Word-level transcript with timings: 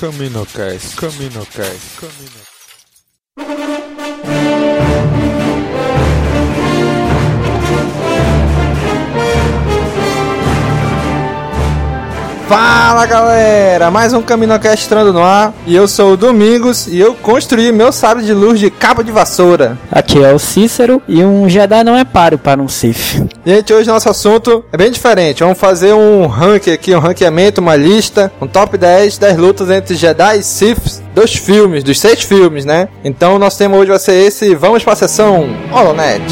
Caminocast, 0.00 0.96
Caminocast, 0.96 2.00
Caminocast. 2.00 2.49
Fala 12.50 13.06
galera, 13.06 13.92
mais 13.92 14.12
um 14.12 14.20
Caminocast 14.20 14.84
entrando 14.84 15.12
no 15.12 15.22
ar 15.22 15.54
e 15.68 15.76
eu 15.76 15.86
sou 15.86 16.14
o 16.14 16.16
Domingos 16.16 16.88
e 16.88 16.98
eu 16.98 17.14
construí 17.14 17.70
meu 17.70 17.92
sábio 17.92 18.24
de 18.24 18.34
luz 18.34 18.58
de 18.58 18.72
cabo 18.72 19.04
de 19.04 19.12
vassoura. 19.12 19.78
Aqui 19.88 20.20
é 20.20 20.34
o 20.34 20.38
Cícero 20.40 21.00
e 21.06 21.22
um 21.22 21.48
Jedi 21.48 21.84
não 21.84 21.96
é 21.96 22.04
páreo 22.04 22.38
para 22.38 22.60
um 22.60 22.66
Sith. 22.66 23.24
Gente, 23.46 23.72
hoje 23.72 23.88
nosso 23.88 24.08
assunto 24.08 24.64
é 24.72 24.76
bem 24.76 24.90
diferente. 24.90 25.44
Vamos 25.44 25.60
fazer 25.60 25.92
um 25.92 26.26
ranking 26.26 26.72
aqui, 26.72 26.92
um 26.92 26.98
ranqueamento, 26.98 27.60
uma 27.60 27.76
lista, 27.76 28.32
um 28.40 28.48
top 28.48 28.76
10 28.76 29.18
das 29.18 29.36
lutas 29.36 29.70
entre 29.70 29.94
Jedi 29.94 30.40
e 30.40 30.42
Sith 30.42 31.04
dos 31.14 31.36
filmes, 31.36 31.84
dos 31.84 32.00
seis 32.00 32.24
filmes, 32.24 32.64
né? 32.64 32.88
Então, 33.04 33.38
nosso 33.38 33.58
tema 33.58 33.76
hoje 33.76 33.90
vai 33.90 33.98
ser 34.00 34.14
esse. 34.26 34.56
Vamos 34.56 34.82
para 34.82 34.94
a 34.94 34.96
sessão 34.96 35.48
Holonet. 35.72 36.24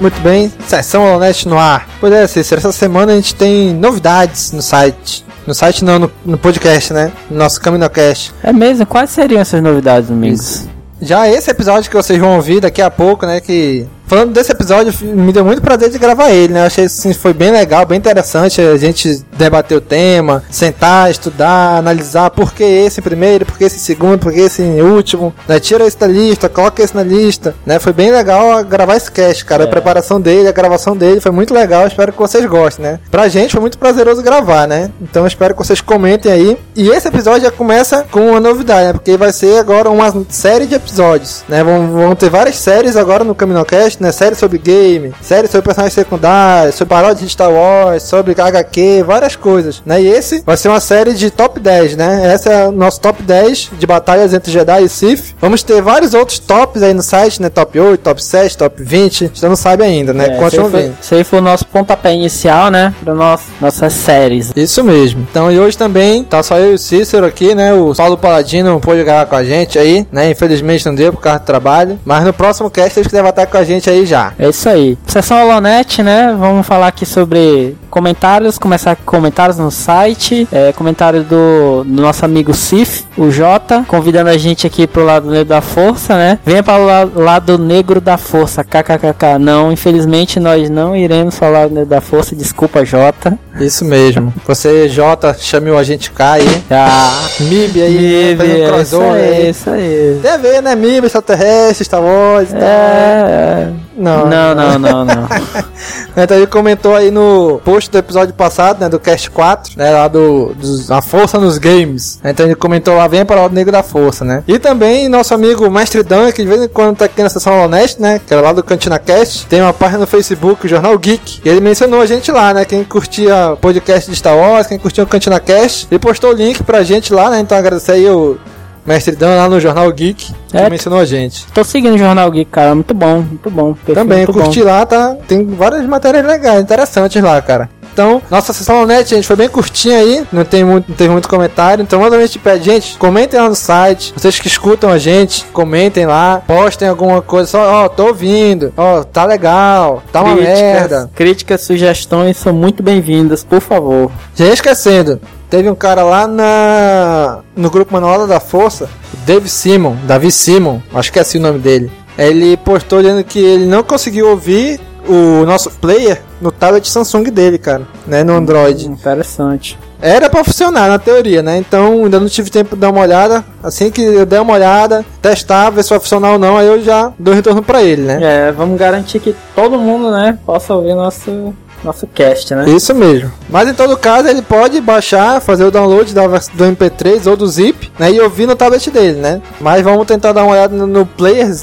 Muito 0.00 0.18
bem, 0.22 0.50
sessão 0.66 1.04
Holonet 1.04 1.46
no 1.46 1.58
ar. 1.58 1.86
Pois 2.00 2.10
é, 2.10 2.26
Cícero, 2.26 2.58
essa 2.58 2.72
semana 2.72 3.12
a 3.12 3.16
gente 3.16 3.34
tem 3.34 3.74
novidades 3.74 4.50
no 4.50 4.62
site. 4.62 5.22
No 5.46 5.54
site 5.54 5.84
não, 5.84 5.98
no, 5.98 6.10
no 6.24 6.38
podcast, 6.38 6.94
né? 6.94 7.12
No 7.30 7.36
nosso 7.36 7.60
Caminocast. 7.60 8.32
É 8.42 8.50
mesmo? 8.50 8.86
Quais 8.86 9.10
seriam 9.10 9.40
essas 9.40 9.62
novidades, 9.62 10.08
Domingos? 10.08 10.66
Já 11.02 11.28
esse 11.28 11.50
episódio 11.50 11.90
que 11.90 11.96
vocês 11.96 12.18
vão 12.18 12.36
ouvir 12.36 12.60
daqui 12.60 12.80
a 12.80 12.90
pouco, 12.90 13.26
né? 13.26 13.40
Que 13.40 13.86
falando 14.10 14.32
desse 14.32 14.50
episódio, 14.50 14.92
me 15.04 15.32
deu 15.32 15.44
muito 15.44 15.62
prazer 15.62 15.88
de 15.88 15.96
gravar 15.96 16.30
ele, 16.30 16.52
né? 16.52 16.62
Eu 16.62 16.64
achei 16.64 16.86
assim, 16.86 17.14
foi 17.14 17.32
bem 17.32 17.52
legal, 17.52 17.86
bem 17.86 17.96
interessante 17.96 18.60
a 18.60 18.76
gente 18.76 19.24
debater 19.38 19.78
o 19.78 19.80
tema, 19.80 20.42
sentar, 20.50 21.08
estudar, 21.08 21.78
analisar 21.78 22.28
por 22.30 22.52
que 22.52 22.64
esse 22.64 23.00
primeiro, 23.00 23.46
por 23.46 23.56
que 23.56 23.62
esse 23.62 23.78
segundo, 23.78 24.18
por 24.18 24.32
que 24.32 24.40
esse 24.40 24.62
último, 24.62 25.32
né? 25.46 25.60
Tira 25.60 25.86
esse 25.86 25.96
da 25.96 26.08
lista, 26.08 26.48
coloca 26.48 26.82
esse 26.82 26.92
na 26.92 27.04
lista, 27.04 27.54
né? 27.64 27.78
Foi 27.78 27.92
bem 27.92 28.10
legal 28.10 28.64
gravar 28.64 28.96
esse 28.96 29.12
cast, 29.12 29.44
cara. 29.44 29.62
É. 29.62 29.66
A 29.66 29.70
preparação 29.70 30.20
dele, 30.20 30.48
a 30.48 30.52
gravação 30.52 30.96
dele 30.96 31.20
foi 31.20 31.30
muito 31.30 31.54
legal. 31.54 31.86
Espero 31.86 32.12
que 32.12 32.18
vocês 32.18 32.44
gostem, 32.46 32.84
né? 32.84 32.98
Pra 33.12 33.28
gente 33.28 33.52
foi 33.52 33.60
muito 33.60 33.78
prazeroso 33.78 34.22
gravar, 34.22 34.66
né? 34.66 34.90
Então 35.00 35.24
espero 35.24 35.54
que 35.54 35.64
vocês 35.64 35.80
comentem 35.80 36.32
aí. 36.32 36.58
E 36.74 36.88
esse 36.88 37.06
episódio 37.06 37.42
já 37.42 37.52
começa 37.52 38.04
com 38.10 38.30
uma 38.30 38.40
novidade, 38.40 38.88
né? 38.88 38.92
Porque 38.92 39.16
vai 39.16 39.32
ser 39.32 39.60
agora 39.60 39.88
uma 39.88 40.12
série 40.30 40.66
de 40.66 40.74
episódios, 40.74 41.44
né? 41.48 41.62
Vão, 41.62 41.92
vão 41.92 42.16
ter 42.16 42.28
várias 42.28 42.56
séries 42.56 42.96
agora 42.96 43.22
no 43.22 43.36
Caminocast, 43.36 43.99
né? 44.00 44.12
Série 44.12 44.34
sobre 44.34 44.58
game, 44.58 45.12
série 45.20 45.46
sobre 45.46 45.62
personagens 45.62 45.94
secundários, 45.94 46.74
sobre 46.74 46.94
paródia 46.94 47.24
de 47.24 47.30
Star 47.30 47.50
Wars, 47.50 48.02
sobre 48.02 48.32
HQ, 48.32 49.02
várias 49.06 49.36
coisas, 49.36 49.82
né? 49.84 50.02
E 50.02 50.08
esse 50.08 50.42
vai 50.44 50.56
ser 50.56 50.68
uma 50.68 50.80
série 50.80 51.14
de 51.14 51.30
top 51.30 51.60
10, 51.60 51.96
né? 51.96 52.32
Essa 52.32 52.50
é 52.50 52.68
o 52.68 52.72
nosso 52.72 53.00
top 53.00 53.22
10 53.22 53.70
de 53.78 53.86
batalhas 53.86 54.34
entre 54.34 54.50
Jedi 54.50 54.84
e 54.84 54.88
Sith. 54.88 55.34
Vamos 55.40 55.62
ter 55.62 55.80
vários 55.82 56.14
outros 56.14 56.38
tops 56.38 56.82
aí 56.82 56.94
no 56.94 57.02
site, 57.02 57.42
né? 57.42 57.48
Top 57.48 57.78
8, 57.78 58.00
top 58.00 58.22
7, 58.22 58.56
top 58.56 58.82
20. 58.82 59.32
Você 59.34 59.48
não 59.48 59.56
sabe 59.56 59.84
ainda, 59.84 60.12
né? 60.12 60.26
É, 60.26 60.32
aí 60.32 60.68
vendo. 60.68 60.94
esse 61.00 61.14
aí 61.14 61.24
foi 61.24 61.38
o 61.38 61.42
nosso 61.42 61.66
pontapé 61.66 62.14
inicial, 62.14 62.70
né? 62.70 62.94
Para 63.02 63.14
nosso, 63.14 63.44
nossas 63.60 63.92
séries. 63.92 64.52
Isso 64.56 64.82
mesmo. 64.82 65.26
Então, 65.30 65.50
e 65.50 65.58
hoje 65.58 65.76
também 65.76 66.24
tá 66.24 66.42
só 66.42 66.58
eu 66.58 66.72
e 66.72 66.74
o 66.74 66.78
Cícero 66.78 67.26
aqui, 67.26 67.54
né? 67.54 67.72
O 67.72 67.94
Paulo 67.94 68.16
Paladino 68.16 68.70
não 68.70 68.80
pôde 68.80 69.04
gravar 69.04 69.26
com 69.26 69.36
a 69.36 69.44
gente 69.44 69.78
aí, 69.78 70.06
né? 70.10 70.30
Infelizmente 70.30 70.86
não 70.86 70.94
deu 70.94 71.12
por 71.12 71.20
causa 71.20 71.40
do 71.40 71.44
trabalho. 71.44 71.98
Mas 72.04 72.24
no 72.24 72.32
próximo 72.32 72.70
cast 72.70 72.98
eles 72.98 73.06
quiserem 73.06 73.28
estar 73.28 73.46
com 73.46 73.56
a 73.56 73.64
gente 73.64 73.89
aí 73.90 74.06
já. 74.06 74.32
É 74.38 74.48
isso 74.48 74.68
aí. 74.68 74.96
Sessão 75.06 75.42
Holonet, 75.42 76.02
né? 76.02 76.34
Vamos 76.38 76.66
falar 76.66 76.86
aqui 76.88 77.04
sobre 77.04 77.76
comentários. 77.90 78.58
Começar 78.58 78.96
com 78.96 79.02
comentários 79.04 79.58
no 79.58 79.70
site. 79.70 80.46
É, 80.52 80.72
comentário 80.72 81.22
do, 81.24 81.84
do 81.84 82.02
nosso 82.02 82.24
amigo 82.24 82.54
Sif, 82.54 83.04
o 83.16 83.30
Jota, 83.30 83.84
convidando 83.86 84.30
a 84.30 84.36
gente 84.38 84.66
aqui 84.66 84.86
pro 84.86 85.04
lado 85.04 85.28
negro 85.30 85.46
da 85.46 85.60
força, 85.60 86.14
né? 86.16 86.38
Venha 86.44 86.62
para 86.62 86.80
o 86.82 86.86
la- 86.86 87.08
lado 87.14 87.58
negro 87.58 88.00
da 88.00 88.16
força. 88.16 88.62
KKKK. 88.64 89.38
Não, 89.38 89.70
infelizmente 89.72 90.38
nós 90.40 90.70
não 90.70 90.94
iremos 90.96 91.36
falar 91.36 91.68
do 91.68 91.74
negro 91.74 91.90
da 91.90 92.00
força. 92.00 92.34
Desculpa, 92.34 92.84
Jota. 92.84 93.38
Isso 93.60 93.84
mesmo. 93.84 94.32
Você, 94.46 94.88
Jota, 94.88 95.34
chame 95.38 95.70
o 95.70 95.76
agente 95.76 96.10
K 96.10 96.32
aí. 96.32 96.62
Ah, 96.70 97.26
MIB 97.40 97.82
aí, 97.82 98.34
né? 98.34 98.36
fazendo 98.36 98.58
isso 98.58 98.66
crossover 98.72 99.12
aí, 99.22 99.32
aí. 99.34 99.50
isso 99.50 99.70
aí. 99.70 100.18
Tem 100.22 100.30
a 100.30 100.36
ver, 100.36 100.62
né? 100.62 100.74
MIB, 100.76 101.06
extraterrestre, 101.06 101.84
Star 101.84 102.00
Wars 102.02 102.50
e 102.50 102.52
tal. 102.52 102.62
É, 102.62 103.68
Não, 104.00 104.26
não, 104.26 104.54
não, 104.54 104.78
não, 104.78 105.04
não. 105.04 105.28
Então 106.16 106.36
ele 106.36 106.46
comentou 106.46 106.94
aí 106.94 107.10
no 107.10 107.60
post 107.64 107.90
do 107.90 107.98
episódio 107.98 108.34
passado, 108.34 108.80
né, 108.80 108.88
do 108.88 108.98
Cast 108.98 109.30
4, 109.30 109.72
né, 109.76 109.90
lá 109.90 110.08
do, 110.08 110.52
dos 110.54 110.90
A 110.90 111.00
Força 111.00 111.38
nos 111.38 111.56
Games. 111.56 112.18
Então 112.24 112.46
ele 112.46 112.54
comentou 112.54 112.96
lá, 112.96 113.06
vem 113.06 113.24
para 113.24 113.42
o 113.42 113.48
Negro 113.48 113.70
da 113.70 113.82
Força, 113.82 114.24
né. 114.24 114.42
E 114.48 114.58
também 114.58 115.08
nosso 115.08 115.32
amigo 115.32 115.70
Mestre 115.70 116.02
Dan, 116.02 116.32
que 116.32 116.42
de 116.42 116.48
vez 116.48 116.62
em 116.62 116.68
quando 116.68 116.96
tá 116.96 117.04
aqui 117.04 117.22
na 117.22 117.28
sessão 117.28 117.64
Honest, 117.64 118.00
né, 118.00 118.20
que 118.24 118.34
é 118.34 118.40
lá 118.40 118.52
do 118.52 118.62
Cantina 118.62 118.98
Cast, 118.98 119.46
tem 119.46 119.60
uma 119.62 119.72
página 119.72 120.00
no 120.00 120.06
Facebook, 120.06 120.66
o 120.66 120.68
Jornal 120.68 120.98
Geek, 120.98 121.40
e 121.44 121.48
ele 121.48 121.60
mencionou 121.60 122.00
a 122.00 122.06
gente 122.06 122.32
lá, 122.32 122.52
né, 122.52 122.64
quem 122.64 122.82
curtia 122.82 123.56
podcast 123.60 124.10
de 124.10 124.16
Star 124.16 124.36
Wars, 124.36 124.66
quem 124.66 124.78
curtia 124.78 125.04
o 125.04 125.06
Cantina 125.06 125.38
Cast, 125.38 125.86
ele 125.90 125.98
postou 125.98 126.30
o 126.30 126.34
link 126.34 126.62
pra 126.62 126.82
gente 126.82 127.12
lá, 127.12 127.30
né, 127.30 127.40
então 127.40 127.56
agradecer 127.56 127.92
aí 127.92 128.08
o 128.08 128.36
Mestre 128.86 129.14
Dan 129.16 129.36
lá 129.36 129.48
no 129.48 129.60
Jornal 129.60 129.90
Geek, 129.92 130.32
que 130.48 130.56
É. 130.56 130.68
mencionou 130.70 131.00
a 131.00 131.04
gente. 131.04 131.46
Tô 131.52 131.62
seguindo 131.62 131.94
o 131.94 131.98
Jornal 131.98 132.30
Geek, 132.30 132.50
cara. 132.50 132.74
Muito 132.74 132.94
bom, 132.94 133.16
muito 133.20 133.50
bom. 133.50 133.74
Também, 133.94 134.18
muito 134.26 134.32
curti 134.32 134.62
lá, 134.62 134.84
tá? 134.86 135.16
Tem 135.28 135.44
várias 135.46 135.84
matérias 135.86 136.24
legais, 136.26 136.60
interessantes 136.62 137.22
lá, 137.22 137.40
cara. 137.42 137.68
Então, 137.92 138.22
nossa 138.30 138.52
sessão 138.52 138.86
net, 138.86 139.10
gente, 139.10 139.26
foi 139.26 139.34
bem 139.34 139.48
curtinha 139.48 139.98
aí, 139.98 140.24
não, 140.32 140.44
tem 140.44 140.62
muito, 140.64 140.88
não 140.88 140.96
teve 140.96 141.10
muito 141.10 141.28
comentário. 141.28 141.82
Então, 141.82 142.00
gente 142.20 142.38
pede, 142.38 142.64
gente, 142.64 142.96
comentem 142.96 143.38
lá 143.38 143.48
no 143.48 143.54
site. 143.54 144.14
Vocês 144.16 144.38
que 144.38 144.46
escutam 144.46 144.90
a 144.90 144.96
gente, 144.96 145.44
comentem 145.52 146.06
lá, 146.06 146.40
postem 146.46 146.88
alguma 146.88 147.20
coisa, 147.20 147.50
só, 147.50 147.84
ó, 147.84 147.88
tô 147.88 148.06
ouvindo, 148.06 148.72
ó, 148.76 149.02
tá 149.02 149.24
legal, 149.24 150.02
tá 150.12 150.22
uma 150.22 150.36
merda. 150.36 151.10
críticas, 151.16 151.62
sugestões 151.62 152.36
são 152.36 152.52
muito 152.52 152.80
bem-vindas, 152.82 153.42
por 153.42 153.60
favor. 153.60 154.10
Já 154.36 154.46
esquecendo, 154.46 155.20
teve 155.50 155.68
um 155.68 155.74
cara 155.74 156.02
lá 156.04 156.26
na 156.26 157.40
no 157.56 157.68
grupo 157.68 157.92
Manual 157.92 158.26
da 158.26 158.40
Força, 158.40 158.88
o 159.12 159.16
Dave 159.26 159.48
Simon, 159.48 159.96
Davi 160.04 160.30
Simon, 160.30 160.80
acho 160.94 161.12
que 161.12 161.18
é 161.18 161.22
assim 161.22 161.38
o 161.38 161.42
nome 161.42 161.58
dele. 161.58 161.90
Ele 162.16 162.56
postou 162.56 163.02
dizendo 163.02 163.24
que 163.24 163.38
ele 163.38 163.66
não 163.66 163.82
conseguiu 163.82 164.28
ouvir 164.28 164.80
o 165.08 165.44
nosso 165.44 165.70
player 165.70 166.22
no 166.40 166.52
tablet 166.52 166.88
Samsung 166.88 167.24
dele, 167.24 167.58
cara, 167.58 167.82
né, 168.06 168.22
no 168.22 168.34
Android. 168.34 168.86
Interessante. 168.86 169.78
Era 170.02 170.30
pra 170.30 170.42
funcionar 170.44 170.88
na 170.88 170.98
teoria, 170.98 171.42
né? 171.42 171.58
Então 171.58 172.04
ainda 172.04 172.18
não 172.18 172.28
tive 172.28 172.50
tempo 172.50 172.74
de 172.74 172.80
dar 172.80 172.90
uma 172.90 173.02
olhada. 173.02 173.44
Assim 173.62 173.90
que 173.90 174.00
eu 174.00 174.24
der 174.24 174.40
uma 174.40 174.54
olhada, 174.54 175.04
testar, 175.20 175.68
ver 175.70 175.82
se 175.82 175.90
vai 175.90 176.00
funcionar 176.00 176.32
ou 176.32 176.38
não, 176.38 176.56
aí 176.56 176.66
eu 176.66 176.82
já 176.82 177.12
dou 177.18 177.34
retorno 177.34 177.62
pra 177.62 177.82
ele, 177.82 178.02
né? 178.02 178.18
É, 178.22 178.52
vamos 178.52 178.78
garantir 178.78 179.20
que 179.20 179.34
todo 179.54 179.78
mundo, 179.78 180.10
né, 180.10 180.38
possa 180.46 180.74
ouvir 180.74 180.94
nosso, 180.94 181.54
nosso 181.84 182.06
cast, 182.06 182.54
né? 182.54 182.68
Isso 182.68 182.94
mesmo. 182.94 183.30
Mas 183.48 183.68
em 183.68 183.74
todo 183.74 183.96
caso, 183.96 184.28
ele 184.28 184.42
pode 184.42 184.80
baixar, 184.80 185.40
fazer 185.40 185.64
o 185.64 185.70
download 185.70 186.14
da 186.14 186.26
do 186.26 186.64
MP3 186.64 187.26
ou 187.28 187.36
do 187.36 187.46
Zip, 187.46 187.90
né? 187.98 188.12
E 188.12 188.20
ouvir 188.20 188.46
no 188.46 188.56
tablet 188.56 188.90
dele, 188.90 189.20
né? 189.20 189.40
Mas 189.60 189.82
vamos 189.82 190.06
tentar 190.06 190.32
dar 190.32 190.44
uma 190.44 190.52
olhada 190.52 190.76
no, 190.76 190.86
no 190.86 191.06
player 191.06 191.54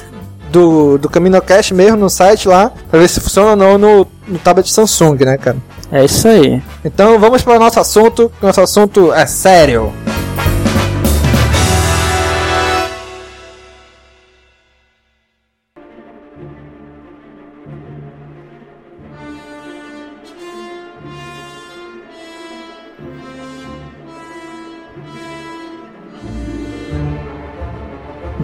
do, 0.51 0.97
do 0.97 1.09
CaminoCast 1.09 1.73
mesmo, 1.73 1.97
no 1.97 2.09
site 2.09 2.47
lá, 2.47 2.71
pra 2.89 2.99
ver 2.99 3.07
se 3.07 3.19
funciona 3.19 3.51
ou 3.51 3.55
não 3.57 3.77
no, 3.77 4.07
no 4.27 4.39
tablet 4.39 4.71
Samsung, 4.71 5.17
né, 5.25 5.37
cara? 5.37 5.57
É 5.91 6.03
isso 6.03 6.27
aí. 6.27 6.61
Então 6.83 7.17
vamos 7.19 7.41
para 7.41 7.55
o 7.55 7.59
nosso 7.59 7.79
assunto. 7.79 8.31
que 8.39 8.45
Nosso 8.45 8.61
assunto 8.61 9.13
é 9.13 9.25
sério. 9.25 9.93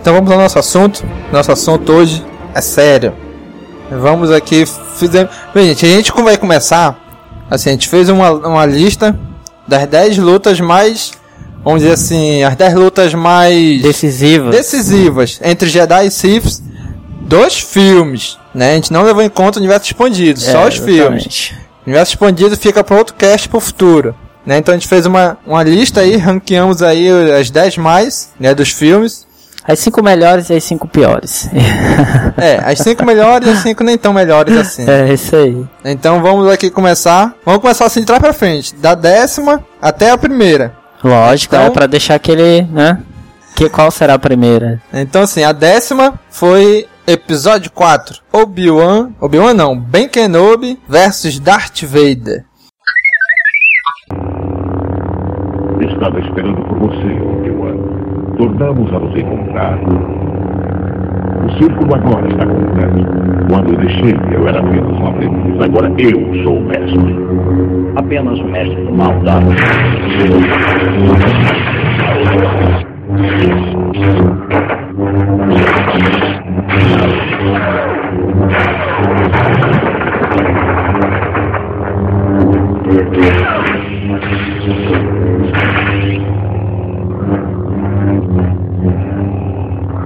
Então 0.03 0.13
vamos 0.15 0.29
ao 0.31 0.37
nosso 0.37 0.59
assunto. 0.59 1.01
Nosso 1.31 1.49
assunto 1.49 1.89
hoje 1.93 2.25
é 2.53 2.59
sério. 2.59 3.13
Vamos 3.89 4.31
aqui. 4.31 4.65
Fizemos... 4.97 5.31
Bem, 5.53 5.67
gente, 5.67 5.85
a 5.85 5.89
gente 5.89 6.11
vai 6.11 6.35
começar. 6.35 6.99
Assim, 7.49 7.69
a 7.69 7.71
gente 7.71 7.87
fez 7.87 8.09
uma, 8.09 8.31
uma 8.31 8.65
lista 8.65 9.17
das 9.65 9.87
10 9.87 10.17
lutas 10.17 10.59
mais. 10.59 11.11
Vamos 11.63 11.81
dizer 11.83 11.93
assim, 11.93 12.43
as 12.43 12.53
10 12.57 12.73
lutas 12.73 13.13
mais 13.13 13.81
Decisiva. 13.81 14.49
decisivas 14.51 15.39
entre 15.41 15.69
Jedi 15.69 16.07
e 16.07 16.11
Sith 16.11 16.61
dos 17.21 17.57
filmes. 17.61 18.37
né? 18.53 18.71
A 18.71 18.75
gente 18.75 18.91
não 18.91 19.03
levou 19.03 19.23
em 19.23 19.29
conta 19.29 19.57
o 19.57 19.61
universo 19.61 19.85
expandido, 19.85 20.37
só 20.41 20.65
É, 20.65 20.67
os 20.67 20.75
filmes. 20.75 20.97
exatamente. 20.99 21.53
O 21.53 21.89
universo 21.89 22.11
expandido 22.11 22.57
fica 22.57 22.83
para 22.83 22.97
outro 22.97 23.15
cast 23.15 23.47
pro 23.47 23.61
futuro. 23.61 24.13
Né? 24.45 24.57
Então 24.57 24.73
a 24.73 24.77
gente 24.77 24.89
fez 24.89 25.05
uma, 25.05 25.37
uma 25.47 25.63
lista 25.63 26.01
aí, 26.01 26.17
ranqueamos 26.17 26.81
aí 26.81 27.07
as 27.39 27.49
10 27.49 27.77
mais 27.77 28.31
né, 28.37 28.53
dos 28.53 28.67
filmes. 28.69 29.25
As 29.65 29.79
cinco 29.79 30.03
melhores 30.03 30.49
e 30.49 30.53
as 30.55 30.63
cinco 30.63 30.87
piores. 30.87 31.49
É, 32.37 32.55
as 32.65 32.79
5 32.79 33.05
melhores 33.05 33.47
e 33.47 33.51
as 33.51 33.59
5 33.59 33.83
nem 33.83 33.97
tão 33.97 34.11
melhores 34.11 34.57
assim. 34.57 34.89
é, 34.89 35.13
isso 35.13 35.35
aí. 35.35 35.65
Então 35.85 36.21
vamos 36.21 36.51
aqui 36.51 36.69
começar. 36.69 37.33
Vamos 37.45 37.61
começar 37.61 37.85
assim 37.85 38.01
de 38.01 38.05
trás 38.05 38.21
pra 38.21 38.33
frente. 38.33 38.75
Da 38.75 38.93
décima 38.95 39.63
até 39.81 40.09
a 40.11 40.17
primeira. 40.17 40.73
Lógico, 41.03 41.55
Então- 41.55 41.67
é 41.67 41.69
pra 41.69 41.85
deixar 41.87 42.15
aquele, 42.15 42.63
né? 42.63 42.99
Que, 43.55 43.69
qual 43.69 43.89
será 43.91 44.15
a 44.15 44.19
primeira? 44.19 44.81
Então 44.91 45.21
assim, 45.21 45.43
a 45.43 45.51
décima 45.51 46.19
foi 46.29 46.87
episódio 47.05 47.71
4. 47.71 48.19
Obi-Wan. 48.33 49.11
Obi-Wan 49.21 49.53
não, 49.53 49.79
Ben 49.79 50.09
Kenobi 50.09 50.79
versus 50.89 51.39
Darth 51.39 51.83
Vader. 51.83 52.43
Estava 55.81 56.19
esperando 56.19 56.55
por 56.65 56.79
você, 56.79 57.21
Obi-Wan. 57.21 57.92
Tornamos 58.43 58.93
a 58.93 58.99
nos 58.99 59.15
encontrar. 59.15 59.79
O 61.45 61.49
círculo 61.57 61.95
agora 61.95 62.27
está 62.27 62.45
completo. 62.45 63.07
Quando 63.49 63.71
eu 63.71 63.77
deixei, 63.77 64.13
eu 64.33 64.45
era 64.45 64.59
apenas 64.59 64.99
um 64.99 65.07
aprendiz. 65.07 65.61
Agora 65.61 65.89
eu 65.97 66.43
sou 66.43 66.57
o 66.57 66.61
mestre. 66.61 67.15
Apenas 67.95 68.37
o 68.39 68.43
mestre 68.43 68.83
do 68.83 68.93
mal, 68.93 69.13
tá? 69.23 69.39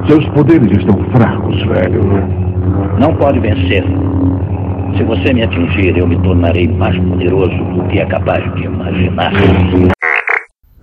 Seus 0.08 0.26
poderes 0.30 0.72
estão 0.78 0.98
fracos, 1.12 1.58
velho. 1.68 2.02
Não 2.98 3.14
pode 3.16 3.40
vencer. 3.40 3.84
Se 4.96 5.04
você 5.04 5.34
me 5.34 5.44
atingir, 5.44 5.98
eu 5.98 6.08
me 6.08 6.18
tornarei 6.24 6.68
mais 6.68 6.98
poderoso 6.98 7.56
do 7.74 7.84
que 7.90 8.00
é 8.00 8.06
capaz 8.06 8.44
de 8.56 8.64
imaginar. 8.64 9.32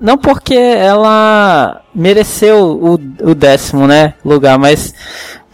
Não 0.00 0.18
porque 0.18 0.54
ela 0.54 1.80
mereceu 1.94 2.58
o, 2.58 2.94
o 2.94 3.34
décimo, 3.34 3.86
né, 3.86 4.12
lugar, 4.24 4.58
mas 4.58 4.94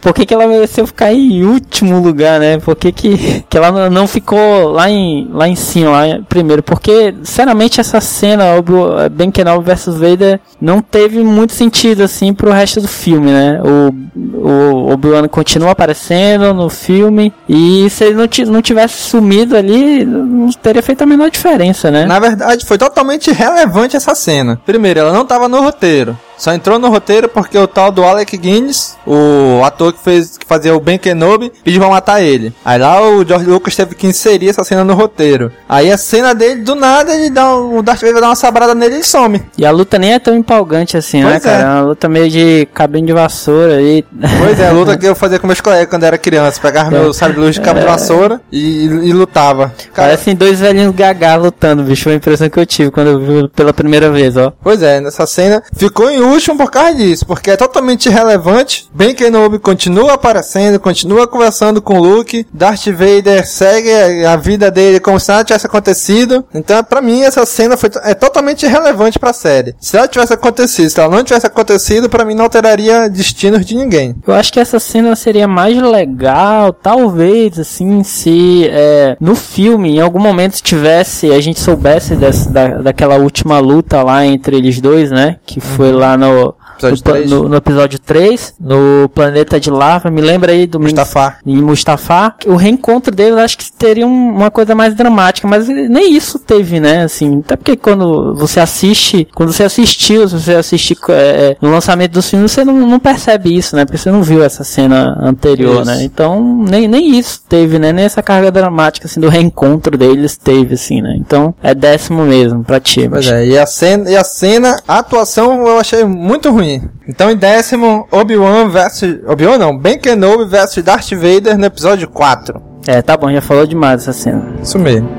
por 0.01 0.13
que, 0.13 0.25
que 0.25 0.33
ela 0.33 0.47
mereceu 0.47 0.85
ficar 0.87 1.13
em 1.13 1.43
último 1.43 1.99
lugar, 1.99 2.39
né? 2.39 2.57
Por 2.57 2.75
que, 2.75 2.91
que, 2.91 3.43
que 3.47 3.57
ela 3.57 3.89
não- 3.89 4.07
ficou 4.07 4.69
lá 4.71 4.89
em, 4.89 5.29
lá 5.31 5.47
em 5.47 5.55
cima, 5.55 5.91
lá 5.91 6.07
em 6.07 6.23
primeiro? 6.23 6.61
Porque, 6.63 7.13
sinceramente, 7.23 7.79
essa 7.79 8.01
cena, 8.01 8.55
Obi 8.55 8.73
Ben 9.11 9.31
Kenobi 9.31 9.63
vs 9.71 9.85
Vader, 9.97 10.39
não 10.59 10.81
teve 10.81 11.23
muito 11.23 11.53
sentido, 11.53 12.01
assim, 12.03 12.33
pro 12.33 12.51
resto 12.51 12.81
do 12.81 12.87
filme, 12.87 13.31
né? 13.31 13.61
O, 13.63 13.93
o 14.37 14.91
Obi-Wan 14.91 15.27
continua 15.27 15.71
aparecendo 15.71 16.53
no 16.53 16.69
filme, 16.69 17.31
e 17.47 17.89
se 17.89 18.03
ele 18.05 18.15
não, 18.15 18.27
não 18.53 18.61
tivesse 18.61 18.97
sumido 19.09 19.55
ali, 19.55 20.03
não 20.03 20.49
teria 20.51 20.81
feito 20.81 21.03
a 21.03 21.05
menor 21.05 21.29
diferença, 21.29 21.89
né? 21.91 22.05
Na 22.05 22.19
verdade, 22.19 22.65
foi 22.65 22.77
totalmente 22.77 23.29
irrelevante 23.29 23.95
essa 23.95 24.15
cena. 24.15 24.59
Primeiro, 24.65 24.99
ela 24.99 25.13
não 25.13 25.21
estava 25.21 25.47
no 25.47 25.61
roteiro. 25.61 26.17
Só 26.41 26.51
entrou 26.55 26.79
no 26.79 26.89
roteiro 26.89 27.29
porque 27.29 27.55
o 27.55 27.67
tal 27.67 27.91
do 27.91 28.03
Alec 28.03 28.35
Guinness, 28.35 28.97
o 29.05 29.63
ator 29.63 29.93
que, 29.93 29.99
fez, 30.03 30.39
que 30.39 30.45
fazia 30.47 30.75
o 30.75 30.79
Ben 30.79 30.97
Kenobi, 30.97 31.51
pediu 31.63 31.79
pra 31.79 31.87
matar 31.87 32.19
ele. 32.19 32.51
Aí 32.65 32.79
lá 32.79 32.99
o 32.99 33.23
George 33.23 33.45
Lucas 33.45 33.75
teve 33.75 33.93
que 33.93 34.07
inserir 34.07 34.49
essa 34.49 34.63
cena 34.63 34.83
no 34.83 34.95
roteiro. 34.95 35.51
Aí 35.69 35.91
a 35.91 35.99
cena 35.99 36.33
dele, 36.33 36.63
do 36.63 36.73
nada, 36.73 37.13
ele 37.13 37.29
dá 37.29 37.55
um, 37.55 37.77
o 37.77 37.83
Darth 37.83 38.01
Vader 38.01 38.21
dá 38.21 38.29
uma 38.29 38.35
sabrada 38.35 38.73
nele 38.73 38.95
e 38.95 38.97
ele 38.97 39.03
some. 39.03 39.39
E 39.55 39.63
a 39.63 39.69
luta 39.69 39.99
nem 39.99 40.13
é 40.13 40.19
tão 40.19 40.35
empolgante 40.35 40.97
assim, 40.97 41.21
né, 41.23 41.29
Pois 41.29 41.45
é. 41.45 41.47
cara? 41.47 41.61
É 41.61 41.65
uma 41.75 41.81
luta 41.81 42.09
meio 42.09 42.27
de 42.27 42.67
cabinho 42.73 43.05
de 43.05 43.13
vassoura 43.13 43.75
aí. 43.75 44.03
Pois 44.39 44.59
é, 44.59 44.67
a 44.67 44.71
luta 44.71 44.97
que 44.97 45.05
eu 45.05 45.15
fazia 45.15 45.37
com 45.37 45.45
meus 45.45 45.61
colegas 45.61 45.89
quando 45.91 46.05
era 46.05 46.17
criança. 46.17 46.59
Pegava 46.59 46.89
meu 46.89 47.13
sabre 47.13 47.35
de 47.35 47.39
luz 47.39 47.53
de 47.53 47.61
cabo 47.61 47.81
de 47.81 47.85
vassoura 47.85 48.41
e, 48.51 48.85
e 48.85 49.13
lutava. 49.13 49.71
Cara, 49.93 50.09
Parecem 50.09 50.35
dois 50.35 50.59
velhinhos 50.59 50.95
gagá 50.95 51.35
lutando, 51.35 51.83
bicho. 51.83 52.05
Foi 52.05 52.13
a 52.13 52.15
impressão 52.15 52.49
que 52.49 52.59
eu 52.59 52.65
tive 52.65 52.89
quando 52.89 53.09
eu 53.09 53.19
vi 53.19 53.47
pela 53.49 53.71
primeira 53.71 54.09
vez, 54.09 54.35
ó. 54.35 54.51
Pois 54.63 54.81
é, 54.81 54.99
nessa 54.99 55.27
cena 55.27 55.61
ficou 55.77 56.09
em 56.09 56.30
último 56.31 56.57
por 56.57 56.71
causa 56.71 56.95
disso, 56.95 57.25
porque 57.25 57.51
é 57.51 57.57
totalmente 57.57 58.07
irrelevante. 58.07 58.89
Ben 58.93 59.13
Kenobi 59.13 59.59
continua 59.59 60.13
aparecendo, 60.13 60.79
continua 60.79 61.27
conversando 61.27 61.81
com 61.81 61.99
o 61.99 62.03
Luke. 62.03 62.45
Darth 62.53 62.87
Vader 62.87 63.47
segue 63.47 64.25
a 64.25 64.31
a 64.31 64.37
vida 64.37 64.71
dele 64.71 64.99
como 64.99 65.19
se 65.19 65.29
nada 65.29 65.43
tivesse 65.43 65.65
acontecido. 65.65 66.45
Então, 66.53 66.83
pra 66.83 67.01
mim, 67.01 67.21
essa 67.21 67.45
cena 67.45 67.75
foi, 67.75 67.89
é 68.03 68.13
totalmente 68.13 68.65
irrelevante 68.65 69.19
pra 69.19 69.33
série. 69.33 69.75
Se 69.79 69.97
ela 69.97 70.07
tivesse 70.07 70.33
acontecido, 70.33 70.89
se 70.89 70.99
ela 70.99 71.13
não 71.13 71.23
tivesse 71.23 71.45
acontecido, 71.45 72.09
pra 72.09 72.25
mim 72.25 72.33
não 72.33 72.45
alteraria 72.45 73.09
destinos 73.09 73.65
de 73.65 73.75
ninguém. 73.75 74.15
Eu 74.25 74.33
acho 74.33 74.51
que 74.51 74.59
essa 74.59 74.79
cena 74.79 75.15
seria 75.15 75.47
mais 75.47 75.79
legal, 75.81 76.73
talvez, 76.73 77.59
assim, 77.59 78.03
se 78.03 78.67
é, 78.71 79.17
no 79.19 79.35
filme, 79.35 79.97
em 79.97 80.01
algum 80.01 80.19
momento 80.19 80.61
tivesse, 80.61 81.31
a 81.31 81.41
gente 81.41 81.59
soubesse 81.59 82.15
dessa, 82.15 82.49
da, 82.49 82.67
daquela 82.79 83.15
última 83.15 83.59
luta 83.59 84.01
lá 84.01 84.25
entre 84.25 84.57
eles 84.57 84.79
dois, 84.79 85.11
né? 85.11 85.37
Que 85.45 85.59
foi 85.59 85.91
lá 85.91 86.17
no, 86.21 86.55
Episódio 86.87 86.97
no, 86.97 87.03
pla- 87.03 87.13
três. 87.13 87.29
no- 87.31 87.49
no 87.49 87.55
episódio 87.55 87.99
3, 87.99 88.53
no 88.59 89.09
planeta 89.13 89.59
de 89.59 89.69
lava. 89.69 90.09
Me 90.09 90.21
lembra 90.21 90.51
aí 90.51 90.65
do 90.67 90.79
Mustafa. 90.79 91.35
em 91.45 91.61
Mustafa. 91.61 92.35
O 92.45 92.55
reencontro 92.55 93.13
deles 93.13 93.37
acho 93.37 93.57
que 93.57 93.71
teria 93.71 94.05
um- 94.07 94.31
uma 94.35 94.49
coisa 94.51 94.73
mais 94.75 94.95
dramática, 94.95 95.47
mas 95.47 95.67
nem 95.67 96.13
isso 96.15 96.39
teve, 96.39 96.79
né? 96.79 97.03
Assim, 97.03 97.39
até 97.45 97.55
porque 97.55 97.75
quando 97.75 98.33
você 98.35 98.59
assiste, 98.59 99.27
quando 99.35 99.51
você 99.53 99.63
assistiu, 99.63 100.27
se 100.27 100.39
você 100.39 100.55
assistir 100.55 100.97
é, 101.09 101.57
no 101.61 101.69
lançamento 101.71 102.13
dos 102.13 102.29
filmes, 102.29 102.51
você 102.51 102.63
não, 102.65 102.73
não 102.87 102.99
percebe 102.99 103.55
isso, 103.55 103.75
né? 103.75 103.85
Porque 103.85 103.97
você 103.97 104.11
não 104.11 104.23
viu 104.23 104.43
essa 104.43 104.63
cena 104.63 105.17
anterior, 105.21 105.81
Isso. 105.81 105.85
né? 105.85 106.03
Então, 106.03 106.63
nem, 106.69 106.87
nem 106.87 107.17
isso 107.17 107.41
teve, 107.47 107.77
né? 107.79 107.91
Nem 107.91 108.05
essa 108.05 108.21
carga 108.21 108.51
dramática, 108.51 109.07
assim, 109.07 109.19
do 109.19 109.29
reencontro 109.29 109.97
deles 109.97 110.37
teve, 110.37 110.75
assim, 110.75 111.01
né? 111.01 111.15
Então, 111.17 111.53
é 111.61 111.73
décimo 111.73 112.23
mesmo 112.23 112.63
pra 112.63 112.79
ti. 112.79 113.07
Pois 113.09 113.27
é, 113.27 113.45
e 113.47 113.57
a 113.57 113.65
cena, 113.65 114.09
e 114.09 114.15
a 114.15 114.23
cena, 114.23 114.77
a 114.87 114.99
atuação 114.99 115.67
eu 115.67 115.77
achei 115.79 116.03
muito 116.03 116.49
ruim. 116.51 116.70
Então, 117.07 117.31
em 117.31 117.35
décimo, 117.35 118.07
Obi-Wan 118.11 118.69
versus. 118.69 119.19
Obi-Wan 119.27 119.57
não, 119.57 119.77
Ben 119.77 119.97
Kenobi 119.97 120.45
versus 120.45 120.83
Darth 120.83 121.09
Vader 121.11 121.57
no 121.57 121.65
episódio 121.65 122.07
4. 122.07 122.61
É, 122.87 123.01
tá 123.01 123.17
bom, 123.17 123.31
já 123.31 123.41
falou 123.41 123.65
demais 123.65 124.01
essa 124.01 124.13
cena. 124.13 124.55
Isso 124.61 124.77
mesmo. 124.77 125.09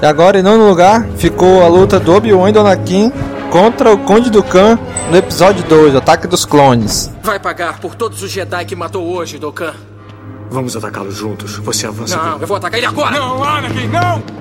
E 0.00 0.06
agora, 0.06 0.38
em 0.38 0.42
nono 0.42 0.68
lugar, 0.68 1.06
ficou 1.16 1.62
a 1.64 1.68
luta 1.68 1.98
do 1.98 2.14
Obi-Wan 2.14 2.50
e 2.50 2.52
do 2.52 2.60
Anakin 2.60 3.12
contra 3.50 3.92
o 3.92 3.98
Conde 3.98 4.30
do 4.30 4.42
Khan 4.42 4.78
no 5.10 5.16
episódio 5.16 5.64
2, 5.64 5.96
Ataque 5.96 6.26
dos 6.26 6.44
Clones. 6.44 7.10
Vai 7.22 7.40
pagar 7.40 7.80
por 7.80 7.94
todos 7.94 8.22
os 8.22 8.30
Jedi 8.30 8.64
que 8.64 8.76
matou 8.76 9.04
hoje, 9.04 9.38
Dokkan. 9.38 9.74
Vamos 10.50 10.76
atacá-los 10.76 11.14
juntos. 11.14 11.56
Você 11.58 11.86
avança. 11.86 12.16
Não, 12.16 12.38
eu 12.38 12.46
vou 12.46 12.56
atacar 12.56 12.78
ele 12.78 12.86
agora! 12.86 13.18
Não, 13.18 13.44
Anakin, 13.44 13.88
não! 13.88 14.38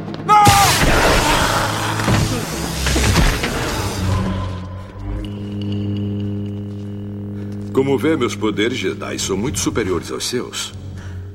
Como 7.74 7.96
vê, 7.98 8.18
meus 8.18 8.36
poderes 8.36 8.78
Jedi 8.78 9.20
são 9.20 9.38
muito 9.38 9.60
superiores 9.60 10.12
aos 10.12 10.28
seus. 10.28 10.74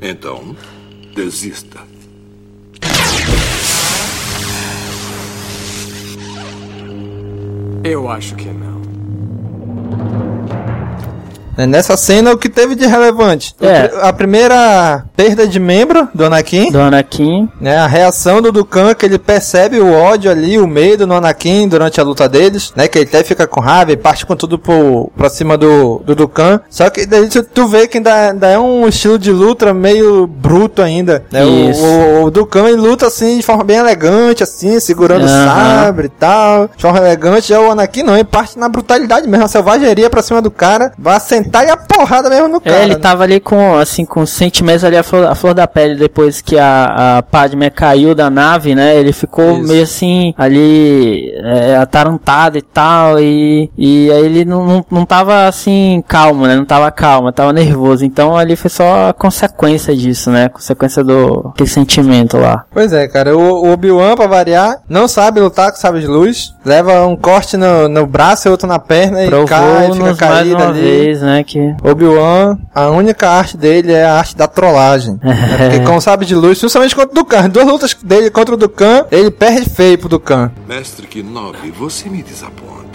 Então, 0.01 0.57
desista. 1.15 1.79
Eu 7.85 8.09
acho 8.09 8.35
que 8.35 8.47
não. 8.47 8.72
É, 11.57 11.67
Nessa 11.67 11.97
cena, 11.97 12.33
o 12.33 12.39
que 12.39 12.49
teve 12.49 12.75
de 12.75 12.87
relevante? 12.87 13.55
O 13.61 13.65
É. 13.65 13.91
A 14.03 14.13
primeira 14.13 15.05
perda 15.17 15.47
de 15.47 15.59
membro 15.61 16.09
do 16.15 16.25
Anakin. 16.25 16.71
Do 16.71 16.81
Anakin, 16.81 17.49
né, 17.61 17.79
a 17.79 17.87
reação 17.87 18.41
do 18.41 18.53
Dukan, 18.53 18.95
que 18.95 19.07
ele 19.07 19.19
percebe 19.19 19.79
o 19.81 19.93
ódio 19.93 20.31
ali, 20.31 20.59
o 20.59 20.67
medo 20.67 21.07
no 21.07 21.15
Anakin 21.15 21.69
durante 21.69 22.01
a 22.01 22.05
luta 22.05 22.29
deles, 22.29 22.73
né, 22.75 22.89
que 22.89 22.99
ele 22.99 23.09
até 23.09 23.23
fica 23.23 23.47
com 23.47 23.61
raiva 23.61 23.93
e 23.93 23.97
parte 23.97 24.25
com 24.25 24.35
tudo 24.35 24.59
pro, 24.59 25.11
pra 25.17 25.29
cima 25.29 25.57
do, 25.57 26.03
do 26.05 26.15
Dukan. 26.15 26.61
Só 26.71 26.89
que 26.91 27.07
daí 27.07 27.29
tu, 27.29 27.43
tu 27.43 27.67
vê 27.67 27.87
que 27.87 27.99
ainda, 27.99 28.31
ainda 28.31 28.49
é 28.49 28.59
um 28.59 28.89
estilo 28.89 29.19
de 29.19 29.31
luta 29.31 29.73
meio 29.75 30.27
bruto 30.27 30.83
ainda, 30.83 31.25
né, 31.31 31.45
o, 31.45 31.71
Isso. 31.71 31.85
o, 31.85 32.25
o 32.25 32.31
Dukan 32.31 32.69
ele 32.69 32.77
luta 32.77 33.07
assim, 33.07 33.37
de 33.37 33.43
forma 33.43 33.65
bem 33.65 33.77
elegante, 33.77 34.43
assim, 34.43 34.81
segurando 34.81 35.25
o 35.25 35.29
sabre 35.29 36.07
e 36.07 36.11
tal, 36.11 36.69
de 36.75 36.83
forma 36.83 36.99
elegante, 36.99 37.49
já 37.49 37.61
o 37.61 37.71
Anakin 37.71 38.03
não, 38.03 38.15
ele 38.15 38.25
parte 38.25 38.59
na 38.59 38.69
brutalidade 38.69 39.29
mesmo, 39.29 39.45
a 39.45 39.49
selvageria 39.49 40.09
pra 40.09 40.23
cima 40.23 40.41
do 40.41 40.51
cara, 40.51 40.93
vai 40.99 41.17
acender 41.17 41.42
sentar 41.43 41.67
e 41.67 41.71
a 41.71 41.77
porrada 41.77 42.29
mesmo 42.29 42.49
no 42.49 42.61
cara. 42.61 42.77
É, 42.77 42.83
ele 42.85 42.95
né? 42.95 43.01
tava 43.01 43.25
ali 43.25 43.41
com, 43.41 43.77
assim, 43.77 44.05
com 44.05 44.25
sentimentos 44.27 44.85
ali 44.85 44.97
a 44.97 45.03
flor, 45.03 45.27
a 45.27 45.35
flor 45.35 45.55
da 45.55 45.67
pele 45.67 45.97
depois 45.97 46.41
que 46.41 46.59
a, 46.59 47.19
a 47.19 47.23
Padme 47.23 47.71
caiu 47.71 48.15
da 48.15 48.31
nave, 48.31 48.75
né? 48.75 48.97
Ele 48.97 49.13
ficou 49.13 49.59
Isso. 49.59 49.69
meio 49.69 49.83
assim, 49.83 50.35
ali, 50.37 51.33
é, 51.37 51.77
atarantado 51.77 52.59
e 52.59 52.63
tal, 52.63 53.21
e, 53.21 53.71
e 53.77 54.11
aí 54.11 54.25
ele 54.25 54.45
não, 54.45 54.65
não, 54.65 54.85
não 54.91 55.07
tava 55.07 55.47
assim, 55.47 56.03
calmo, 56.07 56.47
né? 56.47 56.57
Não 56.57 56.65
tava 56.65 56.91
calmo, 56.91 57.33
tava 57.33 57.53
nervoso. 57.53 58.05
Então 58.05 58.37
ali 58.37 58.57
foi 58.57 58.71
só 58.71 59.09
a 59.09 59.13
consequência 59.13 59.95
disso, 59.95 60.31
né? 60.31 60.49
Consequência 60.49 61.03
do 61.03 61.51
aquele 61.55 61.69
sentimento 61.69 62.37
lá. 62.37 62.65
Pois 62.71 62.93
é, 62.93 63.07
cara. 63.09 63.37
O, 63.37 63.67
o 63.67 63.73
Obi-Wan, 63.73 64.15
pra 64.15 64.27
variar, 64.27 64.79
não 64.89 65.09
sabe 65.09 65.41
lutar 65.41 65.71
com 65.71 65.79
sabre 65.79 66.01
de 66.01 66.07
luz. 66.07 66.53
Leva 66.65 67.07
um 67.07 67.17
corte 67.17 67.57
no, 67.57 67.89
no 67.89 68.07
braço 68.07 68.49
e 68.49 68.51
outro 68.51 68.67
na 68.67 68.79
perna 68.79 69.25
e 69.25 69.31
cai, 69.47 69.93
fica 69.93 70.15
caído 70.15 70.57
uma 70.57 70.69
ali. 70.69 70.81
vez, 70.81 71.23
né? 71.23 71.32
Que 71.45 71.75
Obi-Wan, 71.83 72.59
a 72.75 72.91
única 72.91 73.29
arte 73.29 73.57
dele 73.57 73.93
é 73.93 74.05
a 74.05 74.19
arte 74.19 74.37
da 74.37 74.47
trollagem. 74.47 75.19
né? 75.23 75.57
Porque 75.71 75.81
com 75.81 75.97
o 75.97 76.01
sabre 76.01 76.27
de 76.27 76.35
luz, 76.35 76.59
principalmente 76.59 76.95
contra 76.95 77.13
o 77.13 77.15
Dukan, 77.15 77.49
duas 77.49 77.67
lutas 77.67 77.95
dele 78.03 78.31
contra 78.31 78.55
o 78.55 78.59
Dukan, 78.59 79.07
ele 79.11 79.31
perde 79.31 79.71
feio 79.71 79.99
pro 79.99 80.09
Dukan. 80.09 80.51
Mestre 80.69 81.07
Kenobi, 81.07 81.71
você 81.71 82.09
me 82.09 82.23
desaponta. 82.23 82.92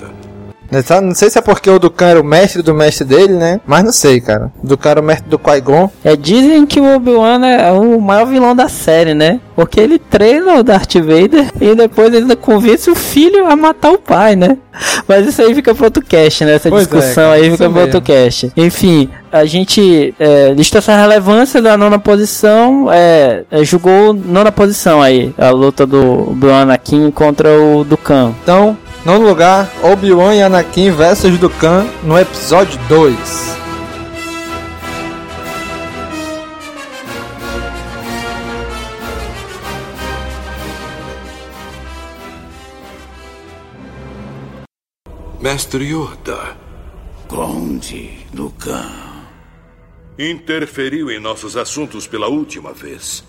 Sabe? 0.84 1.08
Não 1.08 1.16
sei 1.16 1.30
se 1.30 1.38
é 1.38 1.42
porque 1.42 1.70
o 1.70 1.80
Dukan 1.80 2.08
era 2.08 2.22
o 2.22 2.24
mestre 2.24 2.62
do 2.62 2.74
mestre 2.74 3.06
dele, 3.06 3.34
né? 3.34 3.60
Mas 3.66 3.84
não 3.84 3.92
sei, 3.92 4.20
cara. 4.20 4.52
O 4.62 4.68
Dukan 4.68 4.90
era 4.90 5.02
o 5.02 5.04
mestre 5.04 5.30
do 5.30 5.40
Qui-Gon. 5.40 5.90
É, 6.04 6.16
dizem 6.16 6.66
que 6.66 6.80
o 6.80 6.96
Obi-Wan 6.96 7.46
é 7.46 7.72
o 7.72 8.00
maior 8.02 8.26
vilão 8.26 8.56
da 8.56 8.68
série, 8.68 9.14
né? 9.14 9.40
Porque 9.56 9.80
ele 9.80 9.98
treina 9.98 10.56
o 10.56 10.64
Darth 10.64 10.94
Vader 10.96 11.52
e 11.60 11.74
depois 11.74 12.08
ele 12.10 12.18
ainda 12.18 12.36
convence 12.36 12.90
o 12.90 12.96
filho 12.96 13.48
a 13.48 13.56
matar 13.56 13.92
o 13.92 13.98
pai, 13.98 14.36
né? 14.36 14.58
Mas 15.08 15.28
isso 15.28 15.42
aí 15.42 15.54
fica 15.56 15.74
pro 15.74 15.86
outro 15.86 16.04
cast, 16.04 16.46
né? 16.46 16.56
Essa 16.56 16.70
Pois 16.70 16.84
é, 16.84 16.86
discussão 16.86 17.32
cara, 17.32 17.34
aí 17.34 17.52
fica 17.52 17.70
pro 17.70 17.82
outro 17.82 18.02
cast. 18.02 18.52
Enfim, 18.56 19.10
a 19.32 19.46
gente 19.46 20.14
é, 20.20 20.54
listou 20.54 20.80
essa 20.80 20.96
relevância 20.96 21.62
da 21.62 21.76
nona 21.76 21.98
posição, 21.98 22.88
é, 22.92 23.44
é, 23.50 23.64
julgou 23.64 24.14
nona 24.14 24.52
posição 24.52 25.02
aí, 25.02 25.34
a 25.38 25.50
luta 25.50 25.86
do 25.86 26.32
Obi-Wan 26.32 26.62
Anakin 26.62 27.10
contra 27.12 27.50
o 27.50 27.84
Dukan. 27.84 28.34
Então, 28.44 28.78
nono 29.06 29.27
lugar, 29.27 29.70
Obi-Wan 29.84 30.34
e 30.34 30.42
Anakin 30.42 30.92
versus 30.92 31.38
Dukan 31.39 31.88
no 32.04 32.18
episódio 32.18 32.80
2. 32.88 33.58
Mestre 45.39 45.86
Yoda 45.86 46.58
Conde 47.27 48.25
Dukan. 48.34 49.08
interferiu 50.18 51.12
em 51.12 51.20
nossos 51.20 51.56
assuntos 51.56 52.08
pela 52.08 52.27
última 52.27 52.74
vez. 52.74 53.24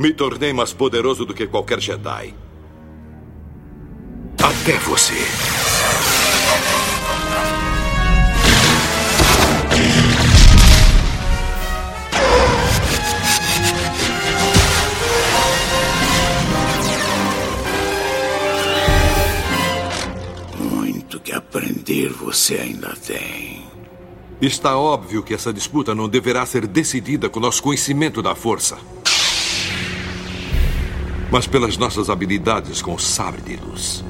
Me 0.00 0.14
tornei 0.14 0.50
mais 0.50 0.72
poderoso 0.72 1.26
do 1.26 1.34
que 1.34 1.46
qualquer 1.46 1.78
Jedi. 1.78 2.34
Até 4.42 4.78
você. 4.78 5.12
Muito 20.58 21.20
que 21.20 21.30
aprender 21.30 22.08
você 22.08 22.54
ainda 22.54 22.96
tem. 23.06 23.68
Está 24.40 24.78
óbvio 24.78 25.22
que 25.22 25.34
essa 25.34 25.52
disputa 25.52 25.94
não 25.94 26.08
deverá 26.08 26.46
ser 26.46 26.66
decidida 26.66 27.28
com 27.28 27.38
nosso 27.38 27.62
conhecimento 27.62 28.22
da 28.22 28.34
força. 28.34 28.78
Mas 31.30 31.46
pelas 31.46 31.76
nossas 31.76 32.10
habilidades 32.10 32.82
com 32.82 32.94
o 32.94 32.98
sabre 32.98 33.40
de 33.42 33.56
luz. 33.56 34.02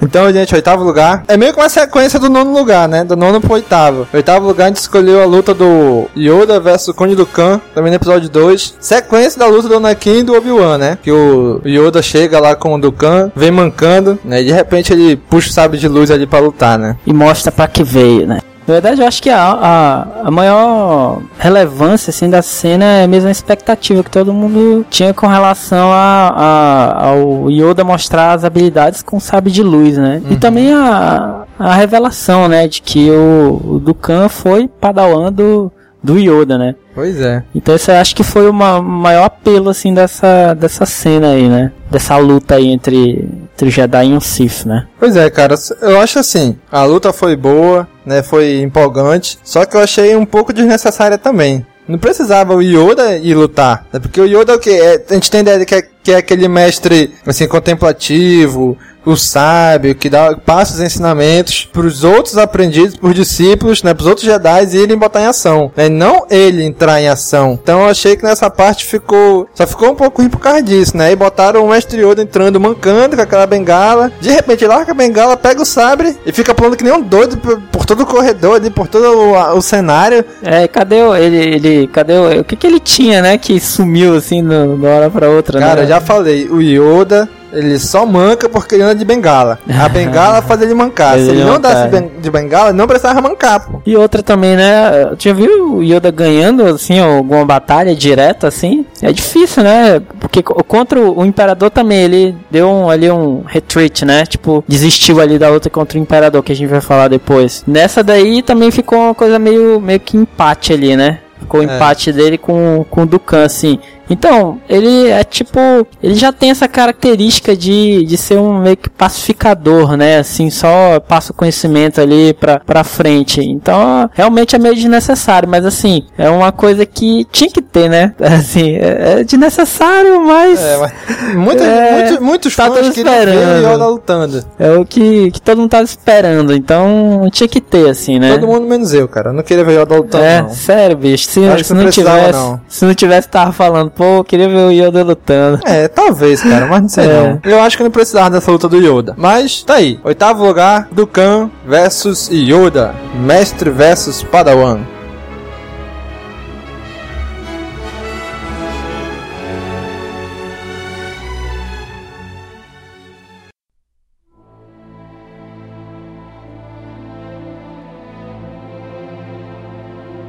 Então, 0.00 0.32
gente, 0.32 0.54
oitavo 0.54 0.84
lugar. 0.84 1.24
É 1.26 1.36
meio 1.36 1.52
que 1.52 1.58
uma 1.58 1.68
sequência 1.68 2.18
do 2.18 2.30
nono 2.30 2.52
lugar, 2.52 2.88
né? 2.88 3.02
Do 3.02 3.16
nono 3.16 3.40
pro 3.40 3.54
oitavo. 3.54 4.06
Oitavo 4.12 4.46
lugar, 4.46 4.66
a 4.66 4.68
gente 4.68 4.76
escolheu 4.76 5.20
a 5.20 5.26
luta 5.26 5.52
do 5.52 6.08
Yoda 6.16 6.60
versus 6.60 6.88
o 6.88 6.94
Conde 6.94 7.16
Dukan, 7.16 7.60
também 7.74 7.90
no 7.90 7.96
episódio 7.96 8.28
2. 8.28 8.76
Sequência 8.78 9.38
da 9.38 9.46
luta 9.46 9.68
do 9.68 9.76
Anakin 9.76 10.20
e 10.20 10.22
do 10.22 10.34
Obi-Wan, 10.34 10.78
né? 10.78 10.98
Que 11.02 11.10
o 11.10 11.60
Yoda 11.64 12.00
chega 12.00 12.38
lá 12.38 12.54
com 12.54 12.74
o 12.74 12.80
Dukan, 12.80 13.32
vem 13.34 13.50
mancando, 13.50 14.18
né? 14.24 14.40
E 14.40 14.44
de 14.44 14.52
repente 14.52 14.92
ele 14.92 15.16
puxa 15.16 15.50
o 15.50 15.52
sabre 15.52 15.78
de 15.78 15.88
luz 15.88 16.10
ali 16.10 16.26
pra 16.26 16.38
lutar, 16.38 16.78
né? 16.78 16.96
e 17.06 17.12
mostra 17.12 17.50
pra 17.50 17.66
que 17.66 17.82
veio, 17.82 18.26
né? 18.26 18.38
Na 18.68 18.74
verdade, 18.74 19.00
eu 19.00 19.08
acho 19.08 19.22
que 19.22 19.30
a, 19.30 19.40
a, 19.50 20.06
a 20.28 20.30
maior 20.30 21.22
relevância 21.38 22.10
assim, 22.10 22.28
da 22.28 22.42
cena 22.42 22.84
é 22.84 23.06
mesmo 23.06 23.28
a 23.28 23.32
expectativa 23.32 24.04
que 24.04 24.10
todo 24.10 24.32
mundo 24.32 24.84
tinha 24.90 25.14
com 25.14 25.26
relação 25.26 25.90
a, 25.90 26.28
a- 26.36 27.06
ao 27.06 27.50
Yoda 27.50 27.82
mostrar 27.82 28.32
as 28.34 28.44
habilidades 28.44 29.00
com 29.02 29.18
sabre 29.18 29.50
de 29.50 29.62
luz, 29.62 29.96
né? 29.96 30.20
E 30.30 30.36
também 30.36 30.72
a, 30.72 31.44
a 31.58 31.74
revelação, 31.74 32.46
né, 32.46 32.68
de 32.68 32.82
que 32.82 33.10
o, 33.10 33.60
o 33.64 33.78
Dukan 33.78 34.28
foi 34.28 34.68
padawan 34.68 35.32
do, 35.32 35.72
do 36.02 36.18
Yoda, 36.18 36.56
né? 36.56 36.74
Pois 36.94 37.20
é. 37.20 37.42
Então 37.54 37.74
esse 37.74 37.90
eu 37.90 37.96
acho 37.96 38.14
que 38.14 38.22
foi 38.22 38.48
o 38.48 38.52
ma- 38.52 38.80
maior 38.82 39.24
apelo 39.24 39.68
assim 39.70 39.92
dessa, 39.94 40.54
dessa 40.54 40.86
cena 40.86 41.30
aí, 41.30 41.48
né? 41.48 41.72
Dessa 41.90 42.16
luta 42.16 42.54
aí 42.56 42.68
entre, 42.68 43.28
entre 43.54 43.68
o 43.68 43.70
Jedi 43.70 44.06
e 44.08 44.16
o 44.16 44.20
Sith, 44.20 44.64
né? 44.64 44.86
Pois 44.98 45.16
é, 45.16 45.28
cara, 45.30 45.54
eu 45.82 46.00
acho 46.00 46.18
assim, 46.18 46.56
a 46.70 46.84
luta 46.84 47.12
foi 47.12 47.34
boa, 47.36 47.86
né, 48.04 48.22
foi 48.22 48.60
empolgante, 48.60 49.38
só 49.42 49.64
que 49.64 49.76
eu 49.76 49.80
achei 49.80 50.14
um 50.16 50.24
pouco 50.26 50.52
desnecessária 50.52 51.18
também. 51.18 51.64
Não 51.86 51.98
precisava 51.98 52.54
o 52.54 52.60
Yoda 52.62 53.16
ir 53.16 53.34
lutar, 53.34 53.86
né, 53.92 53.98
porque 53.98 54.20
o 54.20 54.26
Yoda 54.26 54.52
é 54.52 54.56
o 54.56 54.58
que? 54.58 54.70
É, 54.70 55.02
a 55.08 55.14
gente 55.14 55.30
tem 55.30 55.40
ideia 55.40 55.58
de 55.58 55.64
que 55.64 55.74
é, 55.74 55.82
que 56.02 56.12
é 56.12 56.16
aquele 56.16 56.46
mestre, 56.48 57.14
assim, 57.26 57.48
contemplativo, 57.48 58.76
o 59.10 59.16
sábio, 59.16 59.94
que 59.94 60.08
dá, 60.10 60.36
passa 60.36 60.74
os 60.74 60.80
ensinamentos 60.80 61.68
pros 61.72 62.04
outros 62.04 62.36
aprendidos, 62.36 62.96
pros 62.96 63.14
discípulos, 63.14 63.82
né, 63.82 63.94
pros 63.94 64.06
outros 64.06 64.24
Jedi 64.26 64.76
irem 64.76 64.96
botar 64.96 65.22
em 65.22 65.26
ação, 65.26 65.70
né, 65.76 65.88
não 65.88 66.26
ele 66.30 66.62
entrar 66.64 67.00
em 67.00 67.08
ação. 67.08 67.58
Então 67.62 67.80
eu 67.82 67.86
achei 67.88 68.16
que 68.16 68.22
nessa 68.24 68.50
parte 68.50 68.84
ficou, 68.84 69.48
só 69.54 69.66
ficou 69.66 69.90
um 69.90 69.94
pouco 69.94 70.20
ruim 70.20 70.30
por 70.30 70.40
causa 70.40 70.62
disso, 70.62 70.96
né, 70.96 71.12
e 71.12 71.16
botaram 71.16 71.64
o 71.64 71.70
mestre 71.70 72.02
Yoda 72.02 72.22
entrando 72.22 72.60
mancando 72.60 73.16
com 73.16 73.22
aquela 73.22 73.46
bengala, 73.46 74.10
de 74.20 74.30
repente 74.30 74.64
ele 74.64 74.72
larga 74.72 74.92
a 74.92 74.94
bengala, 74.94 75.36
pega 75.36 75.62
o 75.62 75.66
sabre 75.66 76.16
e 76.26 76.32
fica 76.32 76.54
pulando 76.54 76.76
que 76.76 76.84
nem 76.84 76.92
um 76.92 77.00
doido 77.02 77.36
por, 77.38 77.60
por 77.72 77.86
todo 77.86 78.02
o 78.02 78.06
corredor 78.06 78.56
ali, 78.56 78.70
por 78.70 78.88
todo 78.88 79.04
o, 79.30 79.34
a- 79.34 79.54
o 79.54 79.62
cenário. 79.62 80.24
É, 80.42 80.66
cadê 80.68 81.02
o, 81.02 81.14
ele, 81.14 81.36
ele, 81.36 81.86
cadê 81.88 82.14
o, 82.14 82.40
o 82.40 82.44
que 82.44 82.56
que 82.56 82.66
ele 82.66 82.80
tinha, 82.80 83.22
né, 83.22 83.38
que 83.38 83.58
sumiu 83.60 84.16
assim 84.16 84.42
de 84.46 84.54
uma 84.54 84.88
hora 84.88 85.10
pra 85.10 85.28
outra, 85.30 85.58
Cara, 85.60 85.82
né? 85.82 85.86
já 85.86 86.00
falei, 86.00 86.48
o 86.48 86.60
Yoda, 86.60 87.28
ele 87.52 87.78
só 87.78 88.04
manca 88.06 88.48
porque 88.48 88.74
ele 88.74 88.82
anda 88.84 88.94
de 88.94 89.04
bengala. 89.04 89.58
A 89.68 89.88
bengala 89.90 90.42
faz 90.42 90.60
ele 90.62 90.74
mancar. 90.74 91.14
Se 91.18 91.28
ele 91.30 91.44
não 91.44 91.54
mancar, 91.54 91.76
andasse 91.88 91.96
é. 91.96 92.20
de 92.20 92.30
bengala, 92.30 92.68
ele 92.70 92.78
não 92.78 92.86
precisava 92.86 93.20
mancar, 93.20 93.60
pô. 93.66 93.80
E 93.86 93.96
outra 93.96 94.22
também, 94.22 94.56
né? 94.56 95.12
Já 95.18 95.32
viu 95.32 95.76
o 95.76 95.82
Yoda 95.82 96.10
ganhando, 96.10 96.64
assim, 96.66 96.98
alguma 96.98 97.44
batalha 97.44 97.94
direta, 97.94 98.48
assim? 98.48 98.84
É 99.02 99.12
difícil, 99.12 99.62
né? 99.62 100.00
Porque 100.20 100.42
co- 100.42 100.62
contra 100.64 101.00
o 101.00 101.24
Imperador 101.24 101.70
também, 101.70 101.98
ele 102.02 102.36
deu 102.50 102.68
um, 102.68 102.90
ali 102.90 103.10
um 103.10 103.42
retreat, 103.46 104.04
né? 104.04 104.24
Tipo, 104.26 104.62
desistiu 104.68 105.20
ali 105.20 105.38
da 105.38 105.48
luta 105.48 105.70
contra 105.70 105.98
o 105.98 106.00
Imperador, 106.02 106.42
que 106.42 106.52
a 106.52 106.56
gente 106.56 106.68
vai 106.68 106.80
falar 106.80 107.08
depois. 107.08 107.64
Nessa 107.66 108.02
daí 108.02 108.42
também 108.42 108.70
ficou 108.70 108.98
uma 108.98 109.14
coisa 109.14 109.38
meio, 109.38 109.80
meio 109.80 110.00
que 110.00 110.16
empate 110.16 110.72
ali, 110.72 110.96
né? 110.96 111.18
Ficou 111.40 111.60
o 111.60 111.62
É. 111.62 111.66
empate 111.76 112.12
dele 112.12 112.36
com, 112.36 112.84
com 112.90 113.02
o 113.02 113.06
Dukan, 113.06 113.44
assim. 113.44 113.78
Então, 114.10 114.60
ele 114.68 115.08
é 115.08 115.22
tipo. 115.24 115.58
Ele 116.02 116.14
já 116.14 116.32
tem 116.32 116.50
essa 116.50 116.66
característica 116.68 117.56
de, 117.56 118.04
de 118.04 118.16
ser 118.16 118.38
um 118.38 118.58
meio 118.60 118.76
que 118.76 118.88
pacificador, 118.88 119.96
né? 119.96 120.18
Assim, 120.18 120.50
só 120.50 121.00
passa 121.00 121.32
o 121.32 121.34
conhecimento 121.34 122.00
ali 122.00 122.32
pra, 122.34 122.58
pra 122.60 122.84
frente. 122.84 123.40
Então, 123.40 124.08
realmente 124.14 124.56
é 124.56 124.58
meio 124.58 124.74
desnecessário, 124.74 125.48
mas 125.48 125.64
assim, 125.64 126.04
é 126.16 126.28
uma 126.30 126.52
coisa 126.52 126.86
que 126.86 127.26
tinha 127.30 127.50
que 127.50 127.60
ter, 127.62 127.88
né? 127.88 128.14
Assim, 128.38 128.76
é, 128.76 129.20
é 129.20 129.24
desnecessário, 129.24 130.20
mas. 130.24 130.60
É, 130.60 130.76
mas 130.78 131.34
muita, 131.34 131.64
É, 131.64 131.92
muitos, 131.92 132.18
muitos 132.20 132.56
tá 132.56 132.66
fãs 132.66 132.86
o 132.86 132.90
esperando. 132.90 133.72
Yoda 133.74 133.86
lutando. 133.88 134.44
É 134.58 134.72
o 134.72 134.84
que, 134.84 135.30
que 135.30 135.40
todo 135.40 135.58
mundo 135.58 135.70
tava 135.70 135.82
esperando. 135.84 136.54
Então, 136.54 137.28
tinha 137.32 137.48
que 137.48 137.60
ter, 137.60 137.88
assim, 137.90 138.18
né? 138.18 138.32
Todo 138.34 138.46
mundo 138.46 138.66
menos 138.66 138.92
eu, 138.92 139.08
cara. 139.08 139.30
Eu 139.30 139.34
não 139.34 139.42
queria 139.42 139.64
ver 139.64 139.78
o 139.78 139.82
Yoda 139.82 139.96
lutando, 139.96 140.24
É, 140.24 140.42
não. 140.42 140.50
sério, 140.50 140.96
bicho. 140.96 141.28
Se, 141.28 141.44
Acho 141.46 141.56
que 141.56 141.64
se 141.64 141.74
não 141.74 141.82
não, 141.84 141.90
tivesse. 141.90 142.32
não. 142.32 142.60
Se 142.68 142.84
não 142.84 142.94
tivesse, 142.94 143.28
tava 143.28 143.52
falando, 143.52 143.90
pô, 143.98 144.22
queria 144.22 144.48
ver 144.48 144.54
o 144.56 144.70
Yoda 144.70 145.02
lutando. 145.02 145.60
É, 145.66 145.88
talvez, 145.88 146.40
cara, 146.40 146.66
mas 146.66 146.80
não 146.82 146.88
sei 146.88 147.04
É. 147.04 147.08
não. 147.08 147.40
Eu 147.44 147.60
acho 147.60 147.76
que 147.76 147.82
não 147.82 147.90
precisava 147.90 148.30
dessa 148.30 148.50
luta 148.50 148.68
do 148.68 148.76
Yoda. 148.78 149.12
Mas 149.18 149.62
tá 149.64 149.74
aí. 149.74 149.98
Oitavo 150.04 150.46
lugar, 150.46 150.86
Dukan 150.92 151.50
versus 151.66 152.30
Yoda. 152.32 152.94
Mestre 153.20 153.68
versus 153.70 154.22
Padawan. 154.22 154.78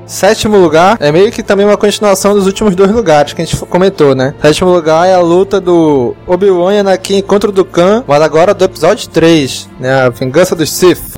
Sétimo 0.10 0.58
lugar 0.58 0.98
é 1.00 1.12
meio 1.12 1.32
que 1.32 1.44
também 1.44 1.64
uma 1.64 1.78
continuação 1.78 2.34
dos 2.34 2.48
últimos 2.48 2.76
dois 2.76 2.90
lugares 2.90 3.32
que 3.32 3.44
a 3.44 3.46
gente 3.46 3.56
comentou, 3.68 4.16
né? 4.16 4.34
Sétimo 4.42 4.72
lugar 4.72 5.08
é 5.08 5.14
a 5.14 5.20
luta 5.20 5.62
do 5.62 6.16
Obi-Wan 6.26 6.74
e 6.74 6.80
Anakin 6.80 7.22
contra 7.22 7.48
o 7.48 7.54
Dukan, 7.54 8.04
mas 8.08 8.20
agora 8.20 8.56
do 8.56 8.66
episódio 8.66 9.08
3, 9.08 9.70
né? 9.80 10.02
A 10.02 10.10
Vingança 10.10 10.56
dos 10.56 10.72
Sith. 10.72 11.14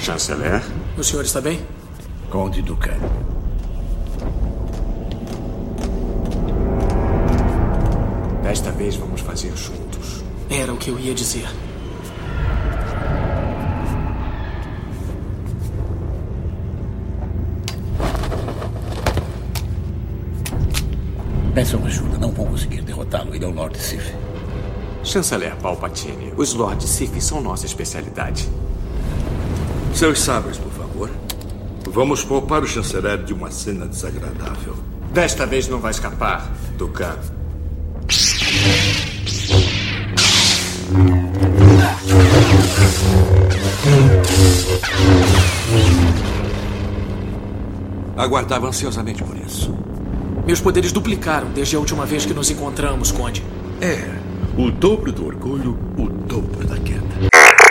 Chanceler? 0.00 0.62
O 0.96 1.02
senhor 1.02 1.24
está 1.24 1.40
bem? 1.40 1.60
Conde 2.30 2.62
Dukan. 2.62 2.96
Desta 8.44 8.70
vez 8.70 8.94
vamos 8.94 9.20
fazer 9.20 9.50
juntos. 9.56 10.22
Era 10.48 10.72
o 10.72 10.76
que 10.76 10.90
eu 10.90 10.98
ia 11.00 11.12
dizer. 11.12 11.48
Peçam 21.54 21.84
ajuda, 21.84 22.16
não 22.16 22.30
vão 22.30 22.46
conseguir 22.46 22.82
derrotá-lo. 22.82 23.34
Ele 23.34 23.44
é 23.44 23.48
o 23.48 23.50
Lord 23.50 23.76
Sif. 23.78 24.14
Chanceler 25.02 25.56
Palpatine, 25.56 26.32
os 26.36 26.54
Lord 26.54 26.86
Sith 26.86 27.20
são 27.20 27.40
nossa 27.40 27.66
especialidade. 27.66 28.48
Seus 29.94 30.20
sabres, 30.20 30.58
por 30.58 30.70
favor. 30.72 31.10
Vamos 31.86 32.22
poupar 32.22 32.62
o 32.62 32.66
chanceler 32.66 33.24
de 33.24 33.32
uma 33.32 33.50
cena 33.50 33.86
desagradável. 33.86 34.76
Desta 35.12 35.44
vez 35.44 35.66
não 35.66 35.80
vai 35.80 35.90
escapar, 35.90 36.48
Dukan. 36.78 37.16
Aguardava 48.16 48.68
ansiosamente 48.68 49.24
por 49.24 49.36
isso. 49.36 49.74
Meus 50.46 50.60
poderes 50.60 50.92
duplicaram 50.92 51.48
desde 51.52 51.76
a 51.76 51.78
última 51.78 52.06
vez 52.06 52.24
que 52.24 52.34
nos 52.34 52.50
encontramos, 52.50 53.12
Conde. 53.12 53.42
É, 53.80 54.08
o 54.56 54.70
dobro 54.70 55.12
do 55.12 55.26
orgulho, 55.26 55.78
o 55.96 56.08
dobro 56.08 56.66
da. 56.66 56.79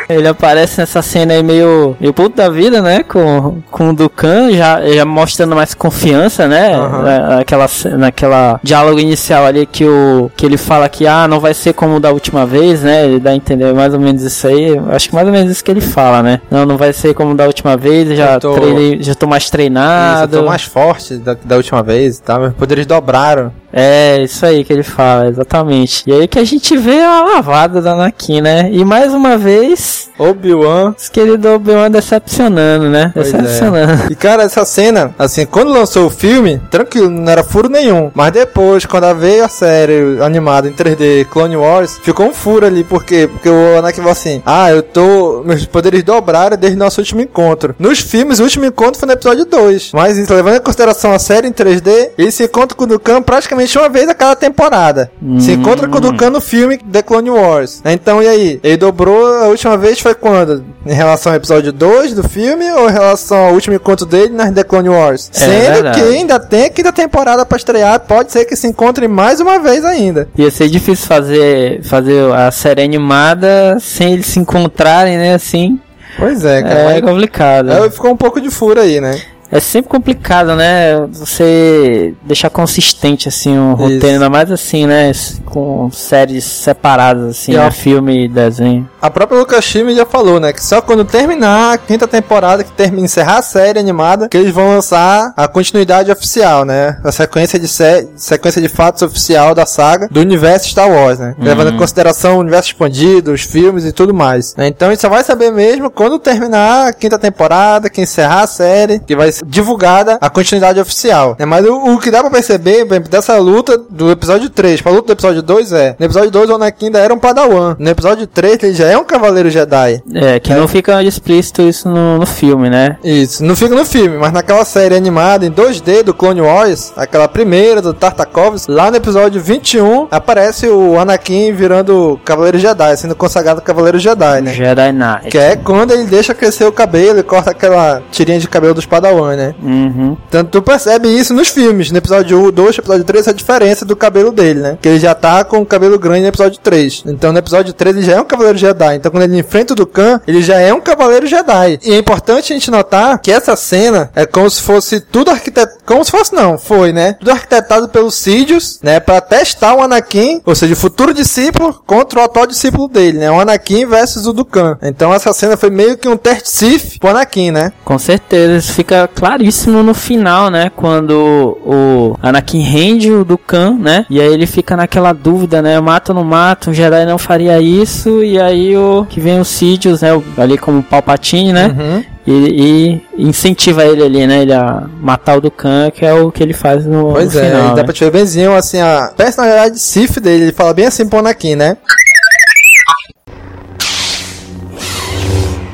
Ele 0.20 0.28
aparece 0.28 0.80
nessa 0.80 1.02
cena 1.02 1.34
aí 1.34 1.44
meio, 1.44 1.96
meio 2.00 2.12
puto 2.14 2.36
da 2.36 2.50
vida, 2.50 2.82
né? 2.82 3.04
Com, 3.04 3.62
com 3.70 3.90
o 3.90 3.94
Dukan, 3.94 4.52
já, 4.52 4.82
já 4.88 5.06
mostrando 5.06 5.56
mais 5.56 5.74
confiança, 5.74 6.48
né? 6.48 6.74
Aham. 6.76 7.04
Na- 7.04 7.30
Naquela, 7.40 7.68
naquela 7.98 8.60
diálogo 8.64 9.00
inicial 9.00 9.46
ali 9.46 9.66
que, 9.66 9.86
o, 9.86 10.32
que 10.36 10.46
ele 10.46 10.58
fala 10.58 10.90
que 10.90 11.06
ah, 11.08 11.28
não 11.28 11.40
vai 11.40 11.54
ser 11.54 11.74
como 11.74 12.00
da 12.00 12.12
última 12.12 12.46
vez, 12.46 12.82
né? 12.82 13.06
Ele 13.06 13.20
dá 13.20 13.30
a 13.32 13.36
entender 13.36 13.74
mais 13.74 13.94
ou 13.94 14.00
menos 14.00 14.24
isso 14.24 14.48
aí. 14.48 14.80
Acho 14.92 15.10
que 15.10 15.16
mais 15.16 15.28
ou 15.28 15.34
menos 15.34 15.52
isso 15.52 15.64
que 15.64 15.70
ele 15.72 15.82
fala, 15.82 16.24
né? 16.24 16.42
Não, 16.50 16.66
não 16.66 16.76
vai 16.78 16.92
ser 16.92 17.14
como 17.14 17.36
da 17.36 17.46
última 17.46 17.78
vez, 17.78 18.18
já, 18.18 18.34
Eu 18.34 18.40
tô- 18.40 18.54
treinei, 18.54 19.02
já 19.04 19.14
tô 19.16 19.28
mais 19.28 19.44
Isso, 19.44 19.52
treinado. 19.52 20.36
eu 20.38 20.42
tô 20.42 20.48
mais 20.48 20.64
forte 20.64 21.18
da, 21.18 21.36
da 21.46 21.56
última 21.56 21.84
vez, 21.84 22.20
tá? 22.20 22.40
Meus 22.40 22.54
poderes 22.54 22.86
dobraram. 22.86 23.52
É, 23.72 24.22
isso 24.24 24.46
aí 24.46 24.64
que 24.64 24.74
ele 24.74 24.84
fala, 24.84 25.28
exatamente. 25.28 26.04
E 26.08 26.14
aí 26.14 26.28
que 26.28 26.40
a 26.40 26.44
gente 26.44 26.76
vê 26.78 27.02
a 27.02 27.22
lavada 27.22 27.82
da 27.82 27.92
Anakin, 27.94 28.42
né? 28.42 28.70
E 28.72 28.84
mais 28.84 29.14
uma 29.14 29.38
vez, 29.38 30.10
Obi-Wan. 30.18 30.96
os 30.98 31.10
queridos 31.10 31.52
Obi-Wan 31.52 31.92
decepcionando, 31.92 32.90
né? 32.90 33.12
Pois 33.14 33.34
é. 33.34 33.38
Decepcionando. 33.38 34.12
E 34.12 34.16
cara, 34.16 34.44
essa 34.44 34.66
cena, 34.66 35.14
assim, 35.18 35.46
quando 35.46 35.72
lançou 35.72 36.08
o 36.08 36.10
filme, 36.10 36.62
tranquilo, 36.72 37.10
não 37.10 37.32
era 37.32 37.44
furo 37.44 37.70
nenhum. 37.70 38.12
Mas 38.14 38.32
depois, 38.32 38.86
quando 38.86 39.14
veio 39.16 39.46
a 39.46 39.50
série 39.50 40.22
animada 40.22 40.68
em 40.68 40.74
3D 40.74 41.26
Clone 41.26 41.56
Wars, 41.56 42.00
ficou 42.04 42.28
um 42.28 42.34
furo 42.34 42.66
ali, 42.66 42.84
por 42.84 43.04
quê? 43.04 43.30
Porque 43.32 43.50
o 43.50 43.78
Anakin 43.78 43.98
falou 43.98 44.12
assim: 44.12 44.42
Ah, 44.46 44.72
eu 44.72 44.82
tô. 44.84 45.44
Meus 45.46 45.66
poderes 45.66 46.04
dobraram 46.04 46.58
desde 46.58 46.78
nosso 46.78 47.00
último 47.02 47.22
encontro. 47.22 47.76
Nos 47.80 48.00
filmes, 48.00 48.40
o 48.40 48.44
último 48.44 48.66
encontro 48.66 49.00
foi 49.00 49.08
no 49.08 49.14
episódio 49.14 49.46
2. 49.46 49.92
Mas 49.94 50.30
levando 50.30 50.58
em 50.58 50.62
consideração 50.62 51.12
a 51.14 51.20
série 51.20 51.48
em 51.48 51.52
3D, 51.54 52.10
ele 52.18 52.32
se 52.32 52.44
encontra 52.44 52.76
com 52.76 52.84
o 52.84 52.88
Dukan 52.88 53.22
praticamente 53.22 53.59
uma 53.80 53.90
vez 53.90 54.08
a 54.08 54.14
cada 54.14 54.36
temporada. 54.36 55.12
Se 55.40 55.52
encontra 55.52 55.88
com 55.88 55.98
o 55.98 56.02
Dukan 56.02 56.30
no 56.30 56.40
filme 56.42 56.78
The 56.78 57.02
Clone 57.02 57.30
Wars. 57.30 57.82
Então, 57.86 58.22
e 58.24 58.28
aí? 58.28 58.60
Ele 58.64 58.78
dobrou 58.78 59.26
a 59.44 59.48
última 59.48 59.78
vez 59.78 60.00
foi 60.00 60.14
quando? 60.16 60.64
Em 60.86 60.94
relação 60.94 61.32
ao 61.32 61.36
episódio 61.38 61.72
2 61.72 62.14
do 62.14 62.28
filme 62.28 62.72
ou 62.72 62.90
em 62.90 62.94
relação 62.94 63.38
ao 63.38 63.54
último 63.54 63.76
encontro 63.76 64.06
dele 64.06 64.34
nas 64.34 64.52
The 64.54 64.64
Clone 64.64 64.90
Wars? 64.90 65.30
É 65.34 65.40
Sendo 65.40 65.74
verdade. 65.74 66.02
que 66.02 66.08
ainda 66.08 66.40
tem 66.40 66.66
a 66.66 66.70
quinta 66.70 66.92
temporada 66.94 67.46
pra 67.46 67.58
estrear, 67.58 68.00
pode 68.02 68.32
ser 68.32 68.46
que 68.46 68.56
se 68.56 68.68
encontre 68.68 69.08
mais 69.08 69.40
uma 69.40 69.60
vez 69.60 69.84
ainda. 69.84 70.28
Ia 70.38 70.50
ser 70.52 70.70
difícil 70.70 71.06
fazer, 71.08 71.84
fazer 71.84 72.32
a 72.34 72.50
série 72.52 72.82
animada 72.84 73.78
sem 73.80 74.14
eles 74.14 74.26
se 74.28 74.40
encontrarem, 74.40 75.18
né? 75.18 75.34
Assim, 75.34 75.80
Pois 76.18 76.44
é, 76.44 76.62
cara. 76.62 76.98
é 76.98 77.02
complicado. 77.02 77.72
é, 77.72 77.90
ficou 77.90 78.12
um 78.12 78.18
pouco 78.18 78.42
de 78.42 78.50
furo 78.50 78.80
aí, 78.82 79.00
né? 79.00 79.20
É 79.52 79.60
sempre 79.60 79.90
complicado, 79.90 80.56
né? 80.56 81.08
Você 81.12 82.14
deixar 82.22 82.52
consistente, 82.52 83.28
assim, 83.28 83.58
um 83.58 83.74
roteiro, 83.74 84.08
ainda 84.14 84.30
mais 84.30 84.52
assim, 84.52 84.86
né? 84.86 85.12
Com 85.46 85.90
séries 85.92 86.44
separadas, 86.44 87.32
assim, 87.32 87.56
ó. 87.58 87.72
Filme 87.72 88.26
e 88.26 88.28
desenho. 88.28 88.88
A 89.02 89.10
própria 89.10 89.40
Lucasfilm 89.40 89.90
já 89.96 90.06
falou, 90.06 90.40
né? 90.40 90.52
Que 90.54 90.64
só 90.64 90.82
quando 90.82 91.06
terminar 91.06 91.74
a 91.74 91.78
quinta 91.78 92.08
temporada, 92.08 92.64
que 92.64 92.72
termina, 92.72 93.06
encerrar 93.06 93.38
a 93.38 93.42
série 93.42 93.80
animada, 93.80 94.28
que 94.28 94.38
eles 94.38 94.54
vão 94.54 94.70
lançar 94.70 95.34
a 95.36 95.48
continuidade 95.48 96.12
oficial, 96.12 96.66
né? 96.66 96.98
A 97.04 97.12
sequência 97.12 97.58
de, 97.60 97.68
sé 97.68 98.08
sequência 98.16 98.62
de 98.62 98.68
fatos 98.68 99.02
oficial 99.02 99.56
da 99.56 99.66
saga 99.66 100.08
do 100.10 100.20
universo 100.20 100.70
Star 100.70 100.90
Wars, 100.90 101.18
né? 101.20 101.36
Levando 101.40 101.72
em 101.72 101.78
consideração 101.78 102.38
o 102.38 102.40
universo 102.40 102.70
expandido, 102.70 103.32
os 103.32 103.42
filmes 103.42 103.86
e 103.86 103.92
tudo 103.92 104.14
mais. 104.14 104.56
né? 104.56 104.68
Então 104.68 104.90
a 104.90 104.92
gente 104.92 105.02
só 105.02 105.10
vai 105.10 105.24
saber 105.24 105.52
mesmo 105.52 105.90
quando 105.90 106.20
terminar 106.20 106.88
a 106.88 106.94
quinta 106.94 107.18
temporada, 107.18 107.90
que 107.90 108.02
encerrar 108.02 108.44
a 108.44 108.48
série, 108.48 109.00
que 109.00 109.16
vai 109.16 109.32
ser 109.32 109.46
divulgada 109.46 110.18
a 110.20 110.30
continuidade 110.30 110.80
oficial. 110.80 111.36
né? 111.40 111.46
Mas 111.46 111.66
o, 111.66 111.94
o 111.94 112.00
que 112.00 112.12
dá 112.12 112.22
pra 112.22 112.30
perceber, 112.30 112.86
por 112.86 112.94
exemplo, 112.94 113.10
dessa 113.10 113.38
luta 113.38 113.78
do 113.78 114.12
episódio 114.12 114.50
3 114.50 114.82
pra 114.82 114.92
luta 114.92 115.08
do 115.08 115.14
episódio 115.14 115.42
2 115.42 115.74
é, 115.74 115.96
no 115.98 116.06
episódio 116.06 116.32
2 116.32 116.50
o 116.50 116.56
Anakin 116.56 116.88
ainda 116.88 117.00
era 117.00 117.14
um 117.14 117.20
padawan. 117.20 117.76
No 117.80 117.90
episódio 117.90 118.28
3 118.28 118.64
ele 118.64 118.74
já 118.74 118.89
é 118.92 118.98
um 118.98 119.04
cavaleiro 119.04 119.50
Jedi. 119.50 120.02
É, 120.14 120.40
que 120.40 120.54
não 120.54 120.68
fica 120.68 121.02
explícito 121.04 121.62
isso 121.62 121.90
no, 121.90 122.20
no 122.20 122.26
filme, 122.26 122.70
né? 122.70 122.98
Isso, 123.04 123.44
não 123.44 123.56
fica 123.56 123.76
no 123.76 123.86
filme, 123.86 124.18
mas 124.18 124.32
naquela 124.32 124.66
série 124.66 124.96
animada 124.96 125.46
em 125.46 125.52
2D 125.52 126.04
do 126.04 126.14
Clone 126.14 126.42
Wars, 126.42 126.94
aquela 126.96 127.28
primeira 127.28 127.82
do 127.82 127.94
Tartakovsky, 127.94 128.72
lá 128.72 128.90
no 128.92 128.98
episódio 128.98 129.42
21, 129.42 130.08
aparece 130.12 130.68
o 130.68 131.00
Anakin 131.00 131.52
virando 131.54 132.20
Cavaleiro 132.24 132.58
Jedi, 132.58 132.98
sendo 132.98 133.16
consagrado 133.16 133.62
Cavaleiro 133.62 134.00
Jedi, 134.00 134.42
né? 134.42 134.54
Jedi 134.54 134.92
Knight. 134.92 135.30
Que 135.30 135.38
é 135.38 135.56
quando 135.56 135.92
ele 135.92 136.06
deixa 136.06 136.34
crescer 136.34 136.66
o 136.66 136.72
cabelo 136.72 137.20
e 137.20 137.24
corta 137.24 137.52
aquela 137.52 138.02
tirinha 138.12 138.40
de 138.40 138.48
cabelo 138.48 138.74
dos 138.74 138.86
Padawan, 138.86 139.36
né? 139.36 139.56
Uhum. 139.62 140.18
Tanto 140.30 140.52
tu 140.52 140.62
percebe 140.62 141.08
isso 141.08 141.34
nos 141.34 141.50
filmes. 141.50 141.92
No 141.92 141.98
episódio 141.98 142.40
1, 142.48 142.52
2, 142.52 142.78
episódio 142.80 143.04
3, 143.04 143.28
a 143.28 143.34
diferença 143.34 143.86
do 143.86 143.96
cabelo 143.96 144.32
dele, 144.32 144.60
né? 144.60 144.78
Que 144.82 144.90
ele 144.90 145.00
já 145.00 145.14
tá 145.14 145.44
com 145.44 145.60
o 145.60 145.66
cabelo 145.66 145.98
grande 146.00 146.22
no 146.22 146.28
episódio 146.28 146.60
3. 146.62 147.04
Então 147.08 147.32
no 147.32 147.40
episódio 147.40 147.74
3 147.74 147.98
ele 147.98 148.06
já 148.06 148.14
é 148.14 148.22
um 148.22 148.26
Cavaleiro 148.26 148.58
Jedi 148.58 148.79
Jedi. 148.80 148.96
Então 148.96 149.12
quando 149.12 149.24
ele 149.24 149.38
enfrenta 149.38 149.74
o 149.74 149.76
Dukan, 149.76 150.22
ele 150.26 150.42
já 150.42 150.58
é 150.60 150.74
um 150.74 150.80
Cavaleiro 150.80 151.28
Jedi. 151.28 151.80
E 151.84 151.94
é 151.94 151.98
importante 151.98 152.54
a 152.54 152.56
gente 152.56 152.72
notar 152.72 153.20
que 153.20 153.32
essa 153.32 153.56
cena 153.56 154.10
é 154.16 154.26
como 154.26 154.50
se 154.50 154.62
fosse 154.62 155.02
tudo 155.02 155.30
arquitetado. 155.30 155.78
Como 155.86 156.04
se 156.06 156.12
fosse, 156.12 156.34
não, 156.34 156.58
foi, 156.58 156.94
né? 156.94 157.14
Tudo 157.20 157.32
arquitetado 157.32 157.90
pelos 157.90 158.16
Sidious, 158.16 158.80
né? 158.82 159.00
Pra 159.00 159.20
testar 159.20 159.76
o 159.76 159.82
Anakin, 159.82 160.42
ou 160.46 160.56
seja, 160.56 160.74
o 160.74 160.78
futuro 160.78 161.14
discípulo 161.14 161.74
contra 161.86 162.20
o 162.20 162.24
atual 162.24 162.48
discípulo 162.48 162.88
dele, 162.88 163.18
né? 163.18 163.30
O 163.30 163.40
Anakin 163.40 163.86
versus 163.86 164.26
o 164.26 164.34
Dukan. 164.34 164.78
Então 164.82 165.14
essa 165.14 165.34
cena 165.34 165.58
foi 165.58 165.70
meio 165.70 165.98
que 165.98 166.08
um 166.08 166.18
teste 166.18 166.50
Sith 166.50 167.00
pro 167.00 167.10
Anakin, 167.10 167.52
né? 167.52 167.74
Com 167.84 168.00
certeza, 168.00 168.58
isso 168.58 168.74
fica 168.74 169.10
claríssimo 169.14 169.84
no 169.84 169.94
final, 169.94 170.50
né? 170.50 170.72
Quando 170.76 171.58
o 171.66 172.16
Anakin 172.22 172.62
rende 172.62 173.12
o 173.12 173.26
Dukan, 173.26 173.78
né? 173.80 174.06
E 174.10 174.22
aí 174.22 174.32
ele 174.32 174.46
fica 174.46 174.78
naquela 174.78 175.12
dúvida, 175.12 175.62
né? 175.62 175.80
Mato 175.80 176.10
ou 176.10 176.16
não 176.16 176.24
mato, 176.24 176.70
um 176.70 176.74
Jedi 176.74 177.06
não 177.06 177.18
faria 177.18 177.60
isso. 177.60 178.24
E 178.24 178.40
aí 178.40 178.69
o 178.76 179.06
que 179.10 179.20
vem 179.20 179.40
o 179.40 179.46
Sidious, 179.46 180.02
né? 180.02 180.10
Ali 180.38 180.58
como 180.58 180.84
Palpatine, 180.84 181.54
né? 181.54 181.68
Uhum. 181.68 182.04
E, 182.28 183.02
e 183.18 183.24
incentiva 183.28 183.84
ele 183.86 184.04
ali, 184.04 184.28
né? 184.28 184.42
Ele 184.44 184.54
a 184.54 184.84
matar 185.02 185.38
o 185.38 185.42
Dukan, 185.42 185.90
que 185.92 186.06
é 186.06 186.14
o 186.14 186.32
que 186.32 186.44
ele 186.44 186.54
faz 186.54 186.86
no, 186.86 187.12
Pois 187.12 187.34
no 187.34 187.40
é, 187.40 187.46
final. 187.46 187.62
e 187.62 187.70
dá 187.70 187.76
né? 187.76 187.84
pra 187.84 187.94
te 187.94 188.04
ver 188.04 188.12
benzinho, 188.12 188.56
assim, 188.56 188.80
a 188.80 189.12
personalidade 189.16 189.80
Sith 189.80 190.20
dele, 190.20 190.46
ele 190.46 190.52
fala 190.52 190.74
bem 190.74 190.86
assim 190.86 191.08
pro 191.08 191.20
Anakin, 191.20 191.56
né? 191.56 191.78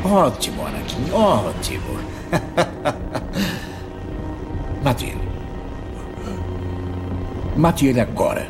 Ótimo, 0.03 0.65
Anakin, 0.67 1.11
ótimo. 1.11 1.83
Mate 4.83 5.05
ele. 5.05 5.25
Mate 7.55 7.87
ele 7.87 7.99
agora. 7.99 8.47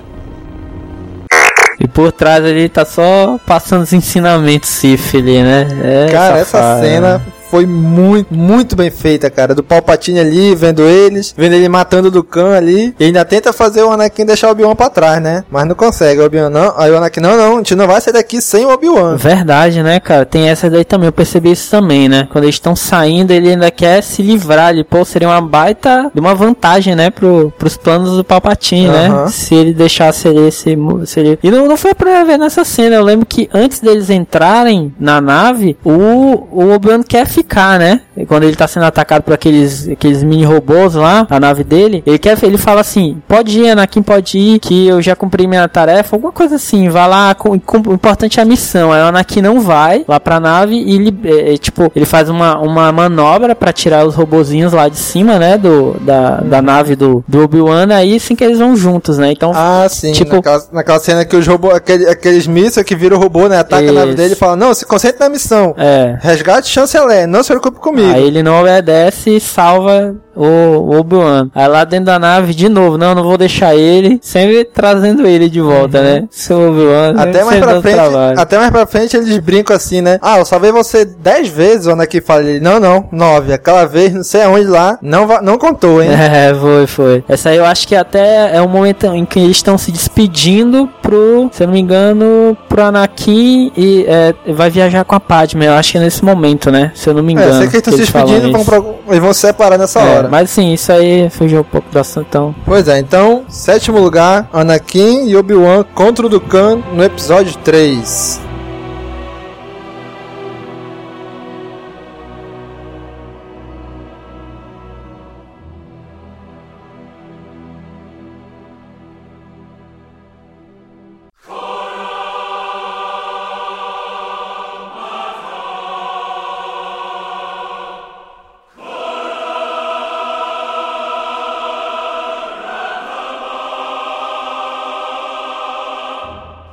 E 1.85 1.87
por 1.87 2.11
trás 2.11 2.43
ali 2.43 2.67
tá 2.67 2.83
só 2.83 3.39
passando 3.45 3.83
os 3.83 3.93
ensinamentos 3.93 4.69
Sif 4.69 5.15
ali, 5.17 5.43
né? 5.43 5.67
É 5.83 6.11
Cara, 6.11 6.39
essa 6.39 6.57
safado, 6.57 6.81
cena 6.81 7.17
né? 7.19 7.25
Foi 7.49 7.65
muito, 7.65 8.33
muito 8.33 8.75
bem 8.75 8.89
feita, 8.89 9.29
cara. 9.29 9.55
Do 9.55 9.63
Palpatine 9.63 10.19
ali, 10.19 10.55
vendo 10.55 10.81
eles, 10.81 11.33
vendo 11.37 11.53
ele 11.53 11.69
matando 11.69 12.07
o 12.07 12.11
Dukan 12.11 12.55
ali. 12.55 12.95
E 12.99 13.05
ainda 13.05 13.23
tenta 13.25 13.53
fazer 13.53 13.83
o 13.83 13.91
Anakin 13.91 14.25
deixar 14.25 14.47
o 14.47 14.51
Obi-Wan 14.51 14.75
pra 14.75 14.89
trás, 14.89 15.21
né? 15.21 15.43
Mas 15.49 15.67
não 15.67 15.75
consegue. 15.75 16.21
O 16.21 16.25
Obi-Wan 16.25 16.49
não. 16.49 16.73
Aí 16.77 16.91
o 16.91 16.97
Anakin, 16.97 17.19
não, 17.19 17.37
não, 17.37 17.53
a 17.55 17.57
gente 17.57 17.75
não 17.75 17.87
vai 17.87 18.01
sair 18.01 18.13
daqui 18.13 18.41
sem 18.41 18.65
o 18.65 18.69
Obi-Wan. 18.69 19.15
Verdade, 19.15 19.81
né, 19.83 19.99
cara? 19.99 20.25
Tem 20.25 20.49
essa 20.49 20.69
daí 20.69 20.83
também, 20.85 21.07
eu 21.07 21.13
percebi 21.13 21.51
isso 21.51 21.69
também, 21.69 22.09
né? 22.09 22.27
Quando 22.31 22.45
eles 22.45 22.55
estão 22.55 22.75
saindo, 22.75 23.31
ele 23.31 23.49
ainda 23.49 23.69
quer 23.71 24.01
se 24.01 24.21
livrar 24.21 24.67
ali. 24.67 24.83
Pô, 24.83 25.03
seria 25.05 25.27
uma 25.27 25.41
baita 25.41 26.11
de 26.13 26.19
uma 26.19 26.33
vantagem, 26.33 26.95
né, 26.95 27.09
pro, 27.09 27.53
pros 27.57 27.77
planos 27.77 28.17
do 28.17 28.23
Palpatine, 28.23 28.87
né? 28.87 29.27
Se 29.29 29.53
ele 29.53 29.73
deixasse 29.73 30.27
ele 30.27 30.51
se, 30.51 30.77
se 31.05 31.19
ele... 31.19 31.39
E 31.43 31.51
não, 31.51 31.67
não 31.67 31.77
foi 31.77 31.91
a 31.91 31.95
primeira 31.95 32.25
vez 32.25 32.39
nessa 32.39 32.63
cena, 32.63 32.95
eu 32.95 33.03
lembro 33.03 33.25
que 33.25 33.49
antes 33.53 33.79
deles 33.79 34.09
entrarem 34.09 34.93
na 34.99 35.21
nave, 35.21 35.77
o, 35.83 36.47
o 36.51 36.73
Obi-Wan 36.73 37.03
quer 37.03 37.27
ficar, 37.27 37.44
né? 37.79 38.01
E 38.17 38.25
quando 38.25 38.43
ele 38.43 38.55
tá 38.55 38.67
sendo 38.67 38.83
atacado 38.85 39.23
por 39.23 39.33
aqueles, 39.33 39.87
aqueles 39.87 40.23
mini 40.23 40.43
robôs 40.45 40.93
lá, 40.95 41.25
a 41.29 41.39
nave 41.39 41.63
dele, 41.63 42.03
ele 42.05 42.17
quer, 42.17 42.37
ele 42.43 42.57
fala 42.57 42.81
assim, 42.81 43.21
pode 43.27 43.59
ir, 43.59 43.69
Anakin, 43.69 44.01
pode 44.01 44.37
ir, 44.37 44.59
que 44.59 44.87
eu 44.87 45.01
já 45.01 45.15
cumpri 45.15 45.47
minha 45.47 45.67
tarefa, 45.67 46.15
alguma 46.15 46.31
coisa 46.31 46.55
assim, 46.55 46.89
vai 46.89 47.07
lá, 47.07 47.33
com, 47.35 47.59
com- 47.59 47.81
o 47.89 47.93
importante 47.93 48.39
é 48.39 48.43
a 48.43 48.45
missão. 48.45 48.91
Aí 48.91 49.01
o 49.01 49.05
Anakin 49.07 49.41
não 49.41 49.59
vai 49.61 50.03
lá 50.07 50.19
pra 50.19 50.39
nave 50.39 50.75
e 50.75 50.95
ele, 50.95 51.17
é, 51.25 51.53
é, 51.53 51.57
tipo, 51.57 51.91
ele 51.95 52.05
faz 52.05 52.29
uma, 52.29 52.57
uma 52.59 52.91
manobra 52.91 53.55
pra 53.55 53.71
tirar 53.73 54.05
os 54.05 54.15
robozinhos 54.15 54.73
lá 54.73 54.87
de 54.89 54.97
cima, 54.97 55.37
né, 55.39 55.57
do, 55.57 55.95
da, 56.01 56.37
da 56.41 56.61
nave 56.61 56.95
do, 56.95 57.23
do 57.27 57.43
Obi-Wan, 57.43 57.87
aí 57.93 58.19
sim 58.19 58.35
que 58.35 58.43
eles 58.43 58.59
vão 58.59 58.75
juntos, 58.75 59.17
né, 59.17 59.31
então... 59.31 59.51
Ah, 59.53 59.87
sim. 59.89 60.11
Tipo- 60.11 60.35
naquela, 60.35 60.63
naquela 60.71 60.99
cena 60.99 61.25
que 61.25 61.35
os 61.35 61.45
robôs, 61.47 61.75
aquele, 61.75 62.07
aqueles 62.09 62.47
mísseis 62.47 62.85
que 62.85 62.95
viram 62.95 63.17
o 63.17 63.19
robô, 63.19 63.47
né? 63.47 63.57
Ataca 63.59 63.89
a 63.89 63.91
nave 63.91 64.07
Isso. 64.09 64.17
dele 64.17 64.33
e 64.33 64.35
fala: 64.35 64.55
Não, 64.55 64.73
se 64.73 64.85
concentre 64.85 65.19
na 65.19 65.29
missão. 65.29 65.73
É, 65.77 66.17
Resgate 66.21 66.67
chanceler, 66.69 67.24
não 67.27 67.43
se 67.43 67.49
preocupe 67.49 67.79
comigo. 67.79 68.13
Aí 68.13 68.23
ele 68.23 68.43
não 68.43 68.59
obedece 68.61 69.35
e 69.35 69.39
salva 69.39 70.15
o, 70.35 70.97
Obi-Wan. 70.99 71.49
Aí 71.53 71.67
lá 71.67 71.83
dentro 71.83 72.05
da 72.05 72.19
nave, 72.19 72.53
de 72.53 72.67
novo, 72.69 72.97
não, 72.97 73.13
não 73.15 73.23
vou 73.23 73.37
deixar 73.37 73.75
ele, 73.75 74.19
sempre 74.21 74.63
trazendo 74.65 75.25
ele 75.27 75.49
de 75.49 75.61
volta, 75.61 76.01
né? 76.01 76.23
Seu 76.29 76.69
Obi-Wan. 76.69 77.13
Uhum. 77.13 77.19
Até 77.21 77.43
mais 77.43 77.59
pra 77.59 77.81
frente, 77.81 77.95
trabalho. 77.95 78.39
até 78.39 78.57
mais 78.57 78.71
pra 78.71 78.85
frente 78.85 79.17
eles 79.17 79.37
brincam 79.39 79.75
assim, 79.75 80.01
né? 80.01 80.19
Ah, 80.21 80.39
eu 80.39 80.45
salvei 80.45 80.71
você 80.71 81.05
10 81.05 81.47
vezes, 81.49 81.87
o 81.87 81.91
Anakin 81.91 82.21
fala 82.21 82.43
ele, 82.43 82.59
não, 82.59 82.79
não, 82.79 83.07
9. 83.11 83.53
Aquela 83.53 83.85
vez, 83.85 84.13
não 84.13 84.23
sei 84.23 84.41
aonde 84.43 84.67
lá, 84.67 84.97
não, 85.01 85.27
não 85.41 85.57
contou, 85.57 86.01
hein? 86.01 86.09
É, 86.35 86.53
foi, 86.53 86.87
foi. 86.87 87.23
Essa 87.29 87.49
aí 87.49 87.57
eu 87.57 87.65
acho 87.65 87.87
que 87.87 87.95
até 87.95 88.55
é 88.55 88.61
um 88.61 88.67
momento 88.67 89.05
em 89.07 89.23
que 89.25 89.39
eles 89.39 89.57
estão 89.57 89.77
se 89.77 89.91
despedindo 89.91 90.89
pro, 91.01 91.49
se 91.51 91.63
eu 91.63 91.67
não 91.67 91.73
me 91.73 91.79
engano, 91.79 92.57
pro 92.67 92.83
Anakin 92.83 93.71
e 93.77 94.05
é, 94.07 94.33
vai 94.53 94.69
viajar 94.69 95.05
com 95.05 95.15
a 95.15 95.19
Padme. 95.19 95.65
Eu 95.65 95.73
acho 95.73 95.91
que 95.93 95.97
é 95.97 96.01
nesse 96.01 96.23
momento, 96.25 96.71
né? 96.71 96.91
Se 96.95 97.09
eu 97.09 97.13
não 97.13 97.23
me 97.23 97.33
É, 97.33 97.35
engano. 97.35 97.51
sei 97.59 97.67
que 97.69 97.75
eles 97.75 97.87
estão 97.87 97.93
se 97.93 97.99
despedindo, 97.99 98.51
vão 98.51 98.61
isso. 98.61 98.69
pra, 98.71 98.81
eles 99.09 99.19
vão 99.23 99.33
se 99.33 99.39
separar 99.41 99.77
nessa 99.77 99.99
É, 100.01 100.03
hora. 100.15 100.24
Mas 100.29 100.49
sim, 100.49 100.73
isso 100.73 100.91
aí 100.91 101.29
fugiu 101.29 101.61
um 101.61 101.63
pouco 101.63 101.89
do 101.91 101.99
assunto, 101.99 102.25
então. 102.27 102.55
Pois 102.65 102.87
é, 102.87 102.99
então, 102.99 103.43
sétimo 103.47 103.99
lugar, 103.99 104.49
Anakin 104.53 105.27
e 105.27 105.35
Obi-Wan 105.35 105.83
contra 105.93 106.25
o 106.25 106.29
Dukan 106.29 106.81
no 106.93 107.03
episódio 107.03 107.55
3. 107.63 108.44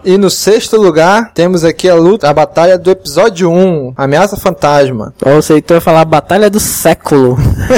E 0.05 0.19
no 0.19 0.29
sexto 0.29 0.77
lugar, 0.77 1.31
temos 1.33 1.63
aqui 1.63 1.89
a 1.89 1.95
luta, 1.95 2.29
a 2.29 2.35
batalha 2.35 2.77
do 2.77 2.91
episódio 2.91 3.49
1, 3.49 3.95
Ameaça 3.97 4.37
Fantasma. 4.37 5.15
Ou 5.25 5.41
você 5.41 5.59
então 5.59 5.77
vai 5.77 5.81
falar 5.81 6.05
Batalha 6.05 6.51
do 6.51 6.59
Século. 6.59 7.37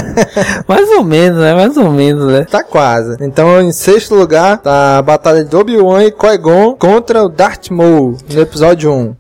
mais 0.67 0.89
ou 0.93 1.05
menos, 1.05 1.39
né? 1.39 1.55
Mais 1.55 1.77
ou 1.77 1.91
menos, 1.91 2.33
né? 2.33 2.47
Tá 2.51 2.65
quase. 2.65 3.19
Então, 3.21 3.61
em 3.61 3.73
sexto 3.73 4.15
lugar, 4.15 4.57
tá 4.57 4.97
a 4.97 5.03
batalha 5.03 5.45
de 5.45 5.55
Obi-Wan 5.55 6.05
e 6.05 6.11
Qui-Gon 6.11 6.77
contra 6.77 7.23
o 7.23 7.29
Darth 7.29 7.69
Maul, 7.71 8.17
no 8.33 8.41
episódio 8.41 8.91
1. 8.91 9.17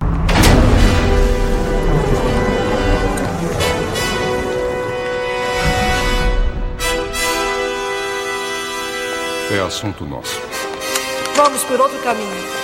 É 9.52 9.60
assunto 9.60 10.06
nosso. 10.06 10.40
Vamos 11.36 11.62
por 11.64 11.78
outro 11.78 11.98
caminho. 11.98 12.63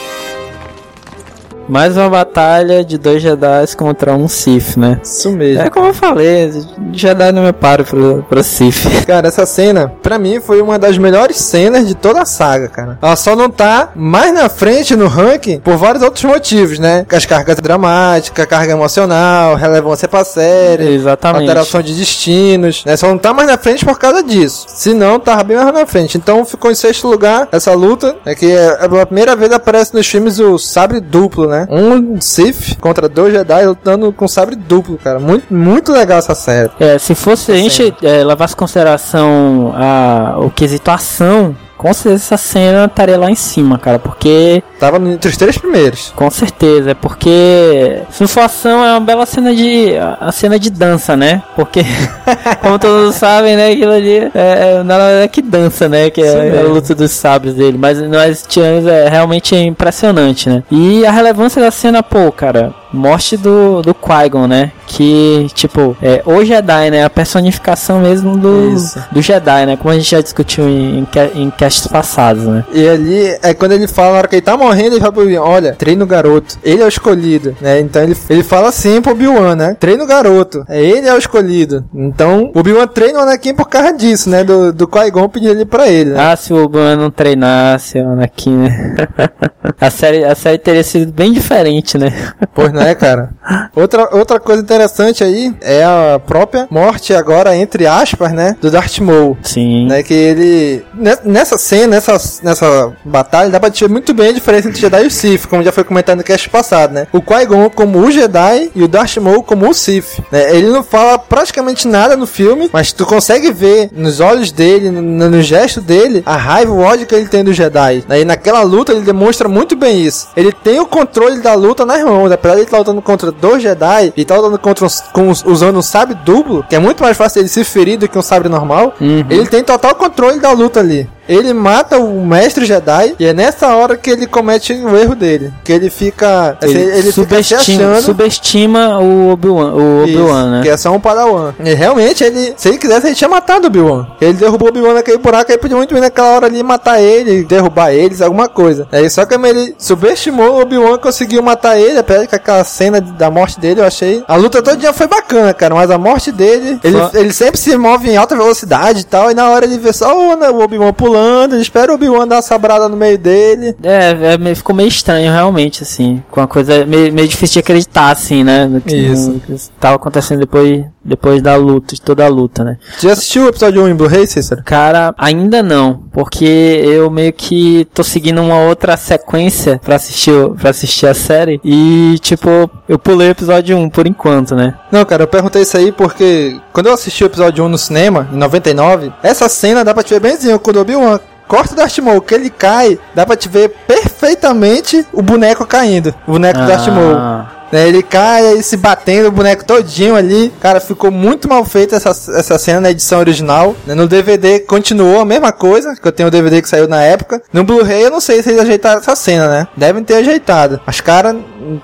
Mais 1.70 1.96
uma 1.96 2.10
batalha 2.10 2.84
de 2.84 2.98
dois 2.98 3.22
Jedi 3.22 3.76
contra 3.76 4.12
um 4.12 4.26
Sith, 4.26 4.76
né? 4.76 5.00
Isso 5.04 5.30
mesmo. 5.30 5.62
É 5.62 5.70
como 5.70 5.86
eu 5.86 5.94
falei, 5.94 6.52
Jedi 6.92 7.30
não 7.30 7.44
me 7.44 7.52
paro 7.52 7.84
pro, 7.84 8.26
pro 8.28 8.42
Sith. 8.42 8.86
Cara, 9.06 9.28
essa 9.28 9.46
cena, 9.46 9.92
pra 10.02 10.18
mim, 10.18 10.40
foi 10.40 10.60
uma 10.60 10.80
das 10.80 10.98
melhores 10.98 11.36
cenas 11.36 11.86
de 11.86 11.94
toda 11.94 12.22
a 12.22 12.26
saga, 12.26 12.68
cara. 12.68 12.98
Ela 13.00 13.14
só 13.14 13.36
não 13.36 13.48
tá 13.48 13.90
mais 13.94 14.34
na 14.34 14.48
frente 14.48 14.96
no 14.96 15.06
ranking 15.06 15.60
por 15.60 15.76
vários 15.76 16.02
outros 16.02 16.24
motivos, 16.24 16.80
né? 16.80 17.06
As 17.08 17.24
cargas 17.24 17.56
dramáticas, 17.56 18.46
carga 18.46 18.72
emocional, 18.72 19.54
relevância 19.54 20.08
pra 20.08 20.24
série, 20.24 20.94
Exatamente. 20.94 21.42
alteração 21.42 21.80
de 21.82 21.94
destinos, 21.94 22.84
né? 22.84 22.96
Só 22.96 23.06
não 23.06 23.18
tá 23.18 23.32
mais 23.32 23.48
na 23.48 23.56
frente 23.56 23.84
por 23.84 23.96
causa 23.96 24.24
disso. 24.24 24.66
Se 24.68 24.92
não, 24.92 25.20
tava 25.20 25.44
bem 25.44 25.56
mais 25.56 25.72
na 25.72 25.86
frente. 25.86 26.18
Então 26.18 26.44
ficou 26.44 26.70
em 26.70 26.74
sexto 26.74 27.06
lugar 27.06 27.48
essa 27.52 27.72
luta, 27.74 28.16
é 28.24 28.34
que 28.34 28.50
é 28.50 28.88
pela 28.88 29.06
primeira 29.06 29.36
vez 29.36 29.52
aparece 29.52 29.94
nos 29.94 30.06
filmes 30.08 30.40
o 30.40 30.58
sabre 30.58 30.98
duplo, 31.00 31.46
né? 31.46 31.59
Um 31.68 32.20
Sith 32.20 32.78
contra 32.80 33.08
dois 33.08 33.32
Jedi 33.32 33.66
lutando 33.66 34.12
com 34.12 34.28
sabre 34.28 34.56
duplo, 34.56 34.98
cara. 34.98 35.18
Muito, 35.18 35.52
muito 35.52 35.92
legal 35.92 36.18
essa 36.18 36.34
série. 36.34 36.70
É, 36.78 36.98
se 36.98 37.14
fosse 37.14 37.52
a 37.52 37.56
gente 37.56 37.94
é, 38.02 38.24
levasse 38.24 38.54
em 38.54 38.56
consideração 38.56 39.72
a, 39.74 40.36
o 40.38 40.50
quesito 40.50 40.90
ação, 40.90 41.56
com 41.80 41.94
certeza 41.94 42.22
essa 42.24 42.36
cena 42.36 42.84
estaria 42.84 43.18
lá 43.18 43.30
em 43.30 43.34
cima, 43.34 43.78
cara, 43.78 43.98
porque 43.98 44.62
Tava 44.78 44.98
entre 45.08 45.30
os 45.30 45.36
três 45.38 45.56
primeiros. 45.56 46.12
com 46.14 46.30
certeza, 46.30 46.90
é 46.90 46.94
porque 46.94 48.02
se 48.10 48.20
não 48.20 48.28
for 48.28 48.40
ação 48.40 48.84
é 48.84 48.90
uma 48.90 49.00
bela 49.00 49.24
cena 49.24 49.54
de 49.54 49.94
a 50.20 50.30
cena 50.30 50.58
de 50.58 50.68
dança, 50.68 51.16
né? 51.16 51.42
Porque 51.56 51.80
como 52.60 52.78
todos 52.78 53.14
sabem, 53.14 53.56
né, 53.56 53.70
aquilo 53.70 53.92
ali 53.92 54.18
é, 54.18 54.30
é 54.34 54.82
nada 54.82 55.24
é 55.24 55.28
que 55.28 55.40
dança, 55.40 55.88
né, 55.88 56.10
que 56.10 56.20
Isso 56.20 56.36
é 56.36 56.58
a 56.58 56.64
luta 56.64 56.94
dos 56.94 57.12
sabres 57.12 57.54
dele, 57.54 57.78
mas 57.78 57.98
nós 57.98 58.44
tiramos 58.46 58.86
é 58.86 59.08
realmente 59.08 59.56
impressionante, 59.56 60.50
né? 60.50 60.62
E 60.70 61.06
a 61.06 61.10
relevância 61.10 61.62
da 61.62 61.70
cena, 61.70 62.02
pô, 62.02 62.30
cara, 62.30 62.74
morte 62.92 63.36
do, 63.36 63.82
do 63.82 63.94
Qui-Gon, 63.94 64.46
né? 64.46 64.72
Que, 64.86 65.46
tipo, 65.54 65.96
é, 66.02 66.22
o 66.26 66.44
Jedi, 66.44 66.90
né? 66.90 67.04
A 67.04 67.10
personificação 67.10 68.00
mesmo 68.00 68.36
do, 68.36 68.74
do 69.12 69.22
Jedi, 69.22 69.66
né? 69.66 69.76
Como 69.76 69.90
a 69.90 69.96
gente 69.96 70.10
já 70.10 70.20
discutiu 70.20 70.68
em, 70.68 71.00
em, 71.00 71.42
em 71.42 71.50
casts 71.50 71.86
passados, 71.86 72.44
né? 72.44 72.64
E 72.72 72.88
ali 72.88 73.38
é 73.42 73.54
quando 73.54 73.72
ele 73.72 73.86
fala, 73.86 74.12
na 74.12 74.18
hora 74.18 74.28
que 74.28 74.36
ele 74.36 74.42
tá 74.42 74.56
morrendo, 74.56 74.94
ele 74.94 75.00
fala 75.00 75.12
pro 75.12 75.22
Obi-Wan, 75.22 75.44
olha, 75.44 75.74
treina 75.74 76.04
o 76.04 76.06
garoto. 76.06 76.58
Ele 76.62 76.82
é 76.82 76.84
o 76.84 76.88
escolhido, 76.88 77.56
né? 77.60 77.80
Então 77.80 78.02
ele, 78.02 78.16
ele 78.28 78.42
fala 78.42 78.68
assim 78.68 79.00
pro 79.00 79.12
Obi-Wan, 79.12 79.54
né? 79.54 79.76
Treina 79.78 80.02
o 80.02 80.06
garoto. 80.06 80.64
É 80.68 80.82
ele 80.82 81.06
é 81.06 81.14
o 81.14 81.18
escolhido. 81.18 81.84
Então 81.94 82.50
o 82.54 82.58
Obi-Wan 82.58 82.86
treina 82.88 83.20
o 83.20 83.22
Anakin 83.22 83.54
por 83.54 83.68
causa 83.68 83.92
disso, 83.92 84.28
né? 84.28 84.42
Do, 84.42 84.72
do 84.72 84.88
Qui-Gon 84.88 85.28
pedindo 85.28 85.52
ele 85.52 85.64
pra 85.64 85.88
ele, 85.88 86.10
né? 86.10 86.32
Ah, 86.32 86.36
se 86.36 86.52
o 86.52 86.64
Obi-Wan 86.64 86.96
não 86.96 87.10
treinasse 87.10 87.98
o 87.98 88.08
Anakin, 88.08 88.56
né? 88.56 88.96
a, 89.80 89.90
série, 89.90 90.24
a 90.24 90.34
série 90.34 90.58
teria 90.58 90.82
sido 90.82 91.12
bem 91.12 91.32
diferente, 91.32 91.96
né? 91.96 92.12
Pois 92.54 92.72
não 92.72 92.79
é, 92.80 92.94
cara? 92.94 93.30
Outra, 93.74 94.08
outra 94.16 94.40
coisa 94.40 94.62
interessante 94.62 95.22
aí 95.22 95.54
é 95.60 95.84
a 95.84 96.20
própria 96.24 96.66
morte 96.70 97.12
agora, 97.14 97.54
entre 97.56 97.86
aspas, 97.86 98.32
né? 98.32 98.56
Do 98.60 98.70
Darth 98.70 98.98
Maul. 98.98 99.36
Sim. 99.42 99.86
Né, 99.86 100.02
que 100.02 100.14
ele... 100.14 100.84
ne- 100.94 101.18
Nessa 101.24 101.56
cena, 101.58 101.88
nessa, 101.88 102.12
nessa 102.42 102.92
batalha, 103.04 103.50
dá 103.50 103.58
pra 103.60 103.68
ver 103.70 103.88
muito 103.88 104.12
bem 104.14 104.28
a 104.30 104.32
diferença 104.32 104.68
entre 104.68 104.80
Jedi 104.80 105.04
e 105.04 105.06
o 105.06 105.10
Sith, 105.10 105.46
como 105.46 105.62
já 105.62 105.72
foi 105.72 105.84
comentado 105.84 106.18
no 106.18 106.24
cast 106.24 106.48
passado, 106.48 106.92
né? 106.92 107.06
O 107.12 107.20
Qui-Gon 107.20 107.70
como 107.70 107.98
o 108.00 108.10
Jedi 108.10 108.70
e 108.74 108.82
o 108.82 108.88
Darth 108.88 109.16
Maul 109.18 109.42
como 109.42 109.68
o 109.68 109.74
Sith. 109.74 110.18
Né? 110.30 110.54
Ele 110.56 110.68
não 110.68 110.82
fala 110.82 111.18
praticamente 111.18 111.86
nada 111.88 112.16
no 112.16 112.26
filme, 112.26 112.68
mas 112.72 112.92
tu 112.92 113.04
consegue 113.06 113.50
ver 113.52 113.90
nos 113.92 114.20
olhos 114.20 114.50
dele, 114.52 114.90
no, 114.90 115.00
no 115.30 115.42
gesto 115.42 115.80
dele, 115.80 116.22
a 116.26 116.36
raiva, 116.36 116.72
o 116.72 116.80
ódio 116.80 117.06
que 117.06 117.14
ele 117.14 117.28
tem 117.28 117.44
do 117.44 117.52
Jedi. 117.52 118.04
Né? 118.08 118.20
E 118.20 118.24
naquela 118.24 118.62
luta 118.62 118.92
ele 118.92 119.02
demonstra 119.02 119.48
muito 119.48 119.76
bem 119.76 120.02
isso. 120.04 120.28
Ele 120.36 120.52
tem 120.52 120.78
o 120.80 120.86
controle 120.86 121.40
da 121.40 121.54
luta 121.54 121.84
nas 121.84 122.02
mãos, 122.02 122.30
apesar 122.32 122.56
de 122.56 122.66
estar 122.70 122.78
lutando 122.78 123.02
contra 123.02 123.30
dois 123.30 123.62
Jedi 123.62 124.12
e 124.16 124.24
tá 124.24 124.36
lutando 124.36 124.58
contra 124.58 124.84
uns, 124.86 125.00
com 125.12 125.28
usando 125.30 125.78
um 125.78 125.82
sabre 125.82 126.14
duplo, 126.24 126.64
que 126.68 126.74
é 126.74 126.78
muito 126.78 127.02
mais 127.02 127.16
fácil 127.16 127.40
ele 127.40 127.48
se 127.48 127.62
ferir 127.64 127.98
do 127.98 128.08
que 128.08 128.18
um 128.18 128.22
sabre 128.22 128.48
normal. 128.48 128.94
Ele 129.30 129.46
tem 129.46 129.62
total 129.62 129.94
controle 129.94 130.38
da 130.40 130.52
luta 130.52 130.80
ali. 130.80 131.08
Ele 131.30 131.54
mata 131.54 131.98
o 131.98 132.24
mestre 132.26 132.64
Jedi 132.64 133.14
e 133.18 133.26
é 133.26 133.32
nessa 133.32 133.74
hora 133.74 133.96
que 133.96 134.10
ele 134.10 134.26
comete 134.26 134.72
o 134.72 134.96
erro 134.96 135.14
dele. 135.14 135.52
Que 135.64 135.72
ele 135.72 135.88
fica. 135.90 136.56
assim, 136.60 136.72
Ele, 136.72 136.82
ele 136.82 137.02
fica 137.02 137.12
subestima, 137.12 137.60
achando. 137.92 138.02
subestima 138.02 138.98
o 138.98 139.30
Obi-Wan, 139.30 139.72
o 139.74 140.02
Obi-Wan, 140.02 140.50
né? 140.50 140.62
Que 140.62 140.68
é 140.68 140.76
só 140.76 140.90
um 140.92 141.00
Padawan. 141.00 141.54
E 141.64 141.72
realmente, 141.74 142.24
ele, 142.24 142.54
se 142.56 142.68
ele 142.68 142.78
quisesse, 142.78 143.06
ele 143.06 143.14
tinha 143.14 143.28
matado 143.30 143.64
o 143.64 143.66
Obi-Wan. 143.68 144.06
Ele 144.20 144.32
derrubou 144.34 144.68
o 144.68 144.70
Obi-Wan 144.70 144.94
naquele 144.94 145.18
buraco, 145.18 145.50
aí 145.52 145.58
podia 145.58 145.76
muito 145.76 145.92
bem 145.92 146.02
naquela 146.02 146.34
hora 146.34 146.46
ali 146.46 146.62
matar 146.62 147.00
ele, 147.00 147.44
derrubar 147.44 147.92
eles, 147.92 148.20
alguma 148.20 148.48
coisa. 148.48 148.88
Aí 148.90 149.08
só 149.08 149.24
que 149.24 149.34
ele 149.34 149.74
subestimou 149.78 150.54
o 150.54 150.60
Obi-Wan, 150.62 150.98
conseguiu 150.98 151.42
matar 151.42 151.78
ele, 151.78 151.98
apesar 151.98 152.26
que 152.26 152.34
aquela 152.34 152.64
cena 152.64 153.00
da 153.00 153.30
morte 153.30 153.60
dele, 153.60 153.80
eu 153.80 153.84
achei. 153.84 154.22
A 154.26 154.36
luta 154.36 154.62
todo 154.62 154.80
foi 154.92 155.06
bacana, 155.06 155.54
cara, 155.54 155.74
mas 155.74 155.90
a 155.90 155.98
morte 155.98 156.32
dele, 156.32 156.80
ele, 156.82 156.96
ele 157.14 157.32
sempre 157.32 157.58
se 157.58 157.76
move 157.76 158.10
em 158.10 158.16
alta 158.16 158.34
velocidade 158.36 159.00
e 159.00 159.04
tal, 159.04 159.30
e 159.30 159.34
na 159.34 159.48
hora 159.50 159.64
ele 159.64 159.78
vê 159.78 159.92
só 159.92 160.16
o, 160.16 160.36
né, 160.36 160.50
o 160.50 160.60
Obi-Wan 160.60 160.92
pulando, 160.92 161.19
ele 161.44 161.62
espera 161.62 161.92
o 161.92 161.94
Obi-Wan 161.94 162.26
dar 162.26 162.36
uma 162.36 162.42
sabrada 162.42 162.88
no 162.88 162.96
meio 162.96 163.18
dele. 163.18 163.76
É, 163.82 164.34
é, 164.34 164.54
ficou 164.54 164.74
meio 164.74 164.88
estranho 164.88 165.32
realmente, 165.32 165.82
assim. 165.82 166.22
Com 166.30 166.40
uma 166.40 166.48
coisa 166.48 166.84
meio, 166.86 167.12
meio 167.12 167.28
difícil 167.28 167.54
de 167.54 167.58
acreditar, 167.60 168.10
assim, 168.10 168.44
né? 168.44 168.66
No 168.66 168.80
que, 168.80 168.96
Isso. 168.96 169.30
no 169.30 169.40
que 169.40 169.56
tava 169.78 169.96
acontecendo 169.96 170.40
depois, 170.40 170.84
depois 171.04 171.42
da 171.42 171.56
luta, 171.56 171.94
de 171.94 172.00
toda 172.00 172.24
a 172.24 172.28
luta, 172.28 172.62
né? 172.64 172.78
Já 173.00 173.12
assistiu 173.12 173.44
o 173.44 173.48
episódio 173.48 173.82
1 173.84 173.88
em 173.88 173.94
Blu-ray, 173.94 174.26
Cícero? 174.26 174.62
Cara, 174.64 175.14
ainda 175.16 175.62
não, 175.62 176.02
porque 176.12 176.44
eu 176.44 177.10
meio 177.10 177.32
que 177.32 177.88
tô 177.94 178.02
seguindo 178.02 178.40
uma 178.40 178.60
outra 178.62 178.96
sequência 178.96 179.80
pra 179.82 179.96
assistir, 179.96 180.32
pra 180.58 180.70
assistir 180.70 181.06
a 181.06 181.14
série 181.14 181.60
e, 181.64 182.16
tipo, 182.20 182.70
eu 182.88 182.98
pulei 182.98 183.28
o 183.28 183.32
episódio 183.32 183.76
1 183.76 183.90
por 183.90 184.06
enquanto, 184.06 184.54
né? 184.54 184.74
Não, 184.92 185.04
cara, 185.04 185.22
eu 185.22 185.28
perguntei 185.28 185.62
isso 185.62 185.76
aí 185.76 185.90
porque 185.92 186.60
quando 186.72 186.86
eu 186.86 186.94
assisti 186.94 187.24
o 187.24 187.26
episódio 187.26 187.64
1 187.64 187.68
no 187.68 187.78
cinema, 187.78 188.28
em 188.32 188.36
99, 188.36 189.12
essa 189.22 189.48
cena 189.48 189.84
dá 189.84 189.94
pra 189.94 190.02
te 190.02 190.14
ver 190.14 190.20
benzinho 190.20 190.58
quando 190.58 190.76
o 190.76 190.80
Obi-Wan 190.80 191.18
corta 191.48 191.72
o 191.72 191.76
Darth 191.76 191.98
Maul, 191.98 192.20
que 192.20 192.32
ele 192.32 192.48
cai, 192.48 192.96
dá 193.12 193.26
pra 193.26 193.36
te 193.36 193.48
ver 193.48 193.70
perfeitamente 193.86 195.04
o 195.12 195.20
boneco 195.20 195.66
caindo, 195.66 196.14
o 196.26 196.32
boneco 196.32 196.60
do 196.60 196.66
Darth 196.66 196.86
Maul. 196.86 197.59
Né, 197.72 197.86
ele 197.88 198.02
cai 198.02 198.46
aí 198.46 198.62
se 198.62 198.76
batendo, 198.76 199.28
o 199.28 199.32
boneco 199.32 199.64
todinho 199.64 200.16
ali. 200.16 200.52
Cara, 200.60 200.80
ficou 200.80 201.10
muito 201.10 201.48
mal 201.48 201.64
feita 201.64 201.96
essa, 201.96 202.10
essa 202.10 202.58
cena 202.58 202.80
na 202.80 202.90
edição 202.90 203.18
original. 203.20 203.74
né. 203.86 203.94
No 203.94 204.08
DVD 204.08 204.60
continuou 204.60 205.20
a 205.20 205.24
mesma 205.24 205.52
coisa, 205.52 205.94
que 205.94 206.06
eu 206.06 206.12
tenho 206.12 206.28
o 206.28 206.30
DVD 206.32 206.60
que 206.62 206.68
saiu 206.68 206.88
na 206.88 207.02
época. 207.02 207.42
No 207.52 207.64
Blu-ray 207.64 208.02
eu 208.02 208.10
não 208.10 208.20
sei 208.20 208.42
se 208.42 208.50
eles 208.50 208.60
ajeitaram 208.60 209.00
essa 209.00 209.14
cena, 209.14 209.48
né? 209.48 209.68
Devem 209.76 210.02
ter 210.02 210.14
ajeitado. 210.14 210.80
Mas, 210.86 211.00
cara, 211.00 211.36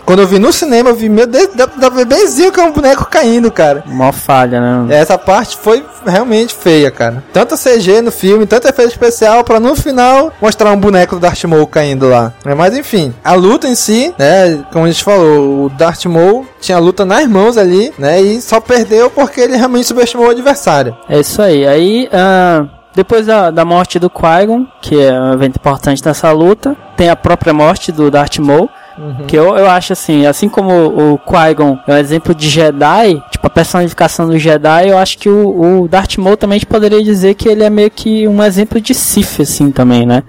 quando 0.05 0.21
eu 0.23 0.27
vi 0.27 0.39
no 0.39 0.53
cinema, 0.53 0.91
eu 0.91 0.95
vi, 0.97 1.09
meu 1.09 1.27
Deus, 1.27 1.51
dá, 1.55 1.67
dá 1.67 1.91
pra 1.91 1.99
ver 1.99 2.05
benzinho 2.07 2.51
que 2.53 2.61
é 2.61 2.65
um 2.65 2.73
boneco 2.73 3.05
caindo, 3.07 3.51
cara. 3.51 3.85
Mó 3.87 4.13
falha, 4.13 4.61
né? 4.61 4.97
Essa 4.97 5.17
parte 5.19 5.57
foi 5.57 5.85
realmente 6.07 6.55
feia, 6.55 6.91
cara. 6.91 7.23
Tanto 7.33 7.57
CG 7.57 8.01
no 8.01 8.11
filme, 8.11 8.47
tanto 8.47 8.69
efeito 8.69 8.91
especial, 8.93 9.45
pra 9.45 9.61
no 9.61 9.75
final 9.77 10.33
mostrar 10.41 10.73
um 10.73 10.77
boneco 10.81 11.17
do 11.17 11.21
Darth 11.21 11.45
Maul 11.45 11.67
caindo 11.67 12.09
lá. 12.09 12.33
Mas 12.57 12.77
enfim, 12.77 13.15
a 13.25 13.35
luta 13.35 13.69
em 13.69 13.75
si, 13.75 14.15
né, 14.19 14.65
como 14.73 14.85
a 14.85 14.91
gente 14.91 15.05
falou, 15.05 15.67
o 15.67 15.69
Darth 15.77 16.05
Maul 16.07 16.47
tinha 16.61 16.79
luta 16.79 17.05
nas 17.05 17.27
mãos 17.29 17.57
ali, 17.57 17.93
né, 17.99 18.21
e 18.21 18.41
só 18.41 18.61
perdeu 18.61 19.11
porque 19.11 19.41
ele 19.41 19.57
realmente 19.57 19.87
subestimou 19.87 20.27
o 20.27 20.31
adversário. 20.31 20.97
É 21.09 21.21
isso 21.21 21.41
aí. 21.41 21.67
Aí, 21.67 22.09
ah, 22.13 22.67
depois 22.95 23.27
da, 23.27 23.51
da 23.51 23.65
morte 23.65 23.99
do 23.99 24.09
Qui-Gon, 24.09 24.67
que 24.81 24.99
é 24.99 25.13
um 25.13 25.35
evento 25.35 25.57
importante 25.57 26.05
nessa 26.05 26.33
luta, 26.33 26.77
tem 26.97 27.11
a 27.11 27.17
própria 27.17 27.53
morte 27.53 27.93
do 27.93 28.11
Darth 28.11 28.39
Maul. 28.39 28.71
Que 29.27 29.37
eu, 29.37 29.57
eu 29.57 29.69
acho 29.71 29.93
assim, 29.93 30.27
assim 30.27 30.49
como 30.49 30.71
o 31.15 31.19
Qui-Gon 31.19 31.79
é 31.87 31.95
um 31.95 31.97
exemplo 31.99 32.35
de 32.35 32.49
Jedi, 32.49 33.23
tipo 33.31 33.47
a 33.47 33.51
personificação 33.51 34.27
do 34.27 34.39
Jedi, 34.39 34.89
eu 34.89 34.99
acho 34.99 35.19
que 35.19 35.29
o, 35.29 35.83
o 35.83 35.89
Darth 35.89 36.17
Maul 36.19 36.37
também 36.37 36.57
a 36.57 36.59
gente 36.59 36.67
poderia 36.67 37.03
dizer 37.03 37.35
que 37.35 37.49
ele 37.49 37.63
é 37.63 37.71
meio 37.71 37.91
que 37.91 38.27
um 38.27 38.43
exemplo 38.43 38.81
de 38.81 38.95
Sith, 38.95 39.41
assim, 39.41 39.71
também, 39.71 40.07
né? 40.07 40.23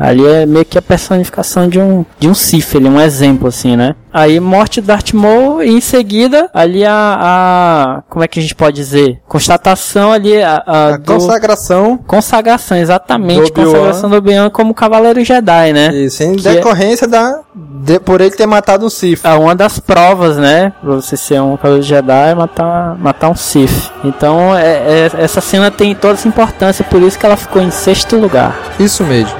Ali 0.00 0.26
é 0.26 0.46
meio 0.46 0.64
que 0.64 0.76
a 0.78 0.82
personificação 0.82 1.68
de 1.68 1.78
um, 1.78 2.04
de 2.18 2.28
um 2.28 2.34
Sith, 2.34 2.74
ele 2.74 2.86
é 2.88 2.90
um 2.90 3.00
exemplo, 3.00 3.48
assim, 3.48 3.76
né? 3.76 3.94
Aí 4.12 4.40
morte 4.40 4.80
do 4.80 4.86
Darth 4.86 5.12
Maul 5.12 5.62
e 5.62 5.68
em 5.70 5.80
seguida 5.80 6.48
ali 6.52 6.84
a, 6.84 6.92
a 7.20 8.02
como 8.08 8.24
é 8.24 8.28
que 8.28 8.38
a 8.38 8.42
gente 8.42 8.54
pode 8.54 8.74
dizer? 8.76 9.20
Constatação 9.28 10.10
ali 10.12 10.40
a, 10.42 10.62
a, 10.66 10.86
A 10.94 10.96
do- 10.96 11.12
consagração 11.12 11.96
consagração, 12.06 12.78
exatamente, 12.78 13.44
do 13.44 13.52
consagração 13.52 14.10
do 14.10 14.16
Obi-Wan 14.16 14.50
como 14.50 14.74
Cavaleiro 14.74 15.22
Jedi, 15.24 15.72
né? 15.72 15.94
Isso, 15.94 16.22
em 16.22 16.36
Que 16.36 16.48
é- 16.48 16.54
decorrência 16.54 17.06
da 17.06 17.40
de- 17.54 18.00
por 18.08 18.22
ele 18.22 18.30
ter 18.30 18.46
matado 18.46 18.86
um 18.86 18.88
Sith. 18.88 19.20
É 19.22 19.34
uma 19.34 19.54
das 19.54 19.78
provas, 19.78 20.38
né? 20.38 20.72
Pra 20.80 20.94
você 20.94 21.14
ser 21.14 21.42
um 21.42 21.58
Cavaleiro 21.58 21.84
Jedi 21.84 22.30
é 22.30 22.34
matar, 22.34 22.96
matar 22.98 23.28
um 23.28 23.36
Sith. 23.36 23.90
Então, 24.02 24.56
é, 24.56 25.10
é- 25.10 25.10
essa 25.18 25.42
cena 25.42 25.70
tem 25.70 25.94
toda 25.94 26.14
essa 26.14 26.26
importância, 26.26 26.82
por 26.82 27.02
isso 27.02 27.18
que 27.18 27.26
ela 27.26 27.36
ficou 27.36 27.60
em 27.60 27.70
sexto 27.70 28.16
lugar. 28.16 28.56
Isso 28.80 29.04
mesmo. 29.04 29.36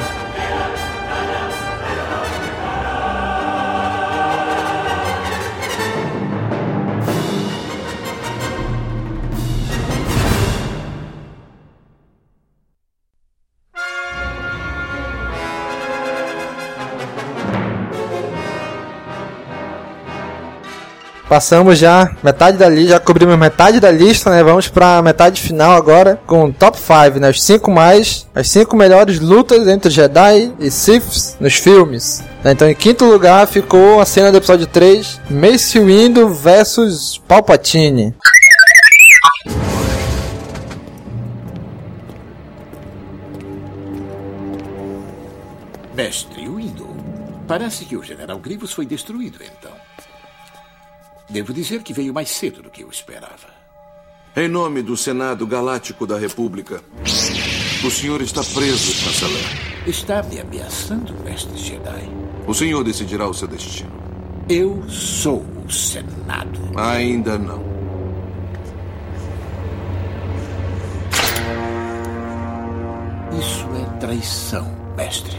Passamos 21.28 21.78
já 21.78 22.10
metade 22.24 22.56
da 22.56 22.70
lista, 22.70 22.92
já 22.92 23.00
cobrimos 23.00 23.38
metade 23.38 23.78
da 23.78 23.90
lista, 23.90 24.30
né? 24.30 24.42
Vamos 24.42 24.66
pra 24.68 25.02
metade 25.02 25.42
final 25.42 25.72
agora 25.72 26.18
com 26.26 26.50
top 26.50 26.78
5, 26.78 27.20
né? 27.20 27.28
Os 27.28 27.42
5 27.42 27.70
mais, 27.70 28.26
as 28.34 28.48
5 28.48 28.74
melhores 28.74 29.20
lutas 29.20 29.68
entre 29.68 29.90
Jedi 29.90 30.54
e 30.58 30.70
Siths 30.70 31.36
nos 31.38 31.54
filmes. 31.54 32.24
né? 32.42 32.52
Então, 32.52 32.66
em 32.66 32.74
quinto 32.74 33.04
lugar 33.04 33.46
ficou 33.46 34.00
a 34.00 34.06
cena 34.06 34.32
do 34.32 34.38
episódio 34.38 34.66
3, 34.66 35.20
Mace 35.28 35.78
Windu 35.78 36.30
versus 36.30 37.20
Palpatine. 37.28 38.14
Mestre 45.94 46.48
Windu, 46.48 46.88
parece 47.46 47.84
que 47.84 47.96
o 47.96 48.02
General 48.02 48.38
Grievous 48.38 48.72
foi 48.72 48.86
destruído 48.86 49.38
então. 49.42 49.87
Devo 51.28 51.52
dizer 51.52 51.82
que 51.82 51.92
veio 51.92 52.14
mais 52.14 52.30
cedo 52.30 52.62
do 52.62 52.70
que 52.70 52.82
eu 52.82 52.88
esperava. 52.88 53.58
Em 54.34 54.48
nome 54.48 54.82
do 54.82 54.96
Senado 54.96 55.46
Galáctico 55.46 56.06
da 56.06 56.18
República, 56.18 56.80
o 57.84 57.90
senhor 57.90 58.22
está 58.22 58.42
preso, 58.42 58.92
chanceler. 58.92 59.44
Está 59.86 60.22
me 60.22 60.40
ameaçando, 60.40 61.12
mestre 61.22 61.58
Jedi? 61.58 62.08
O 62.46 62.54
senhor 62.54 62.82
decidirá 62.82 63.28
o 63.28 63.34
seu 63.34 63.46
destino. 63.46 63.90
Eu 64.48 64.88
sou 64.88 65.44
o 65.66 65.70
Senado. 65.70 66.58
Ainda 66.76 67.38
não. 67.38 67.62
Isso 73.38 73.66
é 73.76 73.98
traição, 73.98 74.74
mestre. 74.96 75.36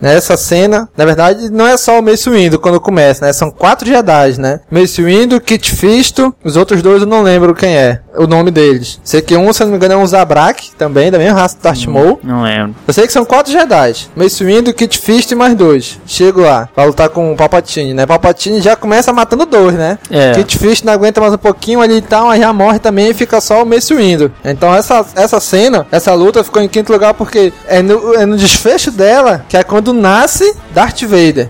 Nessa 0.00 0.36
cena, 0.36 0.88
na 0.96 1.04
verdade, 1.04 1.50
não 1.50 1.66
é 1.66 1.76
só 1.76 1.98
o 1.98 2.02
Mace 2.02 2.28
Windu 2.28 2.58
quando 2.58 2.80
começa, 2.80 3.24
né? 3.24 3.32
São 3.32 3.50
quatro 3.50 3.86
Jedi, 3.86 4.38
né? 4.38 4.60
Mace 4.70 5.02
Windu, 5.02 5.40
Kit 5.40 5.70
Fisto, 5.74 6.34
os 6.44 6.56
outros 6.56 6.82
dois 6.82 7.02
eu 7.02 7.08
não 7.08 7.22
lembro 7.22 7.54
quem 7.54 7.76
é, 7.76 8.00
o 8.16 8.26
nome 8.26 8.50
deles. 8.50 9.00
Sei 9.02 9.22
que 9.22 9.36
um, 9.36 9.52
se 9.52 9.62
não 9.62 9.70
me 9.70 9.76
engano, 9.76 9.94
é 9.94 9.96
um 9.96 10.06
Zabrak, 10.06 10.72
também, 10.76 11.10
da 11.10 11.18
mesma 11.18 11.40
raça 11.40 11.56
do 11.56 11.62
Darth 11.62 11.86
Maul. 11.86 12.20
Não 12.22 12.42
lembro. 12.42 12.74
Eu 12.86 12.94
sei 12.94 13.06
que 13.06 13.12
são 13.12 13.24
quatro 13.24 13.52
Jedi. 13.52 13.94
Mace 14.14 14.44
Windu, 14.44 14.72
Kit 14.74 14.98
Fisto 14.98 15.32
e 15.32 15.36
mais 15.36 15.54
dois. 15.54 15.98
Chego 16.06 16.42
lá, 16.42 16.68
pra 16.74 16.84
lutar 16.84 17.08
com 17.08 17.32
o 17.32 17.36
Palpatine, 17.36 17.94
né? 17.94 18.06
Palpatine 18.06 18.60
já 18.60 18.76
começa 18.76 19.12
matando 19.12 19.46
dois, 19.46 19.74
né? 19.74 19.98
É. 20.10 20.32
Kit 20.32 20.58
Fisto 20.58 20.86
não 20.86 20.92
aguenta 20.92 21.20
mais 21.20 21.32
um 21.32 21.38
pouquinho 21.38 21.80
ali 21.80 21.96
e 21.96 22.02
tal, 22.02 22.28
aí 22.30 22.40
já 22.40 22.52
morre 22.52 22.78
também 22.78 23.10
e 23.10 23.14
fica 23.14 23.40
só 23.40 23.62
o 23.62 23.66
Mace 23.66 23.94
Windu. 23.94 24.32
Então 24.44 24.74
essa, 24.74 25.04
essa 25.14 25.40
cena, 25.40 25.86
essa 25.90 26.12
luta 26.14 26.44
ficou 26.44 26.62
em 26.62 26.68
quinto 26.68 26.92
lugar 26.92 27.14
porque 27.14 27.52
é 27.66 27.82
no, 27.82 28.14
é 28.14 28.26
no 28.26 28.36
desfecho 28.36 28.90
dela 28.90 29.44
que 29.48 29.56
é 29.56 29.62
quando 29.62 29.85
nasce 29.92 30.56
Darth 30.72 31.02
Vader. 31.02 31.48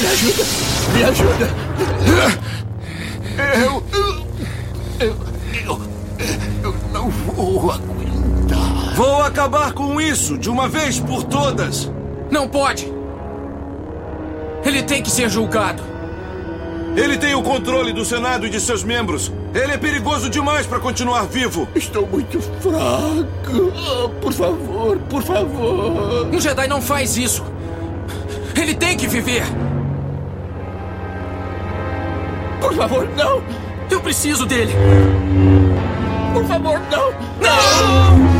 Me 0.00 0.06
ajuda! 0.06 0.44
Me 0.94 1.04
ajuda! 1.04 1.62
Eu. 3.54 3.82
Eu. 5.00 5.16
Eu. 5.66 5.80
Eu 6.62 6.74
não 6.92 7.08
vou 7.10 7.70
aguentar. 7.70 8.94
Vou 8.94 9.22
acabar 9.22 9.72
com 9.72 10.00
isso 10.00 10.38
de 10.38 10.50
uma 10.50 10.68
vez 10.68 10.98
por 11.00 11.24
todas. 11.24 11.90
Não 12.30 12.48
pode! 12.48 12.92
Ele 14.64 14.82
tem 14.82 15.02
que 15.02 15.10
ser 15.10 15.28
julgado. 15.28 15.91
Ele 16.96 17.16
tem 17.16 17.34
o 17.34 17.42
controle 17.42 17.92
do 17.92 18.04
Senado 18.04 18.46
e 18.46 18.50
de 18.50 18.60
seus 18.60 18.84
membros. 18.84 19.32
Ele 19.54 19.72
é 19.72 19.78
perigoso 19.78 20.28
demais 20.28 20.66
para 20.66 20.78
continuar 20.78 21.24
vivo. 21.24 21.66
Estou 21.74 22.06
muito 22.06 22.40
fraco. 22.40 23.72
Oh, 23.74 24.08
por 24.08 24.32
favor, 24.32 24.98
por 25.08 25.22
favor. 25.22 26.28
Um 26.32 26.40
Jedi 26.40 26.66
não 26.68 26.82
faz 26.82 27.16
isso. 27.16 27.44
Ele 28.54 28.74
tem 28.74 28.96
que 28.96 29.06
viver. 29.06 29.42
Por 32.60 32.74
favor, 32.74 33.08
não. 33.16 33.42
Eu 33.90 34.00
preciso 34.00 34.46
dele. 34.46 34.72
Por 36.32 36.44
favor, 36.44 36.80
não. 36.90 37.10
Não! 37.40 38.32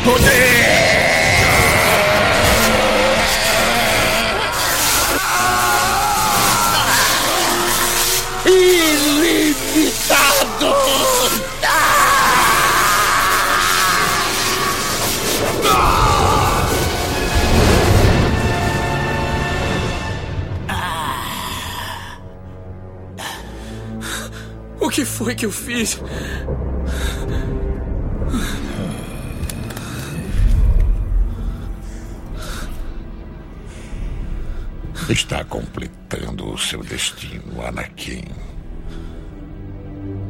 Ilimitado! 0.00 0.59
Que 25.00 25.04
foi 25.06 25.34
que 25.34 25.46
eu 25.46 25.50
fiz? 25.50 25.98
Está 35.08 35.42
completando 35.42 36.52
o 36.52 36.58
seu 36.58 36.84
destino, 36.84 37.64
Anakin. 37.66 38.24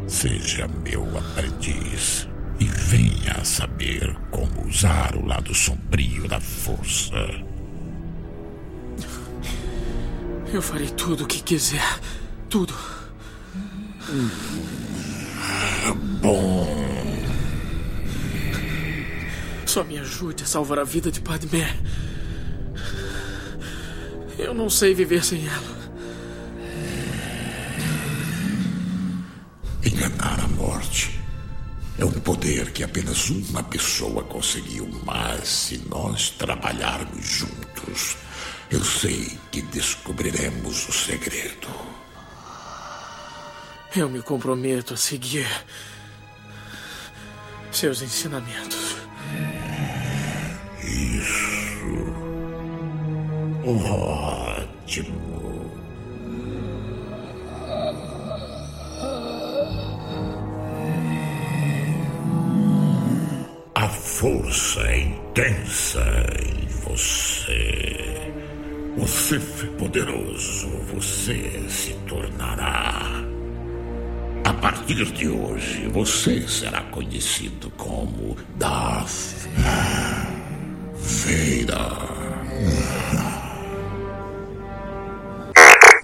Seja 0.07 0.69
meu 0.85 1.05
aprendiz 1.19 2.29
e 2.61 2.67
venha 2.67 3.45
saber 3.45 4.17
como 4.31 4.69
usar 4.69 5.17
o 5.17 5.27
lado 5.27 5.53
sombrio 5.53 6.29
da 6.29 6.41
força. 6.41 7.17
Eu 10.53 10.63
farei 10.63 10.91
tudo 10.91 11.25
o 11.25 11.27
que 11.27 11.43
quiser. 11.43 11.99
Tudo. 12.49 12.90
Bom. 16.21 16.67
Só 19.67 19.85
me 19.85 19.99
ajude 19.99 20.43
a 20.43 20.47
salvar 20.47 20.81
a 20.81 20.85
vida 20.85 21.13
de 21.13 21.21
Padmé. 21.21 21.77
Eu 24.37 24.53
não 24.53 24.69
sei 24.69 24.95
viver 24.95 25.25
sem 25.25 25.47
ela. 25.47 25.81
Enganar 29.85 30.41
a 30.41 30.49
morte 30.49 31.21
é 31.97 32.05
um 32.05 32.11
poder 32.11 32.73
que 32.73 32.83
apenas 32.83 33.31
uma 33.31 33.63
pessoa 33.63 34.25
conseguiu, 34.25 34.89
mas 35.05 35.49
se 35.49 35.79
nós 35.89 36.31
trabalharmos 36.31 37.25
juntos, 37.25 38.17
eu 38.71 38.83
sei 38.83 39.39
que 39.53 39.63
descobriremos 39.63 40.89
o 40.89 40.93
segredo. 40.93 41.90
Eu 43.97 44.09
me 44.09 44.23
comprometo 44.23 44.95
a 44.95 44.97
seguir 44.97 45.49
seus 47.73 48.03
ensinamentos. 48.03 48.97
Isso. 50.85 51.41
Ótimo. 53.67 55.31
A 63.75 63.89
força 63.89 64.81
é 64.83 65.01
intensa 65.01 66.05
em 66.45 66.67
você. 66.85 68.33
O 68.97 69.07
Sith 69.09 69.67
poderoso 69.79 70.69
você 70.93 71.69
se 71.69 71.95
tornará. 72.07 73.40
A 74.45 74.53
partir 74.55 75.05
de 75.13 75.29
hoje, 75.29 75.89
você 75.93 76.43
será 76.49 76.83
conhecido 76.91 77.71
como 77.77 78.37
Darth 78.57 79.49
Vader. 80.95 82.11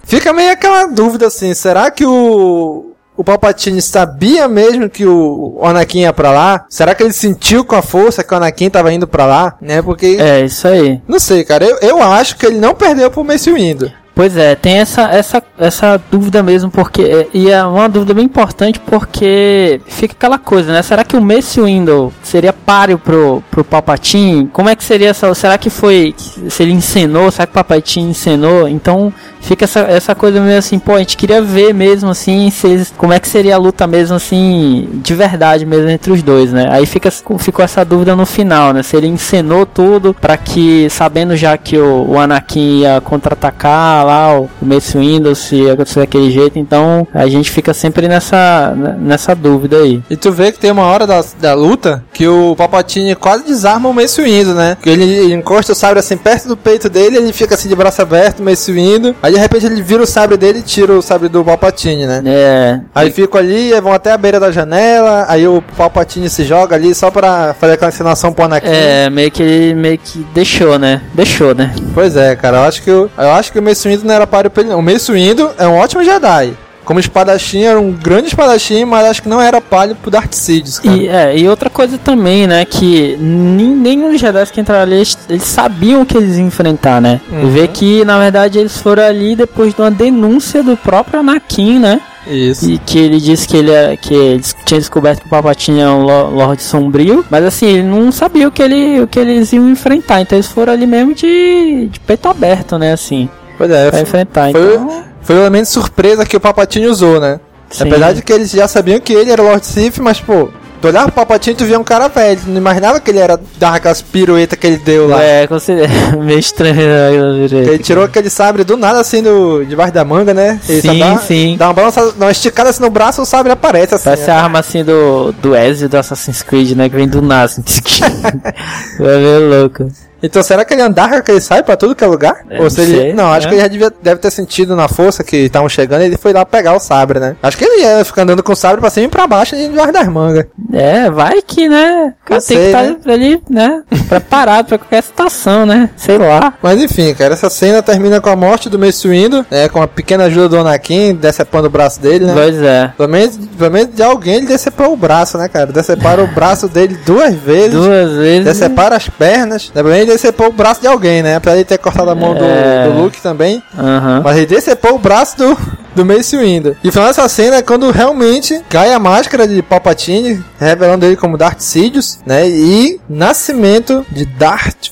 Fica 0.03 0.31
meio 0.31 0.51
aquela 0.51 0.85
dúvida 0.85 1.27
assim, 1.27 1.53
será 1.53 1.91
que 1.91 2.05
o 2.05 2.93
o 3.17 3.23
Palpatine 3.23 3.81
sabia 3.81 4.47
mesmo 4.47 4.87
que 4.87 5.03
o 5.03 5.59
Anakin 5.63 6.01
ia 6.01 6.13
pra 6.13 6.29
lá? 6.31 6.65
Será 6.69 6.93
que 6.93 7.01
ele 7.01 7.11
sentiu 7.11 7.65
com 7.65 7.75
a 7.75 7.81
força 7.81 8.23
que 8.23 8.31
o 8.31 8.37
Anakin 8.37 8.69
tava 8.69 8.93
indo 8.93 9.07
pra 9.07 9.25
lá? 9.25 9.57
Né? 9.59 9.81
Porque 9.81 10.17
É, 10.19 10.45
isso 10.45 10.67
aí. 10.67 11.01
não 11.07 11.19
sei, 11.19 11.43
cara, 11.43 11.65
eu, 11.65 11.79
eu 11.79 12.03
acho 12.03 12.37
que 12.37 12.45
ele 12.45 12.59
não 12.59 12.75
perdeu 12.75 13.09
pro 13.09 13.23
Mace 13.23 13.51
Windu. 13.51 13.91
Pois 14.17 14.35
é, 14.35 14.55
tem 14.55 14.79
essa, 14.79 15.03
essa, 15.11 15.43
essa 15.59 16.01
dúvida 16.09 16.41
mesmo, 16.41 16.71
porque. 16.71 17.03
é, 17.03 17.27
E 17.31 17.51
é 17.51 17.63
uma 17.63 17.87
dúvida 17.87 18.15
bem 18.15 18.25
importante 18.25 18.79
porque 18.79 19.79
fica 19.85 20.13
aquela 20.13 20.39
coisa, 20.39 20.73
né? 20.73 20.81
Será 20.81 21.03
que 21.03 21.15
o 21.15 21.21
Mace 21.21 21.61
Windu 21.61 22.11
seria 22.23 22.51
páreo 22.51 22.97
pro, 22.97 23.43
pro 23.51 23.63
Palpatine? 23.63 24.47
Como 24.51 24.69
é 24.69 24.75
que 24.75 24.83
seria 24.83 25.09
essa. 25.09 25.31
Será 25.35 25.55
que 25.59 25.69
foi. 25.69 26.15
Se 26.49 26.63
ele 26.63 26.71
encenou? 26.71 27.29
Será 27.29 27.45
que 27.45 27.51
o 27.51 27.53
Palpatine 27.53 28.09
encenou? 28.09 28.67
Então 28.67 29.13
fica 29.39 29.65
essa, 29.65 29.81
essa 29.81 30.15
coisa 30.15 30.41
meio 30.41 30.57
assim, 30.57 30.77
pô, 30.77 30.95
a 30.95 30.99
gente 30.99 31.15
queria 31.15 31.41
ver 31.41 31.73
mesmo 31.73 32.09
assim, 32.09 32.49
se 32.49 32.87
como 32.97 33.13
é 33.13 33.19
que 33.19 33.27
seria 33.27 33.55
a 33.55 33.57
luta 33.57 33.87
mesmo 33.87 34.15
assim, 34.15 34.89
de 34.93 35.13
verdade 35.13 35.65
mesmo 35.65 35.89
entre 35.89 36.11
os 36.11 36.21
dois, 36.21 36.51
né? 36.51 36.67
Aí 36.69 36.85
fica, 36.85 37.09
ficou 37.09 37.63
essa 37.63 37.85
dúvida 37.85 38.15
no 38.15 38.25
final, 38.25 38.73
né? 38.73 38.83
Se 38.83 38.97
ele 38.97 39.07
encenou 39.07 39.65
tudo 39.65 40.13
pra 40.13 40.35
que, 40.35 40.89
sabendo 40.89 41.35
já 41.35 41.57
que 41.57 41.77
o, 41.77 42.09
o 42.09 42.19
Anakin 42.19 42.81
ia 42.81 42.99
contra-atacar 42.99 44.05
lá, 44.07 44.39
o 44.39 44.49
Mace 44.61 44.97
Windu, 44.97 45.35
se 45.35 45.69
acontecer 45.69 45.99
daquele 45.99 46.31
jeito, 46.31 46.57
então 46.57 47.07
a 47.13 47.27
gente 47.27 47.51
fica 47.51 47.73
sempre 47.73 48.07
nessa, 48.07 48.73
nessa 48.99 49.35
dúvida 49.35 49.77
aí. 49.77 50.01
E 50.09 50.15
tu 50.15 50.31
vê 50.31 50.51
que 50.51 50.59
tem 50.59 50.71
uma 50.71 50.83
hora 50.83 51.05
da, 51.05 51.23
da 51.39 51.53
luta 51.53 52.03
que 52.13 52.27
o 52.27 52.55
Palpatine 52.55 53.15
quase 53.15 53.45
desarma 53.45 53.89
o 53.89 53.93
Mace 53.93 54.21
Windu, 54.21 54.53
né? 54.53 54.77
Que 54.81 54.89
ele, 54.89 55.03
ele 55.03 55.33
encosta 55.33 55.71
o 55.71 55.75
sabre 55.75 55.99
assim 55.99 56.17
perto 56.17 56.47
do 56.47 56.57
peito 56.57 56.89
dele, 56.89 57.17
ele 57.17 57.33
fica 57.33 57.55
assim 57.55 57.69
de 57.69 57.75
braço 57.75 58.01
aberto, 58.01 58.39
o 58.39 58.43
Mace 58.43 58.71
Windu. 58.71 59.15
Aí 59.21 59.33
de 59.33 59.39
repente 59.39 59.65
ele 59.65 59.81
vira 59.81 60.01
o 60.01 60.07
sabre 60.07 60.37
dele 60.37 60.59
e 60.59 60.63
tira 60.63 60.93
o 60.93 61.01
sabre 61.01 61.29
do 61.29 61.43
Palpatine, 61.43 62.05
né? 62.05 62.23
É. 62.25 62.79
Aí 62.95 63.11
ficam 63.11 63.39
ali, 63.39 63.71
vão 63.81 63.93
até 63.93 64.11
a 64.11 64.17
beira 64.17 64.39
da 64.39 64.51
janela, 64.51 65.25
aí 65.27 65.47
o 65.47 65.61
Palpatine 65.75 66.29
se 66.29 66.43
joga 66.43 66.75
ali 66.75 66.95
só 66.95 67.11
pra 67.11 67.53
fazer 67.53 67.73
aquela 67.73 67.89
encenação 67.89 68.31
pro 68.33 68.45
Anakin. 68.45 68.67
É, 68.67 69.09
meio 69.09 69.31
que, 69.31 69.73
meio 69.73 69.97
que 69.97 70.25
deixou, 70.33 70.79
né? 70.79 71.01
Deixou, 71.13 71.53
né? 71.53 71.73
Pois 71.93 72.15
é, 72.15 72.35
cara, 72.35 72.57
eu 72.57 72.63
acho 72.63 72.81
que 72.81 72.91
o, 72.91 73.09
eu 73.17 73.31
acho 73.31 73.51
que 73.51 73.59
o 73.59 73.61
Mace 73.61 73.87
Windu 73.87 73.96
não 74.03 74.13
era 74.13 74.27
páreo 74.27 74.49
pra 74.51 74.61
ele 74.61 74.71
não. 74.71 74.79
O 74.79 74.83
Mace 74.83 75.11
Windu 75.11 75.49
é 75.57 75.67
um 75.67 75.75
ótimo 75.77 76.03
Jedi. 76.03 76.53
como 76.85 77.01
espadachim, 77.01 77.63
era 77.63 77.77
um 77.77 77.91
grande 77.91 78.27
espadachim, 78.29 78.85
mas 78.85 79.05
acho 79.07 79.21
que 79.21 79.27
não 79.27 79.41
era 79.41 79.59
palho 79.59 79.93
pro 79.93 80.09
Darth 80.09 80.31
Sidious, 80.33 80.79
cara. 80.79 80.95
E, 80.95 81.07
é, 81.09 81.37
e 81.37 81.45
outra 81.49 81.69
coisa 81.69 81.97
também, 81.97 82.47
né? 82.47 82.63
Que 82.63 83.17
nem- 83.19 83.75
nenhum 83.75 84.09
dos 84.09 84.21
Jedi 84.21 84.45
que 84.53 84.61
entraram 84.61 84.83
ali, 84.83 84.95
eles, 84.95 85.17
eles 85.29 85.43
sabiam 85.43 86.01
o 86.03 86.05
que 86.05 86.15
eles 86.15 86.37
iam 86.37 86.47
enfrentar, 86.47 87.01
né? 87.01 87.19
Uhum. 87.29 87.49
Ver 87.49 87.67
que, 87.67 88.05
na 88.05 88.17
verdade, 88.17 88.57
eles 88.57 88.77
foram 88.77 89.03
ali 89.03 89.35
depois 89.35 89.73
de 89.73 89.81
uma 89.81 89.91
denúncia 89.91 90.63
do 90.63 90.77
próprio 90.77 91.19
Anakin, 91.19 91.77
né? 91.79 91.99
Isso. 92.25 92.69
E 92.69 92.77
que 92.77 92.97
ele 92.97 93.19
disse 93.19 93.45
que 93.49 93.57
ele 93.57 93.71
é, 93.71 93.97
que 93.97 94.13
eles 94.13 94.55
tinha 94.63 94.79
descoberto 94.79 95.19
que 95.19 95.27
o 95.27 95.29
Palpatine 95.29 95.81
é 95.81 95.87
um 95.89 96.03
lo- 96.03 96.29
Lorde 96.29 96.63
Sombrio, 96.63 97.25
mas 97.29 97.43
assim, 97.43 97.65
ele 97.65 97.83
não 97.83 98.13
sabia 98.13 98.47
o 98.47 98.51
que, 98.51 98.61
ele, 98.63 99.01
o 99.01 99.07
que 99.07 99.19
eles 99.19 99.51
iam 99.51 99.69
enfrentar, 99.69 100.21
então 100.21 100.37
eles 100.37 100.47
foram 100.47 100.71
ali 100.71 100.85
mesmo 100.87 101.13
de, 101.13 101.87
de 101.91 101.99
peito 101.99 102.27
aberto, 102.29 102.77
né, 102.77 102.93
assim, 102.93 103.29
Pois 103.57 103.71
é, 103.71 103.83
pra 103.83 103.91
foi, 103.91 104.01
enfrentar. 104.01 104.51
foi, 104.51 104.73
Então, 104.75 105.03
foi 105.21 105.35
o 105.35 105.39
elemento 105.39 105.67
surpresa 105.69 106.25
que 106.25 106.37
o 106.37 106.39
Palpatine 106.39 106.87
usou, 106.87 107.19
né? 107.19 107.39
sim. 107.69 107.83
Apesar 107.83 108.13
de 108.13 108.21
que 108.21 108.31
eles 108.31 108.51
já 108.51 108.67
sabiam 108.67 108.99
que 108.99 109.13
ele 109.13 109.31
era 109.31 109.41
Lord 109.41 109.65
Sith, 109.65 109.97
mas 109.99 110.21
pô, 110.21 110.49
tu 110.81 110.87
olhava 110.87 111.07
pro 111.07 111.15
Palpatine 111.15 111.53
e 111.53 111.57
tu 111.57 111.65
via 111.65 111.77
um 111.79 111.83
cara 111.83 112.07
velho, 112.07 112.39
tu 112.39 112.49
não 112.49 112.57
imaginava 112.57 112.99
que 112.99 113.11
ele 113.11 113.19
era 113.19 113.39
dar 113.57 113.75
aquelas 113.75 114.01
piruetas 114.01 114.57
que 114.57 114.67
ele 114.67 114.77
deu 114.77 115.07
lá. 115.07 115.21
É, 115.21 115.47
considera 115.47 115.89
meio 116.17 116.39
estranho. 116.39 116.75
né, 116.75 117.45
Ele 117.51 117.79
tirou 117.79 118.03
aquele 118.05 118.29
sabre 118.29 118.63
do 118.63 118.77
nada 118.77 118.99
assim 119.01 119.21
do, 119.21 119.65
debaixo 119.65 119.93
da 119.93 120.05
manga, 120.05 120.33
né? 120.33 120.59
Ele 120.69 120.81
Sim, 120.81 120.99
dá, 120.99 121.17
sim. 121.17 121.55
Dá 121.57 121.67
uma 121.67 121.73
balançada, 121.73 122.11
dá 122.13 122.25
uma 122.25 122.31
esticada 122.31 122.69
assim 122.69 122.81
no 122.81 122.89
braço, 122.89 123.21
o 123.21 123.25
sabre 123.25 123.51
aparece 123.51 123.95
assim. 123.95 124.05
Parece 124.05 124.27
né? 124.27 124.33
a 124.33 124.43
arma 124.43 124.59
assim 124.59 124.83
do, 124.83 125.33
do 125.33 125.55
Ezio 125.55 125.89
do 125.89 125.97
Assassin's 125.97 126.41
Creed, 126.41 126.71
né? 126.71 126.87
Que 126.87 126.95
vem 126.95 127.07
do 127.07 127.21
nada, 127.21 127.45
assim. 127.45 127.61
Vai 128.99 129.19
ver 129.19 129.39
louco. 129.39 129.91
Então 130.21 130.41
será 130.41 130.63
que 130.65 130.73
ele 130.73 130.81
andava 130.81 131.09
com 131.09 131.15
aquele 131.17 131.41
sabre 131.41 131.63
pra 131.63 131.77
tudo 131.77 131.95
que 131.95 132.03
é 132.03 132.07
lugar? 132.07 132.43
É, 132.49 132.61
Ou 132.61 132.69
se 132.69 132.77
não 132.81 132.87
ele. 132.87 132.97
sei, 132.97 133.13
não, 133.13 133.31
acho 133.31 133.47
é. 133.47 133.49
que 133.49 133.55
ele 133.55 133.61
já 133.61 133.67
devia, 133.67 133.93
deve 134.01 134.21
ter 134.21 134.31
sentido 134.31 134.75
na 134.75 134.87
força 134.87 135.23
que 135.23 135.37
estavam 135.37 135.69
chegando 135.69 136.01
e 136.01 136.05
ele 136.05 136.17
foi 136.17 136.33
lá 136.33 136.45
pegar 136.45 136.75
o 136.75 136.79
sabre, 136.79 137.19
né? 137.19 137.35
Acho 137.41 137.57
que 137.57 137.65
ele 137.65 137.81
ia 137.81 138.03
ficar 138.05 138.23
andando 138.23 138.43
com 138.43 138.51
o 138.51 138.55
sabre 138.55 138.79
pra 138.81 138.89
cima 138.89 139.05
e 139.05 139.09
pra 139.09 139.27
baixo 139.27 139.55
e 139.55 139.67
debaixo 139.67 139.91
das 139.93 140.07
mangas. 140.07 140.45
É, 140.73 141.09
vai 141.09 141.41
que, 141.41 141.67
né? 141.69 142.13
Cara 142.25 142.41
tem 142.41 142.57
que 142.57 142.63
estar 142.65 142.83
né? 142.83 142.97
ali, 143.07 143.41
né? 143.49 143.81
Preparado 144.07 144.67
pra 144.67 144.77
qualquer 144.77 145.03
situação, 145.03 145.65
né? 145.65 145.89
Sei 145.95 146.17
lá. 146.17 146.53
Mas 146.61 146.81
enfim, 146.81 147.13
cara, 147.13 147.33
essa 147.33 147.49
cena 147.49 147.81
termina 147.81 148.19
com 148.19 148.29
a 148.29 148.35
morte 148.35 148.69
do 148.69 148.79
Mace 148.79 149.07
Windu, 149.07 149.45
né? 149.49 149.69
Com 149.69 149.81
a 149.81 149.87
pequena 149.87 150.25
ajuda 150.25 150.49
do 150.49 150.57
Anakin, 150.57 151.15
decepando 151.15 151.67
o 151.67 151.69
braço 151.71 151.99
dele, 151.99 152.25
né? 152.25 152.33
Pois 152.33 152.61
é. 152.61 152.93
Pelo 152.97 153.09
menos, 153.09 153.37
pelo 153.57 153.71
menos 153.71 153.95
de 153.95 154.03
alguém 154.03 154.35
ele 154.37 154.47
decepou 154.47 154.93
o 154.93 154.97
braço, 154.97 155.37
né, 155.37 155.47
cara? 155.47 155.67
Decepara 155.71 156.23
o 156.23 156.27
braço 156.27 156.67
dele 156.67 156.97
duas 157.05 157.33
vezes. 157.35 157.71
Duas 157.71 158.11
vezes. 158.13 158.45
Decepara 158.45 158.95
as 158.95 159.09
pernas. 159.09 159.71
né? 159.73 159.81
Ele 160.07 160.13
decepou 160.13 160.47
o 160.47 160.51
braço 160.53 160.79
de 160.81 160.87
alguém, 160.87 161.21
né? 161.21 161.35
Apesar 161.35 161.55
de 161.55 161.59
ele 161.61 161.65
ter 161.65 161.77
cortado 161.77 162.09
a 162.09 162.15
mão 162.15 162.33
do- 162.33 162.43
É. 162.43 162.87
do, 162.87 163.01
Luke 163.01 163.21
também. 163.21 163.61
Aham. 163.77 164.21
Mas 164.23 164.37
ele 164.37 164.45
decepou 164.45 164.95
o 164.95 164.99
braço 164.99 165.37
do, 165.37 165.57
do 165.95 166.05
Mace 166.05 166.37
Windu. 166.37 166.77
E 166.83 166.89
final 166.91 167.07
dessa 167.07 167.27
cena 167.27 167.57
é 167.57 167.61
quando 167.61 167.91
realmente 167.91 168.61
cai 168.69 168.93
a 168.93 168.99
máscara 168.99 169.47
de 169.47 169.61
Palpatine, 169.61 170.43
revelando 170.59 171.05
ele 171.05 171.15
como 171.17 171.37
Darth 171.37 171.59
Sidious, 171.59 172.19
né? 172.25 172.47
E 172.49 172.99
nascimento 173.09 174.05
de 174.11 174.25
Darth 174.25 174.91